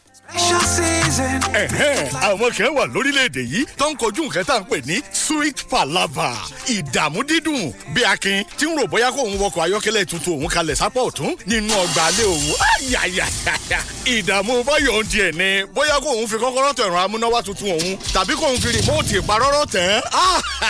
Ẹ̀hẹ́n, 1.64 2.10
àwọn 2.30 2.52
kan 2.58 2.70
wà 2.76 2.86
lórílẹ̀‐èdè 2.93 3.41
yìí 3.52 3.66
tó 3.78 3.86
ń 3.91 3.96
kojú 4.02 4.24
nǹkan 4.26 4.43
tá 4.43 4.54
à 4.56 4.60
ń 4.60 4.66
pè 4.70 4.78
ní 4.86 4.98
sweet 5.14 5.58
palava. 5.70 6.34
Ìdààmú 6.68 7.22
dídùn 7.30 7.72
bí 7.93 8.02
akin 8.04 8.43
tí 8.58 8.66
ń 8.68 8.76
rò 8.78 8.84
bóyá 8.91 9.12
kó 9.16 9.22
òun 9.24 9.38
wọkọ̀ 9.39 9.62
ayọ́kẹ́lẹ́ 9.66 10.06
tuntun 10.10 10.34
òun 10.41 10.50
kalẹ̀ 10.50 10.76
sápọ̀ 10.76 11.04
ọ̀tún 11.10 11.32
nínú 11.48 11.72
ọgbà 11.84 12.02
alẹ́ 12.10 12.26
òun 12.26 12.43
ìdààmú 14.06 14.64
báyọ̀ 14.68 15.04
ń 15.04 15.08
tiẹ̀ 15.12 15.32
ni 15.39 15.50
bóyá 15.76 15.96
kó 16.04 16.10
òun 16.18 16.28
fi 16.28 16.36
kọ́kọ́rọ́ 16.43 16.74
tẹ̀ 16.78 16.86
ẹ̀rọ 16.88 16.98
amúnáwá 17.06 17.39
tuntun 17.46 17.70
òun 17.78 17.96
tàbí 18.14 18.34
kó 18.39 18.46
òun 18.50 18.60
fi 18.64 18.70
rìmọ́ọ̀tì 18.76 19.14
ìparọ́rọ́ 19.22 19.66
tẹ̀ 19.74 19.88
ẹ́. 19.96 20.02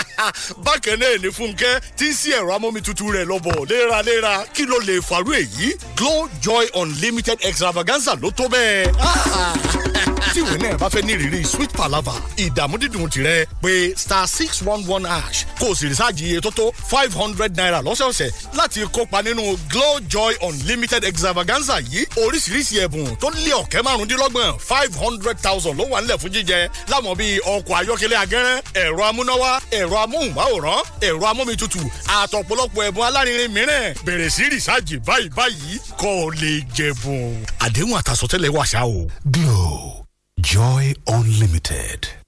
Bákan 0.66 1.00
náà 1.00 1.18
ní 1.24 1.30
fúnkẹ́ 1.38 1.80
tí 1.98 2.06
ń 2.10 2.14
sí 2.20 2.30
ẹ̀rọ 2.38 2.52
amómi 2.56 2.82
tuntun 2.86 3.10
rẹ̀ 3.16 3.26
lọ́bọ̀ 3.32 3.66
léraléra. 3.70 4.34
Kí 4.56 4.64
ló 4.72 4.78
lè 4.88 4.96
fàrú 5.10 5.32
èyí? 5.42 5.68
Glow 5.98 6.28
Joy 6.46 6.66
Unlimited 6.82 7.14
Extravaganza 7.41 8.16
ló 8.22 8.32
tó 8.32 8.47
bẹ́ẹ̀. 8.47 9.95
Tí 10.36 10.42
ìwé 10.42 10.58
náà 10.62 10.78
bá 10.78 10.88
fẹ́ 10.90 11.02
ní 11.06 11.14
ìrírí 11.16 11.44
sweet 11.46 11.72
palava 11.78 12.14
ìdààmú 12.38 12.78
dídùn 12.82 13.10
tirẹ̀ 13.10 13.46
pé 13.64 13.96
star 13.98 14.28
six 14.28 14.62
one 14.68 14.84
one 14.88 15.06
hash 15.10 15.46
kó 15.60 15.68
o 15.72 15.76
sì 15.76 15.88
rìsáàjì 15.88 16.26
iye 16.28 16.40
tó 16.42 16.50
tó 16.52 16.64
five 16.92 17.14
hundred 17.16 17.56
naira 17.58 17.82
lọ́sọ̀ọ̀sẹ̀ 17.82 18.30
láti 18.54 18.80
kópa 18.92 19.22
nínú 19.22 19.58
glow 19.72 20.00
joy 20.10 20.34
unlimited 20.42 21.04
extravaganza 21.04 21.80
yìí. 21.80 22.06
Oríṣiríṣi 22.26 22.84
ẹ̀bùn 22.86 23.16
tó 23.22 23.30
lé 23.46 23.52
ọ̀kẹ́ 23.52 23.82
márùndínlọ́gbọ̀n 23.84 24.60
five 24.60 24.96
hundred 24.96 25.38
thousand 25.42 25.78
ló 25.80 25.84
wà 25.92 26.02
nílẹ̀ 26.02 26.18
fún 26.18 26.32
jíjẹ. 26.34 26.70
Láwọn 26.92 27.16
bíi 27.18 27.40
ọkọ̀ 27.56 27.74
ayọ́kẹ́lẹ́ 27.80 28.20
agẹ́rẹ́ 28.24 28.62
ẹ̀rọ 28.84 29.04
amúnáwá 29.10 29.52
ẹ̀rọ 29.80 29.96
amóhùnmáwòrán 30.06 30.82
ẹ̀rọ 31.08 31.26
amómitutù 31.32 31.80
àtọ̀pọ̀lọpọ̀ 32.20 32.84
ẹ̀bùn 32.88 33.06
alárinrin 33.08 33.52
mìíràn. 33.56 33.94
Bẹ̀rẹ̀ 34.06 34.30
sí 34.36 34.44
rìsáàjì 34.54 34.96
báyìí 35.08 35.30
báyìí 35.38 35.74
kó 36.02 36.08
o 36.26 36.30
lè 36.42 36.54
jẹ̀bùn. 36.78 37.46
Àdéhùn 37.66 37.96
àtàsọtẹ́lẹ̀ 38.02 38.52
wàṣà 38.58 38.82
o. 38.84 39.08
Glow 39.34 40.05
Joy 40.46 40.93
Unlimited. 41.08 42.25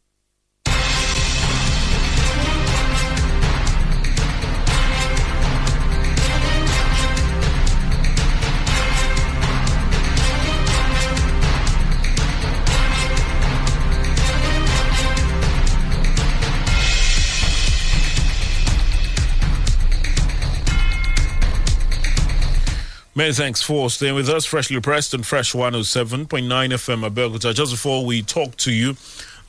Many 23.18 23.34
thanks 23.34 23.64
for 23.64 23.90
staying 23.90 24.14
with 24.14 24.30
us. 24.30 24.46
Freshly 24.46 24.80
pressed 24.80 25.12
and 25.16 25.26
fresh 25.26 25.54
107.9 25.54 26.28
FM 26.28 27.10
Abeokuta. 27.10 27.52
Just 27.52 27.72
before 27.72 28.06
we 28.06 28.22
talk 28.22 28.56
to 28.58 28.72
you, 28.72 28.96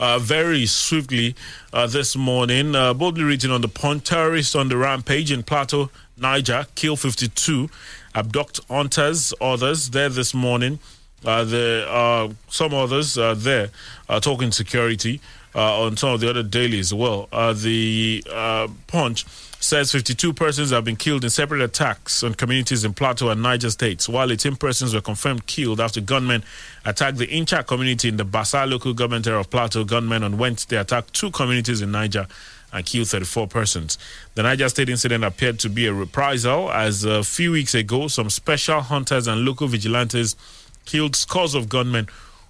uh, 0.01 0.19
very 0.19 0.65
swiftly 0.65 1.35
uh, 1.75 1.87
this 1.87 2.17
morning, 2.17 2.75
uh, 2.75 2.95
boldly 2.95 3.25
written 3.25 3.51
on 3.51 3.61
the 3.61 3.69
pond, 3.69 4.07
terrorists 4.07 4.55
on 4.55 4.71
the 4.71 4.77
rampage 4.79 5.31
in 5.31 5.43
Plateau, 5.43 5.91
Niger, 6.17 6.65
kill 6.77 6.97
52, 6.97 7.69
abduct 8.15 8.61
hunters, 8.71 9.35
others 9.39 9.91
there 9.91 10.09
this 10.09 10.33
morning. 10.33 10.79
Uh, 11.23 11.45
there 11.45 11.87
are 11.89 12.31
some 12.49 12.73
others 12.73 13.19
uh, 13.19 13.35
there 13.35 13.69
uh, 14.09 14.19
talking 14.19 14.51
security 14.51 15.21
on 15.55 15.97
some 15.97 16.11
of 16.11 16.21
the 16.21 16.29
other 16.31 16.43
dailies 16.43 16.93
as 16.93 16.95
well. 16.95 17.29
Uh, 17.33 17.53
the 17.53 18.23
uh, 18.31 18.69
Punch 18.87 19.25
says 19.61 19.91
52 19.91 20.33
persons 20.33 20.71
have 20.71 20.85
been 20.85 20.97
killed 20.97 21.25
in 21.25 21.31
separate 21.31 21.61
attacks 21.61 22.23
on 22.23 22.35
communities 22.35 22.85
in 22.85 22.95
Plateau 22.95 23.29
and 23.31 23.43
Niger 23.43 23.71
states, 23.71 24.09
while 24.09 24.31
18 24.31 24.57
persons 24.57 24.95
were 24.95 25.01
confirmed 25.01 25.47
killed 25.47 25.81
after 25.81 26.01
gunmen 26.01 26.45
attacked 26.85 27.19
the 27.19 27.27
Incha 27.27 27.67
community 27.67 28.09
in 28.09 28.17
the 28.17 28.25
Bassa 28.25 28.69
local 28.71 28.95
government 28.95 29.27
area 29.27 29.41
of 29.41 29.51
Plateau. 29.51 29.85
Gunmen 29.85 30.23
on 30.23 30.39
Wednesday 30.39 30.77
attacked 30.77 31.13
two 31.13 31.31
communities 31.31 31.83
in 31.83 31.91
Niger 31.91 32.27
and 32.73 32.87
killed 32.87 33.09
34 33.09 33.49
persons. 33.49 33.99
The 34.35 34.43
Niger 34.45 34.69
State 34.69 34.89
incident 34.91 35.25
appeared 35.25 35.59
to 35.61 35.69
be 35.69 35.87
a 35.87 35.93
reprisal, 35.93 36.71
as 36.71 37.05
a 37.05 37.25
few 37.25 37.53
weeks 37.53 37.75
ago, 37.75 38.09
some 38.09 38.31
special 38.31 38.81
hunters 38.81 39.27
and 39.27 39.45
local 39.45 39.67
vigilantes 39.67 40.37
killed 40.85 41.17
scores 41.17 41.55
of 41.55 41.69
gunmen 41.69 42.09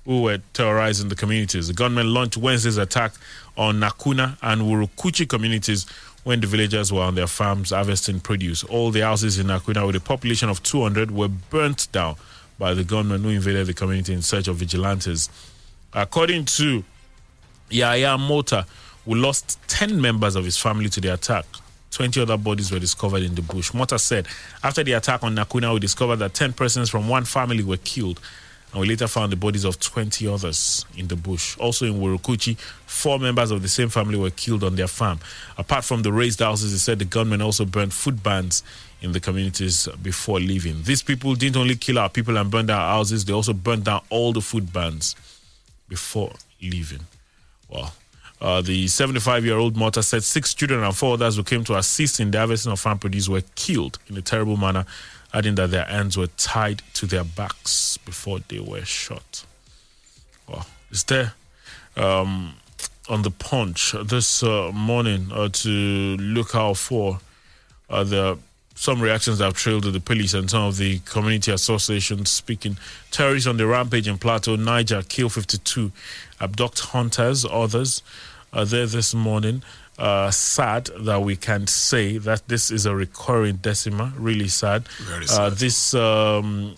who 0.09 0.23
were 0.23 0.39
terrorizing 0.55 1.11
the 1.11 1.15
communities. 1.15 1.69
The 1.69 1.75
gunmen 1.75 2.15
launched 2.15 2.39
Wednesday's 2.39 2.79
attack 2.79 3.13
on 3.59 3.79
Nakuna 3.79 4.39
and 4.41 4.63
Wurukuchi 4.63 5.29
communities 5.29 5.85
when 6.25 6.41
the 6.41 6.47
villagers 6.47 6.91
were 6.91 7.03
on 7.03 7.15
their 7.15 7.27
farms 7.27 7.73
harvesting 7.73 8.19
produce. 8.19 8.65
All 8.65 8.91
the 8.91 9.03
houses 9.03 9.39
in 9.39 9.49
Nakuna 9.49 9.87
with 9.87 9.97
a 9.97 10.01
population 10.01 10.49
of 10.49 10.63
200 10.63 11.11
were 11.11 11.29
burnt 11.29 11.93
down 11.93 12.17
by 12.59 12.73
the 12.73 12.85
gunmen 12.85 13.23
who 13.23 13.29
invaded 13.29 13.67
the 13.67 13.75
community 13.75 14.15
in 14.15 14.23
search 14.23 14.49
of 14.49 14.57
vigilantes. 14.57 15.29
According 15.93 16.47
to 16.47 16.83
Yaya 17.69 18.17
Mota, 18.17 18.65
who 19.05 19.15
lost 19.15 19.59
10 19.69 20.01
members 20.01 20.37
of 20.37 20.45
his 20.47 20.57
family 20.57 20.89
to 20.89 21.03
the 21.03 21.13
attack. 21.13 21.45
20 21.91 22.23
other 22.23 22.39
bodies 22.39 22.73
were 22.73 22.79
discovered 22.79 23.23
in 23.23 23.35
the 23.35 23.43
bush. 23.43 23.75
Mota 23.75 23.99
said, 23.99 24.27
after 24.65 24.83
the 24.83 24.93
attack 24.93 25.23
on 25.23 25.37
Nakuna, 25.37 25.75
we 25.75 25.81
discovered 25.81 26.17
that 26.17 26.33
10 26.33 26.55
persons 26.55 26.89
from 26.89 27.09
one 27.09 27.27
family 27.27 27.63
were 27.63 27.77
killed, 27.77 28.21
and 28.73 28.81
we 28.81 28.87
later 28.87 29.07
found 29.09 29.33
the 29.33 29.37
bodies 29.37 29.64
of 29.64 29.81
20 29.81 30.27
others 30.29 30.85
in 30.97 31.09
the 31.09 31.16
bush. 31.16 31.57
Also 31.59 31.87
in 31.87 31.95
Wurukuchi, 31.95 32.59
four 32.59 33.19
members 33.19 33.51
of 33.51 33.62
the 33.62 33.69
same 33.69 33.89
family 33.89 34.19
were 34.19 34.31
killed 34.31 34.62
on 34.62 34.77
their 34.77 34.89
farm. 34.89 35.19
Apart 35.57 35.85
from 35.85 36.03
the 36.03 36.12
raised 36.12 36.41
houses, 36.41 36.73
he 36.73 36.79
said 36.79 36.99
the 36.99 37.05
gunmen 37.07 37.41
also 37.41 37.64
burned 37.64 37.95
food 37.95 38.23
bands 38.23 38.62
in 39.01 39.12
the 39.12 39.21
communities 39.21 39.89
before 40.03 40.39
leaving. 40.39 40.83
These 40.83 41.03
people 41.03 41.35
didn't 41.35 41.57
only 41.57 41.77
kill 41.77 41.99
our 41.99 42.11
people 42.11 42.37
and 42.37 42.51
burn 42.51 42.69
our 42.69 42.97
houses, 42.97 43.25
they 43.25 43.33
also 43.33 43.53
burned 43.53 43.85
down 43.85 44.03
all 44.11 44.33
the 44.33 44.43
food 44.43 44.73
bands 44.73 45.16
before 45.89 46.33
leaving. 46.61 47.01
Wow. 47.69 47.93
Uh, 48.41 48.61
the 48.61 48.87
75 48.87 49.45
year 49.45 49.57
old 49.57 49.77
Mota 49.77 50.03
said 50.03 50.23
six 50.23 50.55
children 50.55 50.83
and 50.85 50.97
four 50.97 51.14
others 51.14 51.37
who 51.37 51.43
came 51.43 51.64
to 51.64 51.77
assist 51.77 52.21
in 52.21 52.31
the 52.31 52.39
harvesting 52.39 52.71
of 52.71 52.79
farm 52.79 52.99
produce 52.99 53.29
were 53.29 53.43
killed 53.57 53.99
in 54.09 54.16
a 54.16 54.23
terrible 54.23 54.57
manner, 54.57 54.85
adding 55.39 55.55
that 55.55 55.70
their 55.70 55.84
hands 55.84 56.16
were 56.16 56.26
tied 56.36 56.82
to 56.95 57.07
their 57.07 57.24
backs 57.24 57.97
before 57.99 58.41
they 58.49 58.59
were 58.59 58.84
shot. 58.84 59.45
Wow. 60.49 60.66
Is 60.91 61.05
there 61.05 61.34
um, 61.97 62.55
on 63.09 63.22
the 63.22 63.30
punch 63.30 63.95
this 64.05 64.43
uh, 64.43 64.72
morning 64.74 65.28
uh, 65.32 65.49
to 65.49 65.68
look 66.16 66.55
out 66.55 66.76
for 66.76 67.20
uh, 67.89 68.03
the 68.05 68.39
some 68.74 69.01
reactions 69.01 69.39
that 69.39 69.45
have 69.45 69.55
trailed 69.55 69.82
to 69.82 69.91
the 69.91 69.99
police 70.01 70.34
and 70.34 70.49
some 70.49 70.62
of 70.62 70.76
the 70.76 71.01
community 71.01 71.51
associations 71.51 72.30
speaking. 72.30 72.78
Terrorists 73.11 73.49
on 73.49 73.57
the 73.57 73.66
rampage 73.66 74.07
in 74.07 74.18
Plateau, 74.18 74.55
Niger, 74.55 75.03
kill 75.03 75.28
52, 75.28 75.91
abduct 76.41 76.78
hunters, 76.78 77.45
others 77.45 78.05
are 78.53 78.64
there 78.64 78.86
this 78.86 79.14
morning. 79.16 79.64
Uh, 79.99 80.31
sad 80.31 80.89
that 81.01 81.21
we 81.23 81.35
can 81.35 81.67
say 81.67 82.19
that 82.19 82.47
this 82.47 82.71
is 82.71 82.87
a 82.87 82.95
recurring 82.95 83.57
decima. 83.57 84.13
Really 84.17 84.47
sad. 84.47 84.87
Very 85.01 85.27
Uh, 85.29 85.51
this 85.51 85.93
um, 85.95 86.77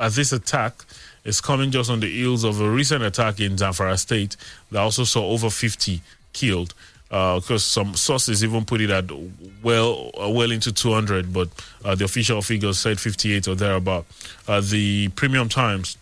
uh, 0.00 0.08
this 0.08 0.32
attack 0.32 0.84
is 1.24 1.40
coming 1.40 1.70
just 1.70 1.90
on 1.90 2.00
the 2.00 2.08
heels 2.08 2.44
of 2.44 2.60
a 2.60 2.68
recent 2.68 3.04
attack 3.04 3.38
in 3.40 3.56
Zamfara 3.56 3.96
State 3.98 4.36
that 4.72 4.80
also 4.80 5.04
saw 5.04 5.24
over 5.30 5.48
50 5.50 6.00
killed. 6.32 6.74
Because 7.08 7.62
some 7.64 7.94
sources 7.94 8.42
even 8.42 8.64
put 8.64 8.80
it 8.80 8.90
at 8.90 9.04
well, 9.62 10.10
uh, 10.20 10.28
well 10.28 10.50
into 10.50 10.72
200, 10.72 11.32
but 11.32 11.48
uh, 11.84 11.94
the 11.94 12.04
official 12.04 12.42
figures 12.42 12.80
said 12.80 12.98
58 12.98 13.46
or 13.46 13.54
thereabout. 13.54 14.06
Uh, 14.48 14.60
the 14.60 15.08
Premium 15.10 15.48
Times 15.48 15.96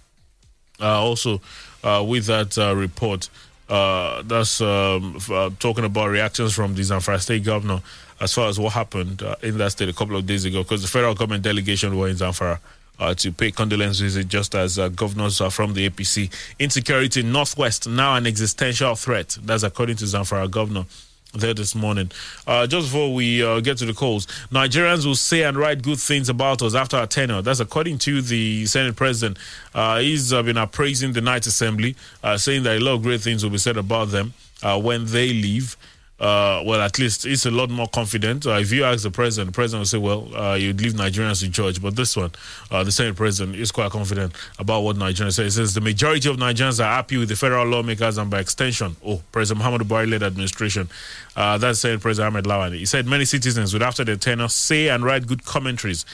uh, 0.81 1.01
also 1.03 1.43
uh, 1.83 2.03
with 2.07 2.27
that 2.27 2.57
uh, 2.57 2.75
report. 2.75 3.29
Uh, 3.69 4.23
that's 4.23 4.61
um, 4.61 5.19
uh, 5.31 5.51
talking 5.59 5.85
about 5.85 6.09
reactions 6.11 6.55
from 6.55 6.75
the 6.75 6.83
Zamfara 6.83 7.21
state 7.21 7.45
governor 7.45 7.81
as 8.21 8.33
far 8.33 8.49
as 8.49 8.61
what 8.61 8.73
happened 8.73 9.23
uh, 9.23 9.37
in 9.43 9.59
that 9.59 9.73
state 9.73 9.89
a 9.89 9.93
couple 9.93 10.17
of 10.17 10.27
days 10.27 10.45
ago, 10.45 10.63
because 10.63 10.83
the 10.83 10.89
federal 10.89 11.15
government 11.15 11.43
delegation 11.43 11.97
were 11.97 12.09
in 12.09 12.17
Zamfara 12.17 12.59
uh, 12.99 13.15
to 13.15 13.33
pay 13.33 13.51
condolence 13.51 13.99
visit, 14.01 14.29
just 14.29 14.55
as 14.55 14.79
uh, 14.79 14.89
governors 14.89 15.41
are 15.41 15.51
from 15.51 15.75
the 15.75 15.89
APC. 15.89 16.31
Insecurity 16.59 17.21
in 17.21 17.33
Northwest 17.33 17.89
now 17.89 18.15
an 18.15 18.27
existential 18.27 18.95
threat. 18.95 19.37
That's 19.43 19.63
according 19.63 19.97
to 19.97 20.05
Zamfara 20.05 20.51
governor 20.51 20.85
there 21.35 21.55
this 21.55 21.75
morning. 21.75 22.11
Uh, 22.47 22.67
just 22.67 22.89
before 22.89 23.13
we 23.13 23.43
uh, 23.43 23.61
get 23.61 23.79
to 23.79 23.85
the 23.85 23.93
calls, 23.93 24.27
Nigerians 24.51 25.05
will 25.07 25.15
say 25.15 25.43
and 25.43 25.57
write 25.57 25.83
good 25.83 25.99
things 25.99 26.29
about 26.29 26.63
us 26.63 26.75
after 26.75 26.97
our 26.97 27.07
tenure. 27.07 27.43
That's 27.43 27.61
according 27.61 27.99
to 27.99 28.23
the 28.23 28.67
Senate 28.67 28.97
President. 28.97 29.39
Uh, 29.75 29.99
he's 30.01 30.33
uh, 30.33 30.43
been 30.43 30.57
appraising 30.57 31.13
the 31.13 31.21
Ninth 31.21 31.47
Assembly, 31.47 31.97
uh, 32.23 32.37
saying 32.37 32.63
that 32.65 32.77
a 32.77 32.81
lot 32.81 32.95
of 32.95 33.03
great 33.03 33.21
things 33.21 33.43
will 33.43 33.51
be 33.51 33.59
said 33.59 33.77
about 33.77 34.11
them 34.11 34.33
uh, 34.63 34.81
when 34.81 35.07
they 35.07 35.29
leave. 35.29 35.77
Uh, 36.21 36.63
well, 36.65 36.81
at 36.81 36.97
least 36.99 37.27
it's 37.27 37.45
a 37.45 37.51
lot 37.51 37.69
more 37.71 37.89
confident. 37.89 38.47
Uh, 38.47 38.53
if 38.53 38.71
you 38.71 38.85
ask 38.85 39.03
the 39.03 39.11
president, 39.11 39.49
the 39.53 39.55
president 39.55 39.81
will 39.81 39.87
say, 39.87 39.99
well, 39.99 40.35
uh, 40.37 40.55
you'd 40.55 40.81
leave 40.81 40.93
Nigerians 40.93 41.41
to 41.41 41.49
judge. 41.49 41.83
But 41.83 41.97
this 41.97 42.17
one, 42.17 42.31
uh, 42.71 42.85
the 42.85 42.93
Senate 42.93 43.17
president 43.17 43.57
is 43.57 43.73
quite 43.73 43.91
confident 43.91 44.33
about 44.61 44.83
what 44.83 44.97
Nigerians 44.97 45.35
say. 45.35 45.45
He 45.45 45.51
says 45.51 45.75
the 45.75 45.81
majority 45.81 46.31
of 46.31 46.37
Nigerians 46.37 46.79
are 46.79 46.85
happy 46.85 47.17
with 47.17 47.29
the 47.29 47.37
federal 47.37 47.67
lawmakers 47.67 48.17
and 48.17 48.31
by 48.31 48.39
extension, 48.41 48.97
oh, 49.05 49.23
President 49.33 49.65
Muhammadu 49.65 49.83
Buhari 49.89 50.09
led 50.09 50.23
administration. 50.23 50.89
Uh, 51.35 51.59
that's 51.59 51.81
Senate 51.81 52.01
President 52.01 52.33
Ahmed 52.33 52.45
Lawan. 52.45 52.77
He 52.79 52.87
said 52.87 53.07
many 53.07 53.25
citizens 53.25 53.73
would, 53.73 53.83
after 53.83 54.05
their 54.05 54.17
tenure, 54.17 54.49
say 54.49 54.89
and 54.89 55.03
write 55.05 55.27
good 55.27 55.45
commentaries 55.45 56.07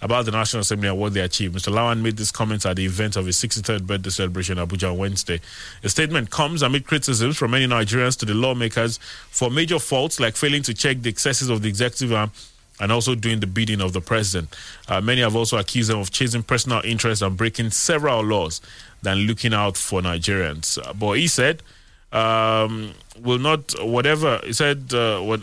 about 0.00 0.24
the 0.24 0.30
National 0.30 0.60
Assembly 0.60 0.88
and 0.88 0.98
what 0.98 1.14
they 1.14 1.20
achieved. 1.20 1.56
Mr. 1.56 1.72
Lawan 1.72 2.00
made 2.00 2.16
these 2.16 2.30
comments 2.30 2.64
at 2.66 2.76
the 2.76 2.84
event 2.84 3.16
of 3.16 3.26
his 3.26 3.36
63rd 3.36 3.86
birthday 3.86 4.10
celebration 4.10 4.58
in 4.58 4.66
Abuja 4.66 4.92
on 4.92 4.98
Wednesday. 4.98 5.40
The 5.82 5.88
statement 5.88 6.30
comes 6.30 6.62
amid 6.62 6.86
criticisms 6.86 7.36
from 7.36 7.50
many 7.50 7.66
Nigerians 7.66 8.18
to 8.20 8.26
the 8.26 8.34
lawmakers 8.34 8.98
for 9.30 9.50
major 9.50 9.78
faults 9.78 10.20
like 10.20 10.36
failing 10.36 10.62
to 10.62 10.74
check 10.74 11.02
the 11.02 11.08
excesses 11.10 11.48
of 11.48 11.62
the 11.62 11.68
executive 11.68 12.12
arm 12.12 12.30
and 12.80 12.92
also 12.92 13.14
doing 13.14 13.40
the 13.40 13.46
bidding 13.46 13.80
of 13.80 13.92
the 13.92 14.00
president. 14.00 14.54
Uh, 14.88 15.00
many 15.00 15.20
have 15.20 15.34
also 15.34 15.58
accused 15.58 15.90
them 15.90 15.98
of 15.98 16.10
chasing 16.10 16.42
personal 16.42 16.80
interests 16.84 17.22
and 17.22 17.36
breaking 17.36 17.70
several 17.70 18.22
laws 18.22 18.60
than 19.02 19.18
looking 19.18 19.52
out 19.52 19.76
for 19.76 20.00
Nigerians. 20.00 20.78
Uh, 20.84 20.92
but 20.92 21.12
he 21.14 21.26
said, 21.26 21.62
um, 22.12 22.92
will 23.20 23.38
not, 23.38 23.74
whatever, 23.84 24.40
he 24.44 24.52
said, 24.52 24.92
uh, 24.94 25.20
what, 25.20 25.42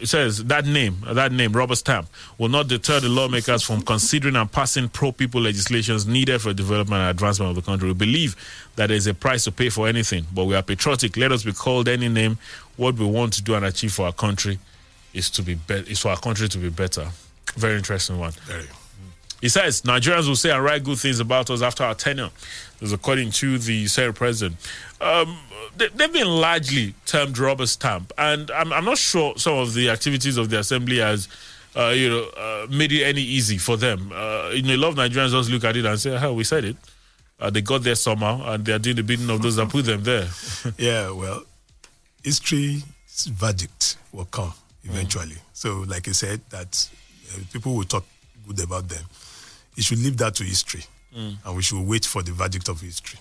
it 0.00 0.06
says 0.08 0.44
that 0.44 0.66
name, 0.66 0.96
that 1.06 1.32
name, 1.32 1.52
rubber 1.52 1.74
stamp, 1.74 2.06
will 2.38 2.48
not 2.48 2.68
deter 2.68 3.00
the 3.00 3.08
lawmakers 3.08 3.62
from 3.62 3.80
considering 3.82 4.36
and 4.36 4.50
passing 4.50 4.88
pro-people 4.88 5.40
legislations 5.40 6.06
needed 6.06 6.40
for 6.42 6.52
development 6.52 7.00
and 7.00 7.10
advancement 7.10 7.50
of 7.50 7.56
the 7.56 7.62
country. 7.62 7.88
We 7.88 7.94
believe 7.94 8.36
that 8.76 8.88
there 8.88 8.96
is 8.96 9.06
a 9.06 9.14
price 9.14 9.44
to 9.44 9.52
pay 9.52 9.70
for 9.70 9.88
anything, 9.88 10.26
but 10.34 10.44
we 10.44 10.54
are 10.54 10.62
patriotic. 10.62 11.16
Let 11.16 11.32
us 11.32 11.44
be 11.44 11.52
called 11.52 11.88
any 11.88 12.08
name. 12.08 12.38
What 12.76 12.96
we 12.96 13.06
want 13.06 13.32
to 13.34 13.42
do 13.42 13.54
and 13.54 13.64
achieve 13.64 13.92
for 13.92 14.06
our 14.06 14.12
country 14.12 14.58
is 15.12 15.30
to 15.30 15.42
be, 15.42 15.54
be- 15.54 15.74
is 15.74 16.00
for 16.00 16.08
our 16.08 16.18
country 16.18 16.48
to 16.48 16.58
be 16.58 16.68
better. 16.68 17.08
Very 17.56 17.76
interesting 17.76 18.18
one. 18.18 18.32
Very. 18.46 18.66
He 19.44 19.50
says 19.50 19.82
Nigerians 19.82 20.26
will 20.26 20.36
say 20.36 20.50
and 20.50 20.64
write 20.64 20.84
good 20.84 20.96
things 20.96 21.20
about 21.20 21.50
us 21.50 21.60
after 21.60 21.84
our 21.84 21.94
tenure. 21.94 22.30
This 22.80 22.88
is 22.88 22.92
according 22.94 23.30
to 23.32 23.58
the 23.58 23.86
Senate 23.88 24.14
president. 24.14 24.56
Um, 25.02 25.36
they, 25.76 25.88
they've 25.88 26.10
been 26.10 26.28
largely 26.28 26.94
termed 27.04 27.36
rubber 27.36 27.66
stamp, 27.66 28.10
and 28.16 28.50
I'm, 28.50 28.72
I'm 28.72 28.86
not 28.86 28.96
sure 28.96 29.36
some 29.36 29.58
of 29.58 29.74
the 29.74 29.90
activities 29.90 30.38
of 30.38 30.48
the 30.48 30.60
assembly 30.60 30.96
has, 30.96 31.28
uh, 31.76 31.88
you 31.88 32.08
know, 32.08 32.22
uh, 32.38 32.66
made 32.70 32.90
it 32.90 33.04
any 33.04 33.20
easy 33.20 33.58
for 33.58 33.76
them. 33.76 34.10
Uh, 34.14 34.48
you 34.54 34.62
know, 34.62 34.76
a 34.76 34.78
lot 34.78 34.88
of 34.88 34.94
Nigerians 34.94 35.32
just 35.32 35.50
look 35.50 35.64
at 35.64 35.76
it 35.76 35.84
and 35.84 36.00
say, 36.00 36.16
"Hell, 36.16 36.34
we 36.34 36.44
said 36.44 36.64
it." 36.64 36.76
Uh, 37.38 37.50
they 37.50 37.60
got 37.60 37.82
there 37.82 37.96
somehow, 37.96 38.50
and 38.50 38.64
they 38.64 38.72
are 38.72 38.78
doing 38.78 38.96
the 38.96 39.02
bidding 39.02 39.28
of 39.28 39.42
those 39.42 39.56
that 39.56 39.68
put 39.68 39.84
them 39.84 40.04
there. 40.04 40.26
yeah, 40.78 41.10
well, 41.10 41.42
history's 42.22 42.82
verdict 43.26 43.98
will 44.10 44.24
come 44.24 44.54
eventually. 44.84 45.36
So, 45.52 45.84
like 45.86 46.08
I 46.08 46.12
said, 46.12 46.40
that 46.48 46.88
uh, 47.30 47.40
people 47.52 47.74
will 47.74 47.84
talk 47.84 48.06
good 48.46 48.62
about 48.62 48.88
them. 48.88 49.04
You 49.76 49.82
should 49.82 49.98
leave 49.98 50.16
that 50.18 50.34
to 50.36 50.44
history, 50.44 50.84
Mm. 51.16 51.36
and 51.44 51.56
we 51.56 51.62
should 51.62 51.80
wait 51.86 52.04
for 52.04 52.22
the 52.22 52.32
verdict 52.32 52.68
of 52.68 52.80
history. 52.80 53.18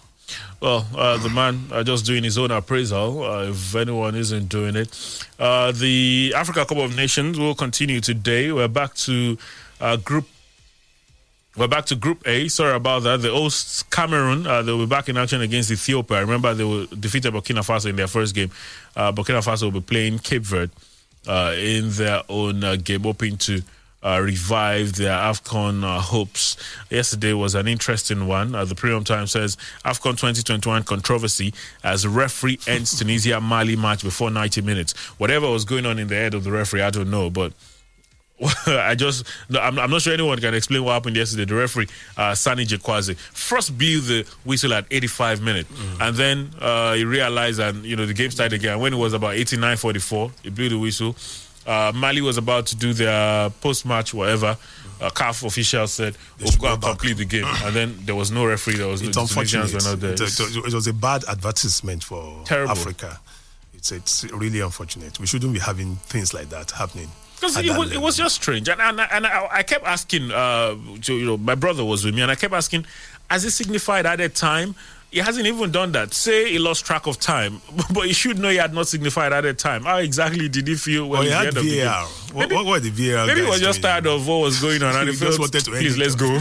Well, 0.61 0.87
uh, 0.95 1.17
the 1.17 1.29
man 1.29 1.67
uh, 1.71 1.83
just 1.83 2.05
doing 2.05 2.23
his 2.23 2.37
own 2.37 2.49
appraisal, 2.51 3.23
uh, 3.23 3.49
if 3.49 3.75
anyone 3.75 4.15
isn't 4.15 4.47
doing 4.49 4.75
it. 4.75 5.25
Uh, 5.37 5.71
the 5.71 6.33
Africa 6.35 6.65
Cup 6.65 6.77
of 6.77 6.95
Nations 6.95 7.37
will 7.37 7.53
continue 7.55 7.99
today. 8.01 8.51
We're 8.51 8.67
back 8.67 8.93
to 8.95 9.37
uh, 9.81 9.97
Group. 9.97 10.27
We're 11.55 11.67
back 11.67 11.85
to 11.87 11.95
Group 11.95 12.25
A. 12.25 12.47
Sorry 12.47 12.73
about 12.73 13.03
that. 13.03 13.21
The 13.21 13.29
hosts 13.31 13.83
Cameroon. 13.83 14.47
Uh, 14.47 14.63
they'll 14.63 14.79
be 14.79 14.87
back 14.87 15.07
in 15.09 15.17
action 15.17 15.41
against 15.41 15.69
Ethiopia. 15.69 16.21
Remember, 16.21 16.53
they 16.55 16.63
were 16.63 16.87
defeated 16.87 17.31
Burkina 17.33 17.59
Faso 17.59 17.89
in 17.89 17.95
their 17.95 18.07
first 18.07 18.33
game. 18.33 18.49
Uh, 18.95 19.11
Burkina 19.11 19.43
Faso 19.43 19.63
will 19.63 19.71
be 19.71 19.81
playing 19.81 20.17
Cape 20.19 20.41
Verde 20.43 20.71
uh, 21.27 21.53
in 21.55 21.91
their 21.91 22.23
own 22.29 22.63
uh, 22.63 22.75
game, 22.77 23.01
hoping 23.03 23.37
to 23.37 23.61
uh, 24.03 24.19
revive 24.21 24.93
their 24.93 25.11
AFCON 25.11 25.83
uh, 25.83 25.99
hopes. 25.99 26.57
Yesterday 26.89 27.33
was 27.33 27.55
an 27.55 27.67
interesting 27.67 28.27
one. 28.27 28.53
Uh, 28.53 28.65
the 28.65 28.75
Premium 28.75 29.03
Time 29.03 29.27
says 29.27 29.55
AFCON 29.85 30.11
2021 30.11 30.83
controversy 30.83 31.53
as 31.83 32.05
referee 32.05 32.59
ends 32.67 32.97
Tunisia 32.97 33.39
Mali 33.39 33.75
match 33.75 34.03
before 34.03 34.29
90 34.29 34.61
minutes. 34.61 34.93
Whatever 35.17 35.49
was 35.49 35.65
going 35.65 35.85
on 35.85 35.99
in 35.99 36.07
the 36.07 36.15
head 36.15 36.33
of 36.33 36.43
the 36.43 36.51
referee, 36.51 36.81
I 36.81 36.89
don't 36.89 37.09
know, 37.09 37.29
but. 37.29 37.53
I 38.67 38.95
just, 38.95 39.25
no, 39.47 39.59
I'm, 39.59 39.77
I'm 39.79 39.89
not 39.89 40.01
sure 40.01 40.11
anyone 40.11 40.37
can 40.39 40.53
explain 40.53 40.83
what 40.83 40.93
happened 40.93 41.15
yesterday. 41.15 41.45
The 41.45 41.55
referee, 41.55 41.87
uh, 42.17 42.31
Janny 42.31 42.65
Sikazwe, 42.65 43.15
first 43.15 43.77
blew 43.77 44.01
the 44.01 44.27
whistle 44.43 44.73
at 44.73 44.85
85 44.89 45.41
minutes, 45.41 45.69
and 46.01 46.15
then 46.15 46.49
uh, 46.59 46.93
he 46.93 47.05
realized, 47.05 47.59
and 47.59 47.85
you 47.85 47.95
know, 47.95 48.05
the 48.05 48.13
game 48.13 48.31
started 48.31 48.59
again. 48.59 48.79
When 48.79 48.91
it 48.91 48.97
was 48.97 49.13
about 49.13 49.35
89:44, 49.35 50.31
he 50.43 50.49
blew 50.49 50.67
the 50.67 50.79
whistle. 50.79 51.15
Uh, 51.65 51.91
Mali 51.95 52.21
was 52.21 52.37
about 52.37 52.65
to 52.67 52.75
do 52.75 52.93
their 52.93 53.49
post-match, 53.61 54.13
whatever. 54.13 54.57
Uh, 55.01 55.09
CAF 55.09 55.45
official 55.45 55.87
said, 55.87 56.15
"We'll 56.39 56.51
go 56.57 56.73
and 56.73 56.81
complete 56.81 57.17
the 57.17 57.25
game," 57.25 57.45
and 57.45 57.75
then 57.75 57.97
there 58.05 58.15
was 58.15 58.31
no 58.31 58.45
referee. 58.45 58.75
There 58.77 58.87
was 58.87 59.01
no 59.01 59.09
It's 59.09 59.17
unfortunate. 59.17 59.67
Tunisians 59.67 59.85
were 59.85 59.91
not 59.91 59.99
there. 59.99 60.13
It, 60.13 60.21
it- 60.21 60.65
it 60.67 60.73
was 60.73 60.87
a 60.87 60.93
bad 60.93 61.23
advertisement 61.27 62.03
for 62.03 62.43
Terrible. 62.45 62.71
Africa. 62.71 63.19
It's, 63.73 63.91
it's 63.91 64.23
really 64.31 64.61
unfortunate. 64.61 65.19
We 65.19 65.25
shouldn't 65.27 65.51
be 65.53 65.59
having 65.59 65.95
things 66.07 66.33
like 66.33 66.49
that 66.49 66.71
happening. 66.71 67.09
Because 67.35 67.57
it 67.57 67.77
was, 67.77 67.91
it 67.91 67.99
was 67.99 68.15
just 68.15 68.35
strange, 68.35 68.69
and 68.69 68.79
and, 68.79 69.01
and 69.01 69.27
I, 69.27 69.47
I 69.51 69.63
kept 69.63 69.85
asking, 69.85 70.31
uh, 70.31 70.75
to, 71.01 71.13
you 71.13 71.25
know, 71.25 71.37
my 71.37 71.55
brother 71.55 71.83
was 71.83 72.05
with 72.05 72.15
me, 72.15 72.21
and 72.21 72.31
I 72.31 72.35
kept 72.35 72.53
asking, 72.53 72.85
has 73.29 73.43
it 73.43 73.51
signified 73.51 74.05
at 74.05 74.19
that 74.19 74.35
time? 74.35 74.75
He 75.13 75.19
hasn't 75.19 75.45
even 75.45 75.71
done 75.71 75.91
that. 75.91 76.11
Say 76.11 76.49
he 76.53 76.57
lost 76.57 76.85
track 76.87 77.05
of 77.05 77.19
time, 77.19 77.61
but 77.93 78.07
he 78.07 78.13
should 78.13 78.39
know 78.39 78.49
he 78.49 78.55
had 78.57 78.73
not 78.73 78.87
signified 78.87 79.31
at 79.31 79.41
that 79.41 79.59
time. 79.59 79.83
How 79.83 79.97
exactly 79.97 80.49
did 80.49 80.67
he 80.67 80.73
feel 80.75 81.07
when 81.07 81.19
Oh, 81.19 81.21
he 81.21 81.29
the 81.29 81.35
had 81.35 81.53
the? 81.53 81.79
VAR. 81.83 82.05
What, 82.33 82.51
what 82.51 82.65
were 82.65 82.79
the 82.79 82.89
VAR 82.89 83.27
Maybe 83.27 83.41
he 83.41 83.47
was 83.47 83.61
just 83.61 83.83
tired 83.83 84.07
of 84.07 84.27
what 84.27 84.37
was 84.39 84.59
going 84.59 84.81
on, 84.81 84.95
and 84.95 85.07
he, 85.09 85.13
He 85.13 85.19
felt, 85.19 85.29
just 85.29 85.39
wanted 85.39 85.65
to 85.65 85.71
end 85.73 85.81
please 85.81 85.97
let's 85.99 86.15
go. 86.15 86.39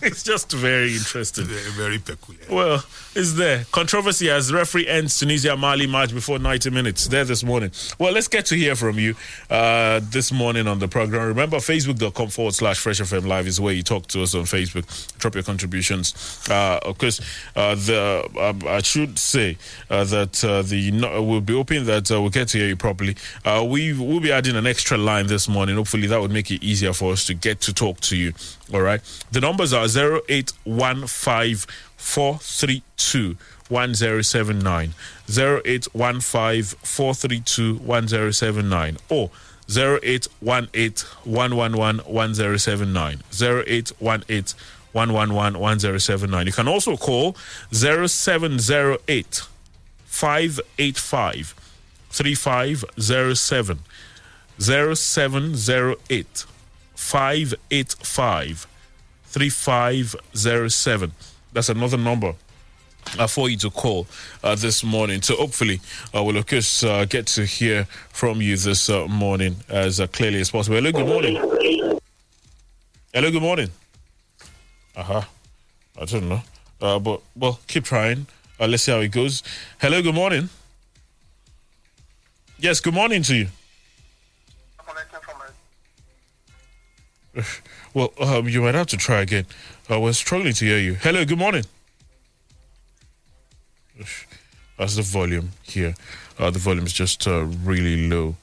it's 0.06 0.22
just 0.22 0.50
very 0.52 0.92
interesting. 0.94 1.44
Very, 1.44 1.70
very 1.72 1.98
peculiar. 1.98 2.40
Well, 2.50 2.82
it's 3.14 3.34
there. 3.34 3.64
Controversy 3.70 4.30
as 4.30 4.50
referee 4.50 4.88
ends 4.88 5.18
Tunisia 5.18 5.54
Mali 5.54 5.86
match 5.86 6.14
before 6.14 6.38
90 6.38 6.70
minutes. 6.70 7.06
There 7.08 7.24
this 7.24 7.44
morning. 7.44 7.70
Well, 7.98 8.12
let's 8.14 8.28
get 8.28 8.46
to 8.46 8.54
hear 8.56 8.76
from 8.76 8.98
you 8.98 9.14
uh, 9.50 10.00
this 10.04 10.32
morning 10.32 10.66
on 10.66 10.78
the 10.78 10.88
program. 10.88 11.26
Remember, 11.26 11.58
facebook.com 11.58 12.28
forward 12.28 12.54
slash 12.54 12.78
Fresh 12.78 13.00
FM 13.02 13.26
Live 13.26 13.46
is 13.46 13.60
where 13.60 13.74
you 13.74 13.82
talk 13.82 14.06
to 14.06 14.22
us 14.22 14.34
on 14.34 14.44
Facebook. 14.44 14.86
Drop 15.18 15.34
your 15.34 15.44
contributions. 15.44 16.14
Uh, 16.48 16.78
of 16.82 16.96
course, 16.96 17.20
uh, 17.56 17.74
the 17.74 17.89
um, 17.90 18.62
I 18.66 18.80
should 18.82 19.18
say 19.18 19.56
uh, 19.88 20.04
that 20.04 20.44
uh, 20.44 20.62
the 20.62 20.90
we'll 21.20 21.40
be 21.40 21.54
hoping 21.54 21.84
that 21.86 22.10
uh, 22.10 22.20
we'll 22.20 22.30
get 22.30 22.48
to 22.48 22.58
hear 22.58 22.68
you 22.68 22.76
properly. 22.76 23.16
Uh, 23.44 23.64
we 23.68 23.92
will 23.92 24.20
be 24.20 24.32
adding 24.32 24.56
an 24.56 24.66
extra 24.66 24.96
line 24.96 25.26
this 25.26 25.48
morning. 25.48 25.76
Hopefully, 25.76 26.06
that 26.06 26.20
would 26.20 26.30
make 26.30 26.50
it 26.50 26.62
easier 26.62 26.92
for 26.92 27.12
us 27.12 27.26
to 27.26 27.34
get 27.34 27.60
to 27.62 27.72
talk 27.74 28.00
to 28.00 28.16
you. 28.16 28.32
All 28.72 28.82
right. 28.82 29.00
The 29.32 29.40
numbers 29.40 29.72
are 29.72 29.86
0815 29.86 31.56
432 31.96 33.36
1079 33.68 34.94
0815 35.28 36.62
432 36.82 37.74
1079 37.76 38.96
or 39.08 39.30
0818 39.70 41.06
111 41.24 42.00
1079 42.12 43.22
0818 43.40 44.54
111 44.92 45.58
1079 45.58 46.46
you 46.46 46.52
can 46.52 46.68
also 46.68 46.96
call 46.96 47.36
0708 47.72 49.42
585 50.06 51.54
3507 52.10 53.78
0708 54.58 56.44
585 56.94 58.66
3507. 59.30 61.12
That's 61.52 61.68
another 61.68 61.96
number 61.96 62.34
uh, 63.18 63.26
for 63.26 63.48
you 63.48 63.56
to 63.58 63.70
call 63.70 64.06
uh, 64.42 64.54
this 64.56 64.84
morning. 64.84 65.22
So 65.22 65.36
hopefully, 65.36 65.80
uh, 66.14 66.22
we'll 66.22 66.36
of 66.36 66.46
course 66.46 66.82
uh, 66.84 67.04
get 67.06 67.26
to 67.28 67.46
hear 67.46 67.84
from 68.10 68.42
you 68.42 68.56
this 68.56 68.90
uh, 68.90 69.06
morning 69.06 69.56
as 69.68 70.00
uh, 70.00 70.08
clearly 70.08 70.40
as 70.40 70.50
possible. 70.50 70.76
Hello, 70.76 70.92
good 70.92 71.06
morning. 71.06 71.36
Hello, 73.12 73.30
good 73.30 73.42
morning. 73.42 73.70
Uh 74.96 75.02
huh. 75.02 75.22
I 76.00 76.04
don't 76.04 76.28
know. 76.28 76.42
Uh, 76.80 76.98
but, 76.98 77.20
well, 77.36 77.60
keep 77.66 77.84
trying. 77.84 78.26
Uh, 78.58 78.66
let's 78.66 78.82
see 78.84 78.92
how 78.92 79.00
it 79.00 79.12
goes. 79.12 79.42
Hello, 79.80 80.02
good 80.02 80.14
morning. 80.14 80.48
Yes, 82.58 82.80
good 82.80 82.94
morning 82.94 83.22
to 83.22 83.34
you. 83.34 83.48
Well, 87.92 88.12
um, 88.20 88.48
you 88.48 88.62
might 88.62 88.76
have 88.76 88.86
to 88.88 88.96
try 88.96 89.20
again. 89.20 89.46
Uh, 89.90 89.98
we're 89.98 90.12
struggling 90.12 90.52
to 90.52 90.64
hear 90.64 90.78
you. 90.78 90.94
Hello, 90.94 91.24
good 91.24 91.38
morning. 91.38 91.64
That's 94.78 94.94
the 94.94 95.02
volume 95.02 95.50
here. 95.64 95.96
Uh, 96.38 96.50
the 96.50 96.60
volume 96.60 96.86
is 96.86 96.92
just 96.92 97.26
uh, 97.26 97.46
really 97.64 98.08
low 98.08 98.36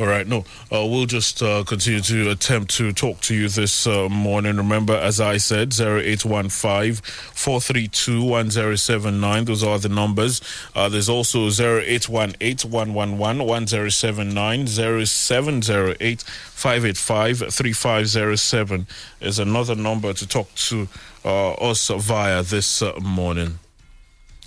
All 0.00 0.06
right, 0.06 0.26
no, 0.26 0.46
uh, 0.72 0.86
we'll 0.86 1.04
just 1.04 1.42
uh, 1.42 1.62
continue 1.62 2.00
to 2.00 2.30
attempt 2.30 2.74
to 2.76 2.90
talk 2.90 3.20
to 3.20 3.34
you 3.34 3.50
this 3.50 3.86
uh, 3.86 4.08
morning. 4.08 4.56
Remember, 4.56 4.94
as 4.94 5.20
I 5.20 5.36
said, 5.36 5.78
0815 5.78 6.94
432 7.34 8.24
1079. 8.24 9.44
Those 9.44 9.62
are 9.62 9.78
the 9.78 9.90
numbers. 9.90 10.40
Uh, 10.74 10.88
there's 10.88 11.10
also 11.10 11.48
0818 11.48 12.70
111 12.70 13.46
1079, 13.46 14.66
0708 14.66 16.22
585 16.22 17.52
3507 17.52 18.86
is 19.20 19.38
another 19.38 19.74
number 19.74 20.14
to 20.14 20.26
talk 20.26 20.54
to 20.54 20.88
uh, 21.26 21.52
us 21.52 21.88
via 21.88 22.42
this 22.42 22.80
uh, 22.80 22.94
morning. 23.02 23.58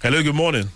Hello, 0.02 0.24
good 0.24 0.34
morning. 0.34 0.70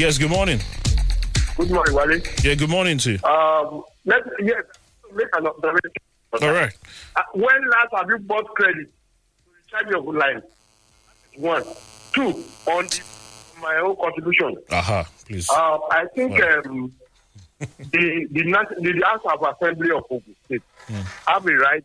Yes, 0.00 0.16
good 0.16 0.30
morning. 0.30 0.58
Good 1.58 1.70
morning, 1.70 1.94
Wale. 1.94 2.20
Yeah, 2.42 2.54
good 2.54 2.70
morning 2.70 2.96
to 2.96 3.12
you. 3.12 3.18
Um, 3.22 3.82
let 4.06 4.22
yes, 4.42 4.62
make 5.14 5.26
an 5.36 5.46
observation. 5.46 5.90
All 6.40 6.52
right. 6.52 6.72
Uh, 7.16 7.20
when 7.34 7.68
last 7.68 7.88
have 7.94 8.08
you 8.08 8.16
bought 8.20 8.46
credit 8.54 8.86
to 8.86 9.78
recharge 9.78 9.90
your 9.92 10.14
line? 10.14 10.42
One, 11.36 11.64
two 12.14 12.28
on 12.66 12.86
the, 12.86 13.02
my 13.60 13.76
own 13.76 13.94
contribution. 13.96 14.56
Aha, 14.70 15.06
please. 15.28 15.50
Uh, 15.50 15.78
I 15.90 16.06
think 16.14 16.38
Well. 16.38 16.62
um, 16.66 16.92
the 17.58 18.26
the 18.30 18.42
the, 18.80 18.92
the 18.94 19.02
House 19.04 19.20
of 19.30 19.54
Assembly 19.54 19.90
of 19.90 20.04
Ogun 20.10 20.34
State 20.46 20.62
have 21.26 21.46
a 21.46 21.52
right 21.56 21.84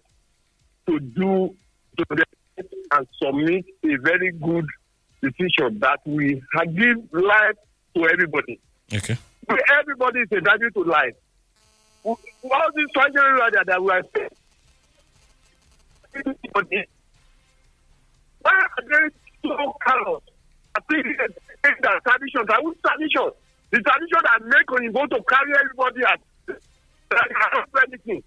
to 0.87 0.99
do 1.01 1.53
to 1.97 2.05
and 2.93 3.07
submit 3.21 3.65
a 3.83 3.97
very 3.97 4.31
good 4.31 4.67
decision 5.21 5.79
that 5.79 5.99
we 6.05 6.41
ha- 6.53 6.63
give 6.63 6.97
life 7.11 7.57
to 7.95 8.09
everybody. 8.09 8.59
Okay. 8.93 9.17
Everybody 9.79 10.19
is 10.19 10.31
entitled 10.31 10.73
to 10.73 10.83
life. 10.83 11.15
All 12.03 12.17
these 12.75 12.91
tragedies 12.93 13.39
like 13.39 13.53
that 13.65 13.81
we 13.83 13.91
are 13.91 14.03
saying. 14.15 14.29
Why 18.41 18.51
are 18.51 18.83
they 18.87 19.09
so 19.43 19.75
callous? 19.85 20.23
I 20.75 20.79
think 20.89 21.05
it's 21.07 21.81
that 21.81 22.03
tradition, 22.03 22.45
that 22.47 22.63
was 22.63 22.75
tradition. 22.85 23.31
The 23.71 23.79
tradition 23.79 24.21
that 24.23 24.45
make 24.45 24.83
you 24.83 24.91
go 24.91 25.05
to 25.07 25.23
carry 25.23 25.53
everybody 25.57 26.03
at 26.05 26.19
that 27.09 27.29
anything. 27.87 28.23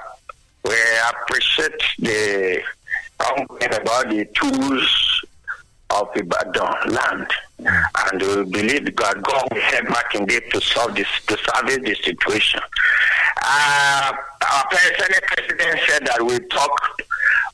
we 0.64 0.74
appreciate 1.10 1.82
the 1.98 2.62
ongoing 3.20 3.74
about 3.74 4.08
the 4.08 4.24
tools 4.34 5.24
of 5.90 6.08
Ibadan 6.16 6.90
land. 6.92 7.26
And 7.58 8.20
we 8.20 8.44
believe 8.50 8.84
that 8.86 8.96
God 8.96 9.22
will 9.52 9.60
help 9.60 10.28
there 10.28 10.40
to 10.40 10.60
solve 10.60 10.94
this, 10.94 11.06
to 11.26 11.36
salvage 11.38 11.82
the 11.84 11.94
situation. 11.94 12.60
Uh, 13.42 14.12
our 14.50 14.64
pre- 14.68 15.20
president 15.28 15.80
said 15.88 16.06
that 16.06 16.24
we 16.24 16.38
talk, 16.48 16.80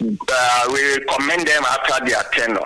uh, 0.01 0.69
we 0.73 1.05
commend 1.15 1.47
them 1.47 1.65
after 1.65 2.05
their 2.07 2.23
tenure. 2.33 2.61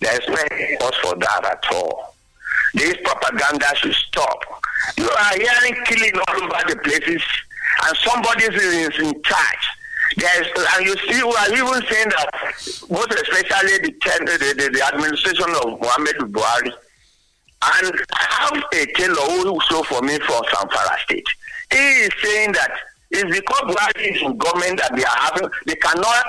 There 0.00 0.14
is 0.20 0.28
no 0.28 0.78
cause 0.78 0.96
for 1.02 1.14
that 1.16 1.44
at 1.44 1.74
all. 1.74 2.14
This 2.74 2.96
propaganda 3.04 3.66
should 3.76 3.94
stop. 3.94 4.42
You 4.96 5.08
are 5.08 5.34
hearing 5.34 5.84
killing 5.84 6.12
all 6.28 6.42
over 6.44 6.62
the 6.68 6.76
places, 6.82 7.22
and 7.86 7.96
somebody 7.98 8.44
is 8.44 8.98
in 9.00 9.22
charge. 9.22 9.64
There 10.16 10.42
is, 10.42 10.48
and 10.76 10.84
you 10.86 10.94
see, 11.08 11.22
we 11.22 11.34
are 11.34 11.48
even 11.48 11.88
saying 11.88 12.08
that, 12.10 12.30
most 12.90 13.12
especially 13.12 13.78
the, 13.78 13.92
the, 14.26 14.54
the, 14.58 14.70
the 14.72 14.84
administration 14.92 15.48
of 15.64 15.80
Muhammadu 15.80 16.30
Buhari, 16.30 16.72
and 17.64 17.92
I 18.12 18.24
have 18.28 18.62
a 18.74 18.86
tailor 18.92 19.42
who 19.42 19.58
show 19.70 19.82
for 19.84 20.02
me 20.02 20.18
from 20.18 20.42
Zamfara 20.44 20.98
State. 21.04 21.26
He 21.70 21.78
is 21.78 22.10
saying 22.22 22.52
that 22.52 22.72
it's 23.10 23.30
because 23.40 23.74
Buhari 23.74 24.14
is 24.16 24.22
in 24.22 24.36
government 24.36 24.80
that 24.80 24.94
they 24.94 25.04
are 25.04 25.16
having, 25.16 25.48
they 25.66 25.76
cannot 25.76 26.24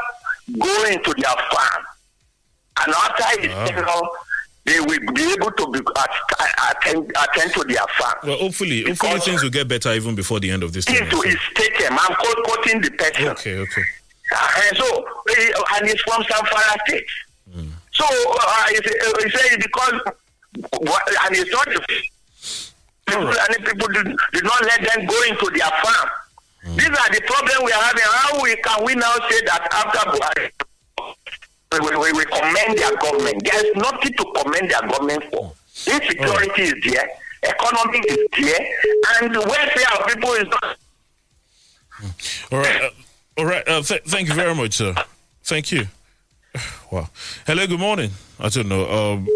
go 0.60 0.84
into 0.86 1.14
their 1.18 1.36
farm. 1.52 1.84
And 2.86 2.94
after 2.94 3.42
his 3.42 3.52
tenure, 3.70 3.86
they 4.66 4.80
will 4.80 5.00
be 5.14 5.24
able 5.34 5.52
to 5.52 5.72
be 5.72 5.80
at, 5.98 6.10
attend, 6.72 7.12
attend 7.22 7.54
to 7.54 7.64
their 7.68 7.84
farm. 8.00 8.16
Well, 8.24 8.38
hopefully, 8.38 8.84
hopefully 8.88 9.20
things 9.20 9.44
will 9.44 9.50
get 9.50 9.68
better 9.68 9.92
even 9.94 10.16
before 10.16 10.40
the 10.40 10.52
end 10.52 10.64
of 10.64 10.72
this. 10.74 10.88
Into 10.88 11.20
his 11.22 11.38
statement, 11.52 11.92
I'm 12.00 12.16
quoting 12.16 12.82
the 12.82 12.92
person. 12.92 13.28
Okay, 13.30 13.58
okay. 13.58 13.84
Uh, 14.34 14.48
and 14.68 14.78
so, 14.78 15.06
eh, 15.30 15.52
and 15.76 15.90
it's 15.90 16.02
from 16.04 16.24
Zamfara 16.24 16.78
State. 16.88 17.06
So, 17.92 18.06
uh, 18.06 18.66
he 18.70 18.78
uh, 18.78 19.14
he 19.24 19.30
says 19.30 19.58
because, 19.58 20.02
and 20.56 21.36
it's 21.36 21.52
not 21.52 21.68
people, 23.06 23.28
and 23.28 23.66
people 23.66 23.88
did, 23.90 24.16
did 24.34 24.44
not 24.44 24.64
let 24.64 24.82
them 24.82 25.06
go 25.06 25.22
into 25.30 25.52
their 25.54 25.70
farm. 25.84 26.10
These 26.78 26.88
are 26.88 27.10
the 27.14 27.22
problems 27.28 27.60
we 27.66 27.72
are 27.74 27.84
having. 27.84 28.04
How 28.06 28.42
we 28.42 28.56
can 28.56 28.86
we 28.86 28.96
now 28.96 29.14
say 29.30 29.42
that 29.46 29.68
after 29.72 30.10
Buhari, 30.10 30.50
we, 31.82 31.96
we, 31.98 32.12
we 32.14 32.26
commend 32.26 32.78
their 32.78 32.96
government? 32.98 33.44
There 33.44 33.66
is 33.66 33.76
nothing 33.76 34.14
to 34.14 34.34
commend 34.42 34.70
their 34.72 34.82
government 34.82 35.24
for. 35.32 35.54
Insecurity 35.88 36.62
is 36.64 36.76
there, 36.86 37.10
economy 37.44 38.00
is 38.10 38.28
there, 38.40 38.68
and 39.22 39.34
the 39.34 39.42
welfare 39.42 40.00
of 40.00 40.08
people 40.08 40.32
is 40.34 40.48
not. 40.48 40.78
All 42.52 42.60
right. 42.60 42.82
Uh, 42.82 42.90
all 43.38 43.46
right. 43.46 43.68
Uh, 43.68 43.82
th- 43.82 44.04
thank 44.04 44.28
you 44.28 44.36
very 44.36 44.54
much, 44.56 44.74
sir. 44.74 44.94
Thank 45.44 45.72
you. 45.72 45.88
Wow. 46.92 47.10
Hello. 47.48 47.66
Good 47.66 47.80
morning. 47.80 48.12
I 48.40 48.50
don't 48.50 48.68
know. 48.70 48.88
Um, 48.88 49.28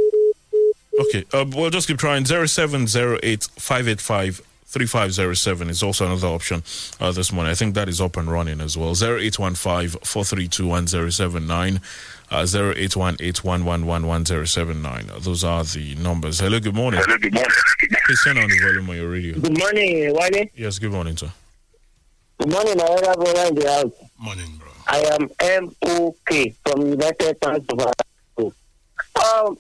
okay. 1.00 1.26
Uh, 1.34 1.44
we'll 1.56 1.72
just 1.72 1.88
keep 1.88 1.98
trying. 1.98 2.24
Zero 2.24 2.46
seven 2.46 2.86
zero 2.86 3.18
eight 3.24 3.48
five 3.58 3.88
eight 3.88 4.00
five. 4.00 4.42
3507 4.70 5.70
is 5.70 5.82
also 5.82 6.06
another 6.06 6.28
option 6.28 6.62
uh, 7.00 7.10
this 7.14 7.32
morning. 7.32 7.50
I 7.50 7.56
think 7.56 7.74
that 7.76 7.88
is 7.88 8.02
up 8.02 8.18
and 8.18 8.30
running 8.30 8.60
as 8.60 8.78
well. 8.78 8.92
0815 8.92 10.02
432 10.04 10.68
1079, 10.68 11.80
uh, 12.32 12.46
0818 12.46 13.66
Those 15.22 15.44
are 15.44 15.64
the 15.64 15.96
numbers. 15.96 16.40
Hello, 16.40 16.60
good 16.60 16.76
morning. 16.76 17.02
Hello, 17.04 17.18
good 17.18 17.34
morning. 17.34 17.52
Please 18.06 18.24
turn 18.24 18.38
on 18.38 18.50
the 18.50 18.60
volume 18.60 18.90
on 18.90 18.96
your 18.96 19.10
radio. 19.10 19.40
Good 19.40 19.58
morning, 19.58 20.14
Wale. 20.14 20.46
Yes, 20.56 20.80
good 20.80 20.92
morning, 20.92 21.18
sir. 21.18 21.32
Good 22.40 22.52
morning, 22.52 22.78
my 22.78 22.84
other 22.84 23.14
brother 23.16 23.48
in 23.48 23.56
the 23.56 23.72
house. 23.72 24.10
Morning, 24.20 24.52
bro. 24.58 24.68
I 24.88 25.00
am 25.20 25.30
M.O.K. 25.40 26.56
from 26.66 26.82
United 26.88 27.38
States 27.38 27.66
of 27.70 27.80
America. 27.80 28.04
Um, 28.38 29.58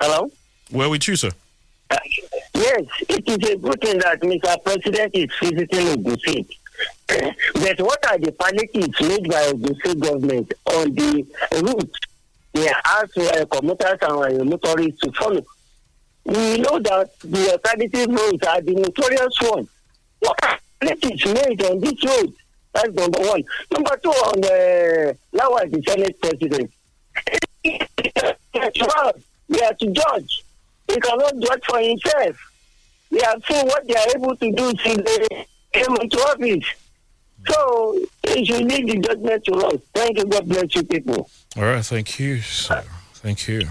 hello? 0.00 0.30
Where 0.70 0.88
with 0.88 1.06
you, 1.08 1.16
sir? 1.16 1.30
Uh, 1.90 1.98
yes, 2.54 2.84
it 3.08 3.28
is 3.28 3.50
a 3.50 3.56
good 3.56 3.80
thing 3.80 3.98
that 3.98 4.20
Mr. 4.20 4.64
President 4.64 5.14
is 5.14 5.30
visiting 5.40 5.88
Ogun 5.88 6.18
State. 6.18 6.56
but 7.08 7.80
what 7.80 8.10
are 8.10 8.18
the 8.18 8.32
palliatives 8.32 9.00
made 9.00 9.28
by 9.30 9.52
the 9.52 9.76
State 9.80 10.00
government 10.00 10.52
on 10.66 10.94
the 10.94 11.26
route 11.62 12.05
they 12.56 12.68
ask 12.68 13.16
uh, 13.18 13.44
commuters 13.46 13.98
and 14.02 14.40
uh, 14.40 14.44
motorists 14.44 15.00
to 15.00 15.12
follow? 15.12 15.44
We 16.24 16.58
know 16.58 16.78
that 16.80 17.10
the 17.20 17.52
alternative 17.52 18.08
roads 18.08 18.42
are 18.46 18.60
the 18.60 18.74
notorious 18.74 19.38
ones. 19.42 19.68
What 20.20 20.38
are 20.44 20.58
made 20.82 21.62
on 21.64 21.80
this 21.80 22.04
road? 22.04 22.32
That's 22.72 22.92
number 22.92 23.20
one. 23.20 23.42
Number 23.70 23.96
two, 24.02 24.10
on 24.10 24.40
the 24.40 25.16
Lawan, 25.32 25.70
the 25.70 25.82
Senate 25.86 26.20
president. 26.20 26.70
we 29.48 29.62
are 29.62 29.74
to 29.74 29.90
judge. 29.90 30.44
He 30.88 31.00
cannot 31.00 31.38
judge 31.38 31.64
for 31.64 31.78
himself. 31.80 32.52
We 33.10 33.20
have 33.20 33.42
seen 33.48 33.66
what 33.66 33.86
they 33.86 33.94
are 33.94 34.06
able 34.16 34.36
to 34.36 34.52
do 34.52 34.72
since 34.82 35.02
they 35.04 35.46
came 35.72 35.96
into 35.96 36.18
office. 36.18 36.66
So 37.48 37.92
leave 38.24 38.86
the 38.86 38.98
judgment 39.02 39.44
to 39.44 39.52
us. 39.66 39.80
Thank 39.94 40.18
you. 40.18 40.24
God 40.26 40.48
bless 40.48 40.74
you, 40.74 40.82
people. 40.82 41.30
All 41.56 41.62
right, 41.64 41.84
thank 41.84 42.18
you, 42.18 42.40
sir. 42.40 42.84
Thank 43.14 43.48
you. 43.48 43.68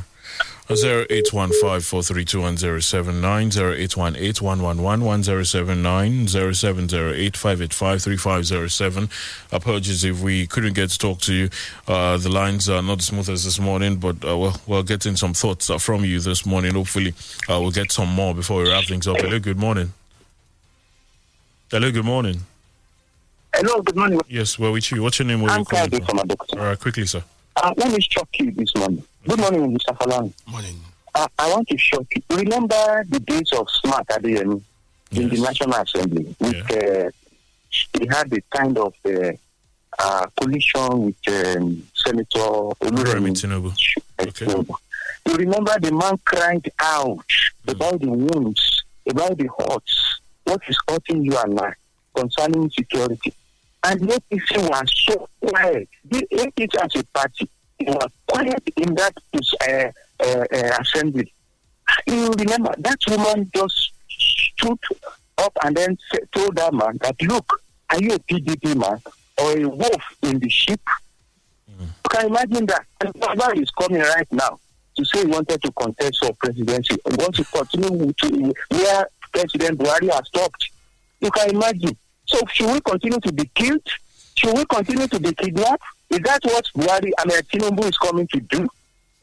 Zero 0.73 1.05
eight 1.11 1.31
one 1.31 1.51
five 1.61 1.85
four 1.85 2.01
three 2.01 2.25
two 2.25 2.41
one 2.41 2.57
zero 2.57 2.79
seven 2.79 3.21
nine 3.21 3.51
zero 3.51 3.71
eight 3.71 3.95
one 3.95 4.15
eight 4.15 4.41
one 4.41 4.63
one 4.63 4.81
one 4.81 5.03
one 5.03 5.21
zero 5.21 5.43
seven 5.43 5.83
nine 5.83 6.27
zero 6.27 6.53
seven 6.53 6.89
zero 6.89 7.13
eight 7.13 7.37
five 7.37 7.61
eight 7.61 7.71
five 7.71 8.01
three 8.01 8.17
five 8.17 8.47
zero 8.47 8.67
seven. 8.67 9.07
Apologies 9.51 10.03
if 10.03 10.23
we 10.23 10.47
couldn't 10.47 10.73
get 10.73 10.89
to 10.89 10.97
talk 10.97 11.19
to 11.21 11.33
you. 11.35 11.49
Uh, 11.87 12.17
the 12.17 12.29
lines 12.29 12.67
are 12.67 12.81
not 12.81 12.97
as 12.97 13.05
smooth 13.05 13.29
as 13.29 13.43
this 13.45 13.59
morning, 13.59 13.97
but 13.97 14.15
uh, 14.27 14.35
we're, 14.35 14.53
we're 14.65 14.81
getting 14.81 15.15
some 15.15 15.35
thoughts 15.35 15.69
uh, 15.69 15.77
from 15.77 16.03
you 16.03 16.19
this 16.19 16.47
morning. 16.47 16.73
Hopefully, 16.73 17.13
uh, 17.47 17.59
we'll 17.61 17.69
get 17.69 17.91
some 17.91 18.09
more 18.09 18.33
before 18.33 18.63
we 18.63 18.69
wrap 18.71 18.85
things 18.85 19.07
up. 19.07 19.17
Hello, 19.17 19.37
good 19.37 19.59
morning. 19.59 19.93
Hello, 21.69 21.91
good 21.91 22.05
morning. 22.05 22.41
Hello, 23.57 23.81
good 23.81 23.95
morning. 23.95 24.19
Yes, 24.27 24.59
we're 24.59 24.69
with 24.71 24.91
you. 24.91 25.01
What's 25.01 25.17
your 25.17 25.27
name? 25.27 25.41
Where 25.41 25.49
I'm 25.51 25.59
you 25.59 25.65
calling 25.65 26.03
from? 26.03 26.19
All 26.19 26.65
right, 26.65 26.77
quickly, 26.77 27.05
sir. 27.05 27.23
Uh, 27.55 27.73
let 27.77 27.89
me 27.89 27.99
shock 28.01 28.27
you 28.37 28.51
this 28.51 28.75
morning. 28.75 29.01
Good 29.25 29.39
morning, 29.39 29.77
Mr. 29.77 29.97
Falan. 29.97 30.33
Morning. 30.45 30.75
Uh, 31.13 31.25
I 31.39 31.49
want 31.53 31.65
to 31.69 31.77
shock 31.77 32.05
you. 32.13 32.21
Remember 32.35 33.05
the 33.07 33.21
days 33.21 33.49
of 33.53 33.69
Smart 33.69 34.07
Adeyemi 34.07 34.61
in 35.11 35.29
the 35.29 35.39
National 35.39 35.73
Assembly? 35.75 36.35
With, 36.37 36.55
uh, 36.69 37.09
he 37.97 38.07
had 38.07 38.33
a 38.33 38.41
kind 38.57 38.77
of 38.77 38.93
uh, 39.05 39.31
uh, 39.99 40.25
coalition 40.37 41.05
with 41.05 41.55
um, 41.55 41.87
Senator 41.93 42.75
Remi 42.81 43.03
Oluremi. 43.03 43.31
Tinubu. 43.31 43.71
Okay. 44.19 44.45
You 45.27 45.35
remember 45.37 45.73
the 45.79 45.93
man 45.93 46.19
cried 46.25 46.69
out 46.79 47.25
about 47.69 48.01
the 48.01 48.09
wounds, 48.09 48.83
about 49.09 49.37
the 49.37 49.47
hurts, 49.57 50.19
what 50.43 50.61
is 50.67 50.77
hurting 50.89 51.23
you 51.23 51.37
and 51.37 51.57
I 51.57 51.73
concerning 52.13 52.69
security. 52.71 53.33
And 53.85 53.99
the 54.01 54.19
APC 54.31 54.69
was 54.69 54.91
so 55.07 55.29
quiet. 55.45 55.87
The 56.09 56.27
APC 56.33 56.75
as 56.83 56.95
a 57.01 57.03
party 57.17 57.49
was 57.81 58.11
quiet 58.27 58.63
in 58.77 58.95
that 58.95 59.13
uh, 59.33 59.91
uh, 60.23 60.45
uh, 60.53 60.77
assembly. 60.81 61.31
You 62.07 62.31
remember 62.31 62.73
that 62.79 62.97
woman 63.07 63.49
just 63.55 63.91
stood 64.09 64.79
up 65.37 65.53
and 65.63 65.75
then 65.75 65.97
told 66.33 66.55
that 66.55 66.73
man 66.73 66.97
that, 67.01 67.15
look, 67.21 67.61
are 67.91 67.99
you 68.01 68.13
a 68.15 68.19
PDP 68.19 68.75
man 68.75 68.99
or 69.37 69.57
a 69.57 69.65
wolf 69.69 70.01
in 70.23 70.39
the 70.39 70.49
sheep? 70.49 70.81
You 71.79 71.85
can 72.09 72.27
imagine 72.27 72.65
that. 72.67 72.85
And 73.01 73.13
Baba 73.19 73.51
is 73.59 73.69
coming 73.71 74.01
right 74.01 74.27
now 74.31 74.57
to 74.97 75.05
say 75.05 75.19
he 75.21 75.27
wanted 75.27 75.61
to 75.61 75.71
contest 75.73 76.19
for 76.25 76.33
presidency. 76.39 76.95
He 77.07 77.15
wants 77.17 77.37
to 77.37 77.43
continue 77.45 78.13
to 78.13 78.53
where 78.71 79.07
President 79.33 79.77
Buhari 79.77 80.11
has 80.11 80.25
stopped. 80.27 80.69
You 81.19 81.29
can 81.31 81.49
imagine. 81.51 81.95
So 82.25 82.39
should 82.51 82.71
we 82.71 82.81
continue 82.81 83.19
to 83.19 83.31
be 83.31 83.49
killed? 83.53 83.87
Should 84.35 84.57
we 84.57 84.65
continue 84.65 85.07
to 85.07 85.19
be 85.19 85.33
kidnapped? 85.33 85.83
Is 86.09 86.19
that 86.19 86.39
what 86.43 86.65
Buhari, 86.75 87.11
I 87.17 87.25
mean, 87.25 87.39
Tinubu 87.41 87.85
is 87.89 87.97
coming 87.97 88.27
to 88.27 88.39
do? 88.39 88.67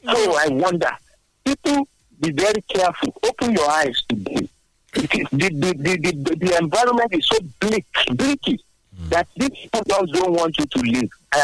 So 0.05 0.15
mm. 0.15 0.35
I 0.37 0.49
wonder. 0.49 0.91
People, 1.45 1.87
be 2.21 2.33
very 2.33 2.63
careful. 2.63 3.15
Open 3.25 3.53
your 3.53 3.69
eyes 3.71 4.03
today. 4.09 4.49
It 4.95 5.15
is, 5.15 5.27
the, 5.31 5.49
the, 5.49 5.73
the, 5.75 6.13
the, 6.13 6.37
the 6.37 6.59
environment 6.59 7.13
is 7.15 7.27
so 7.27 7.39
bleak, 7.61 7.87
bleaky, 8.11 8.59
mm. 8.59 9.09
that 9.11 9.27
these 9.37 9.51
people 9.51 9.83
just 9.87 10.13
don't 10.13 10.33
want 10.33 10.59
you 10.59 10.67
to 10.67 10.79
live. 10.81 11.11
I 11.33 11.41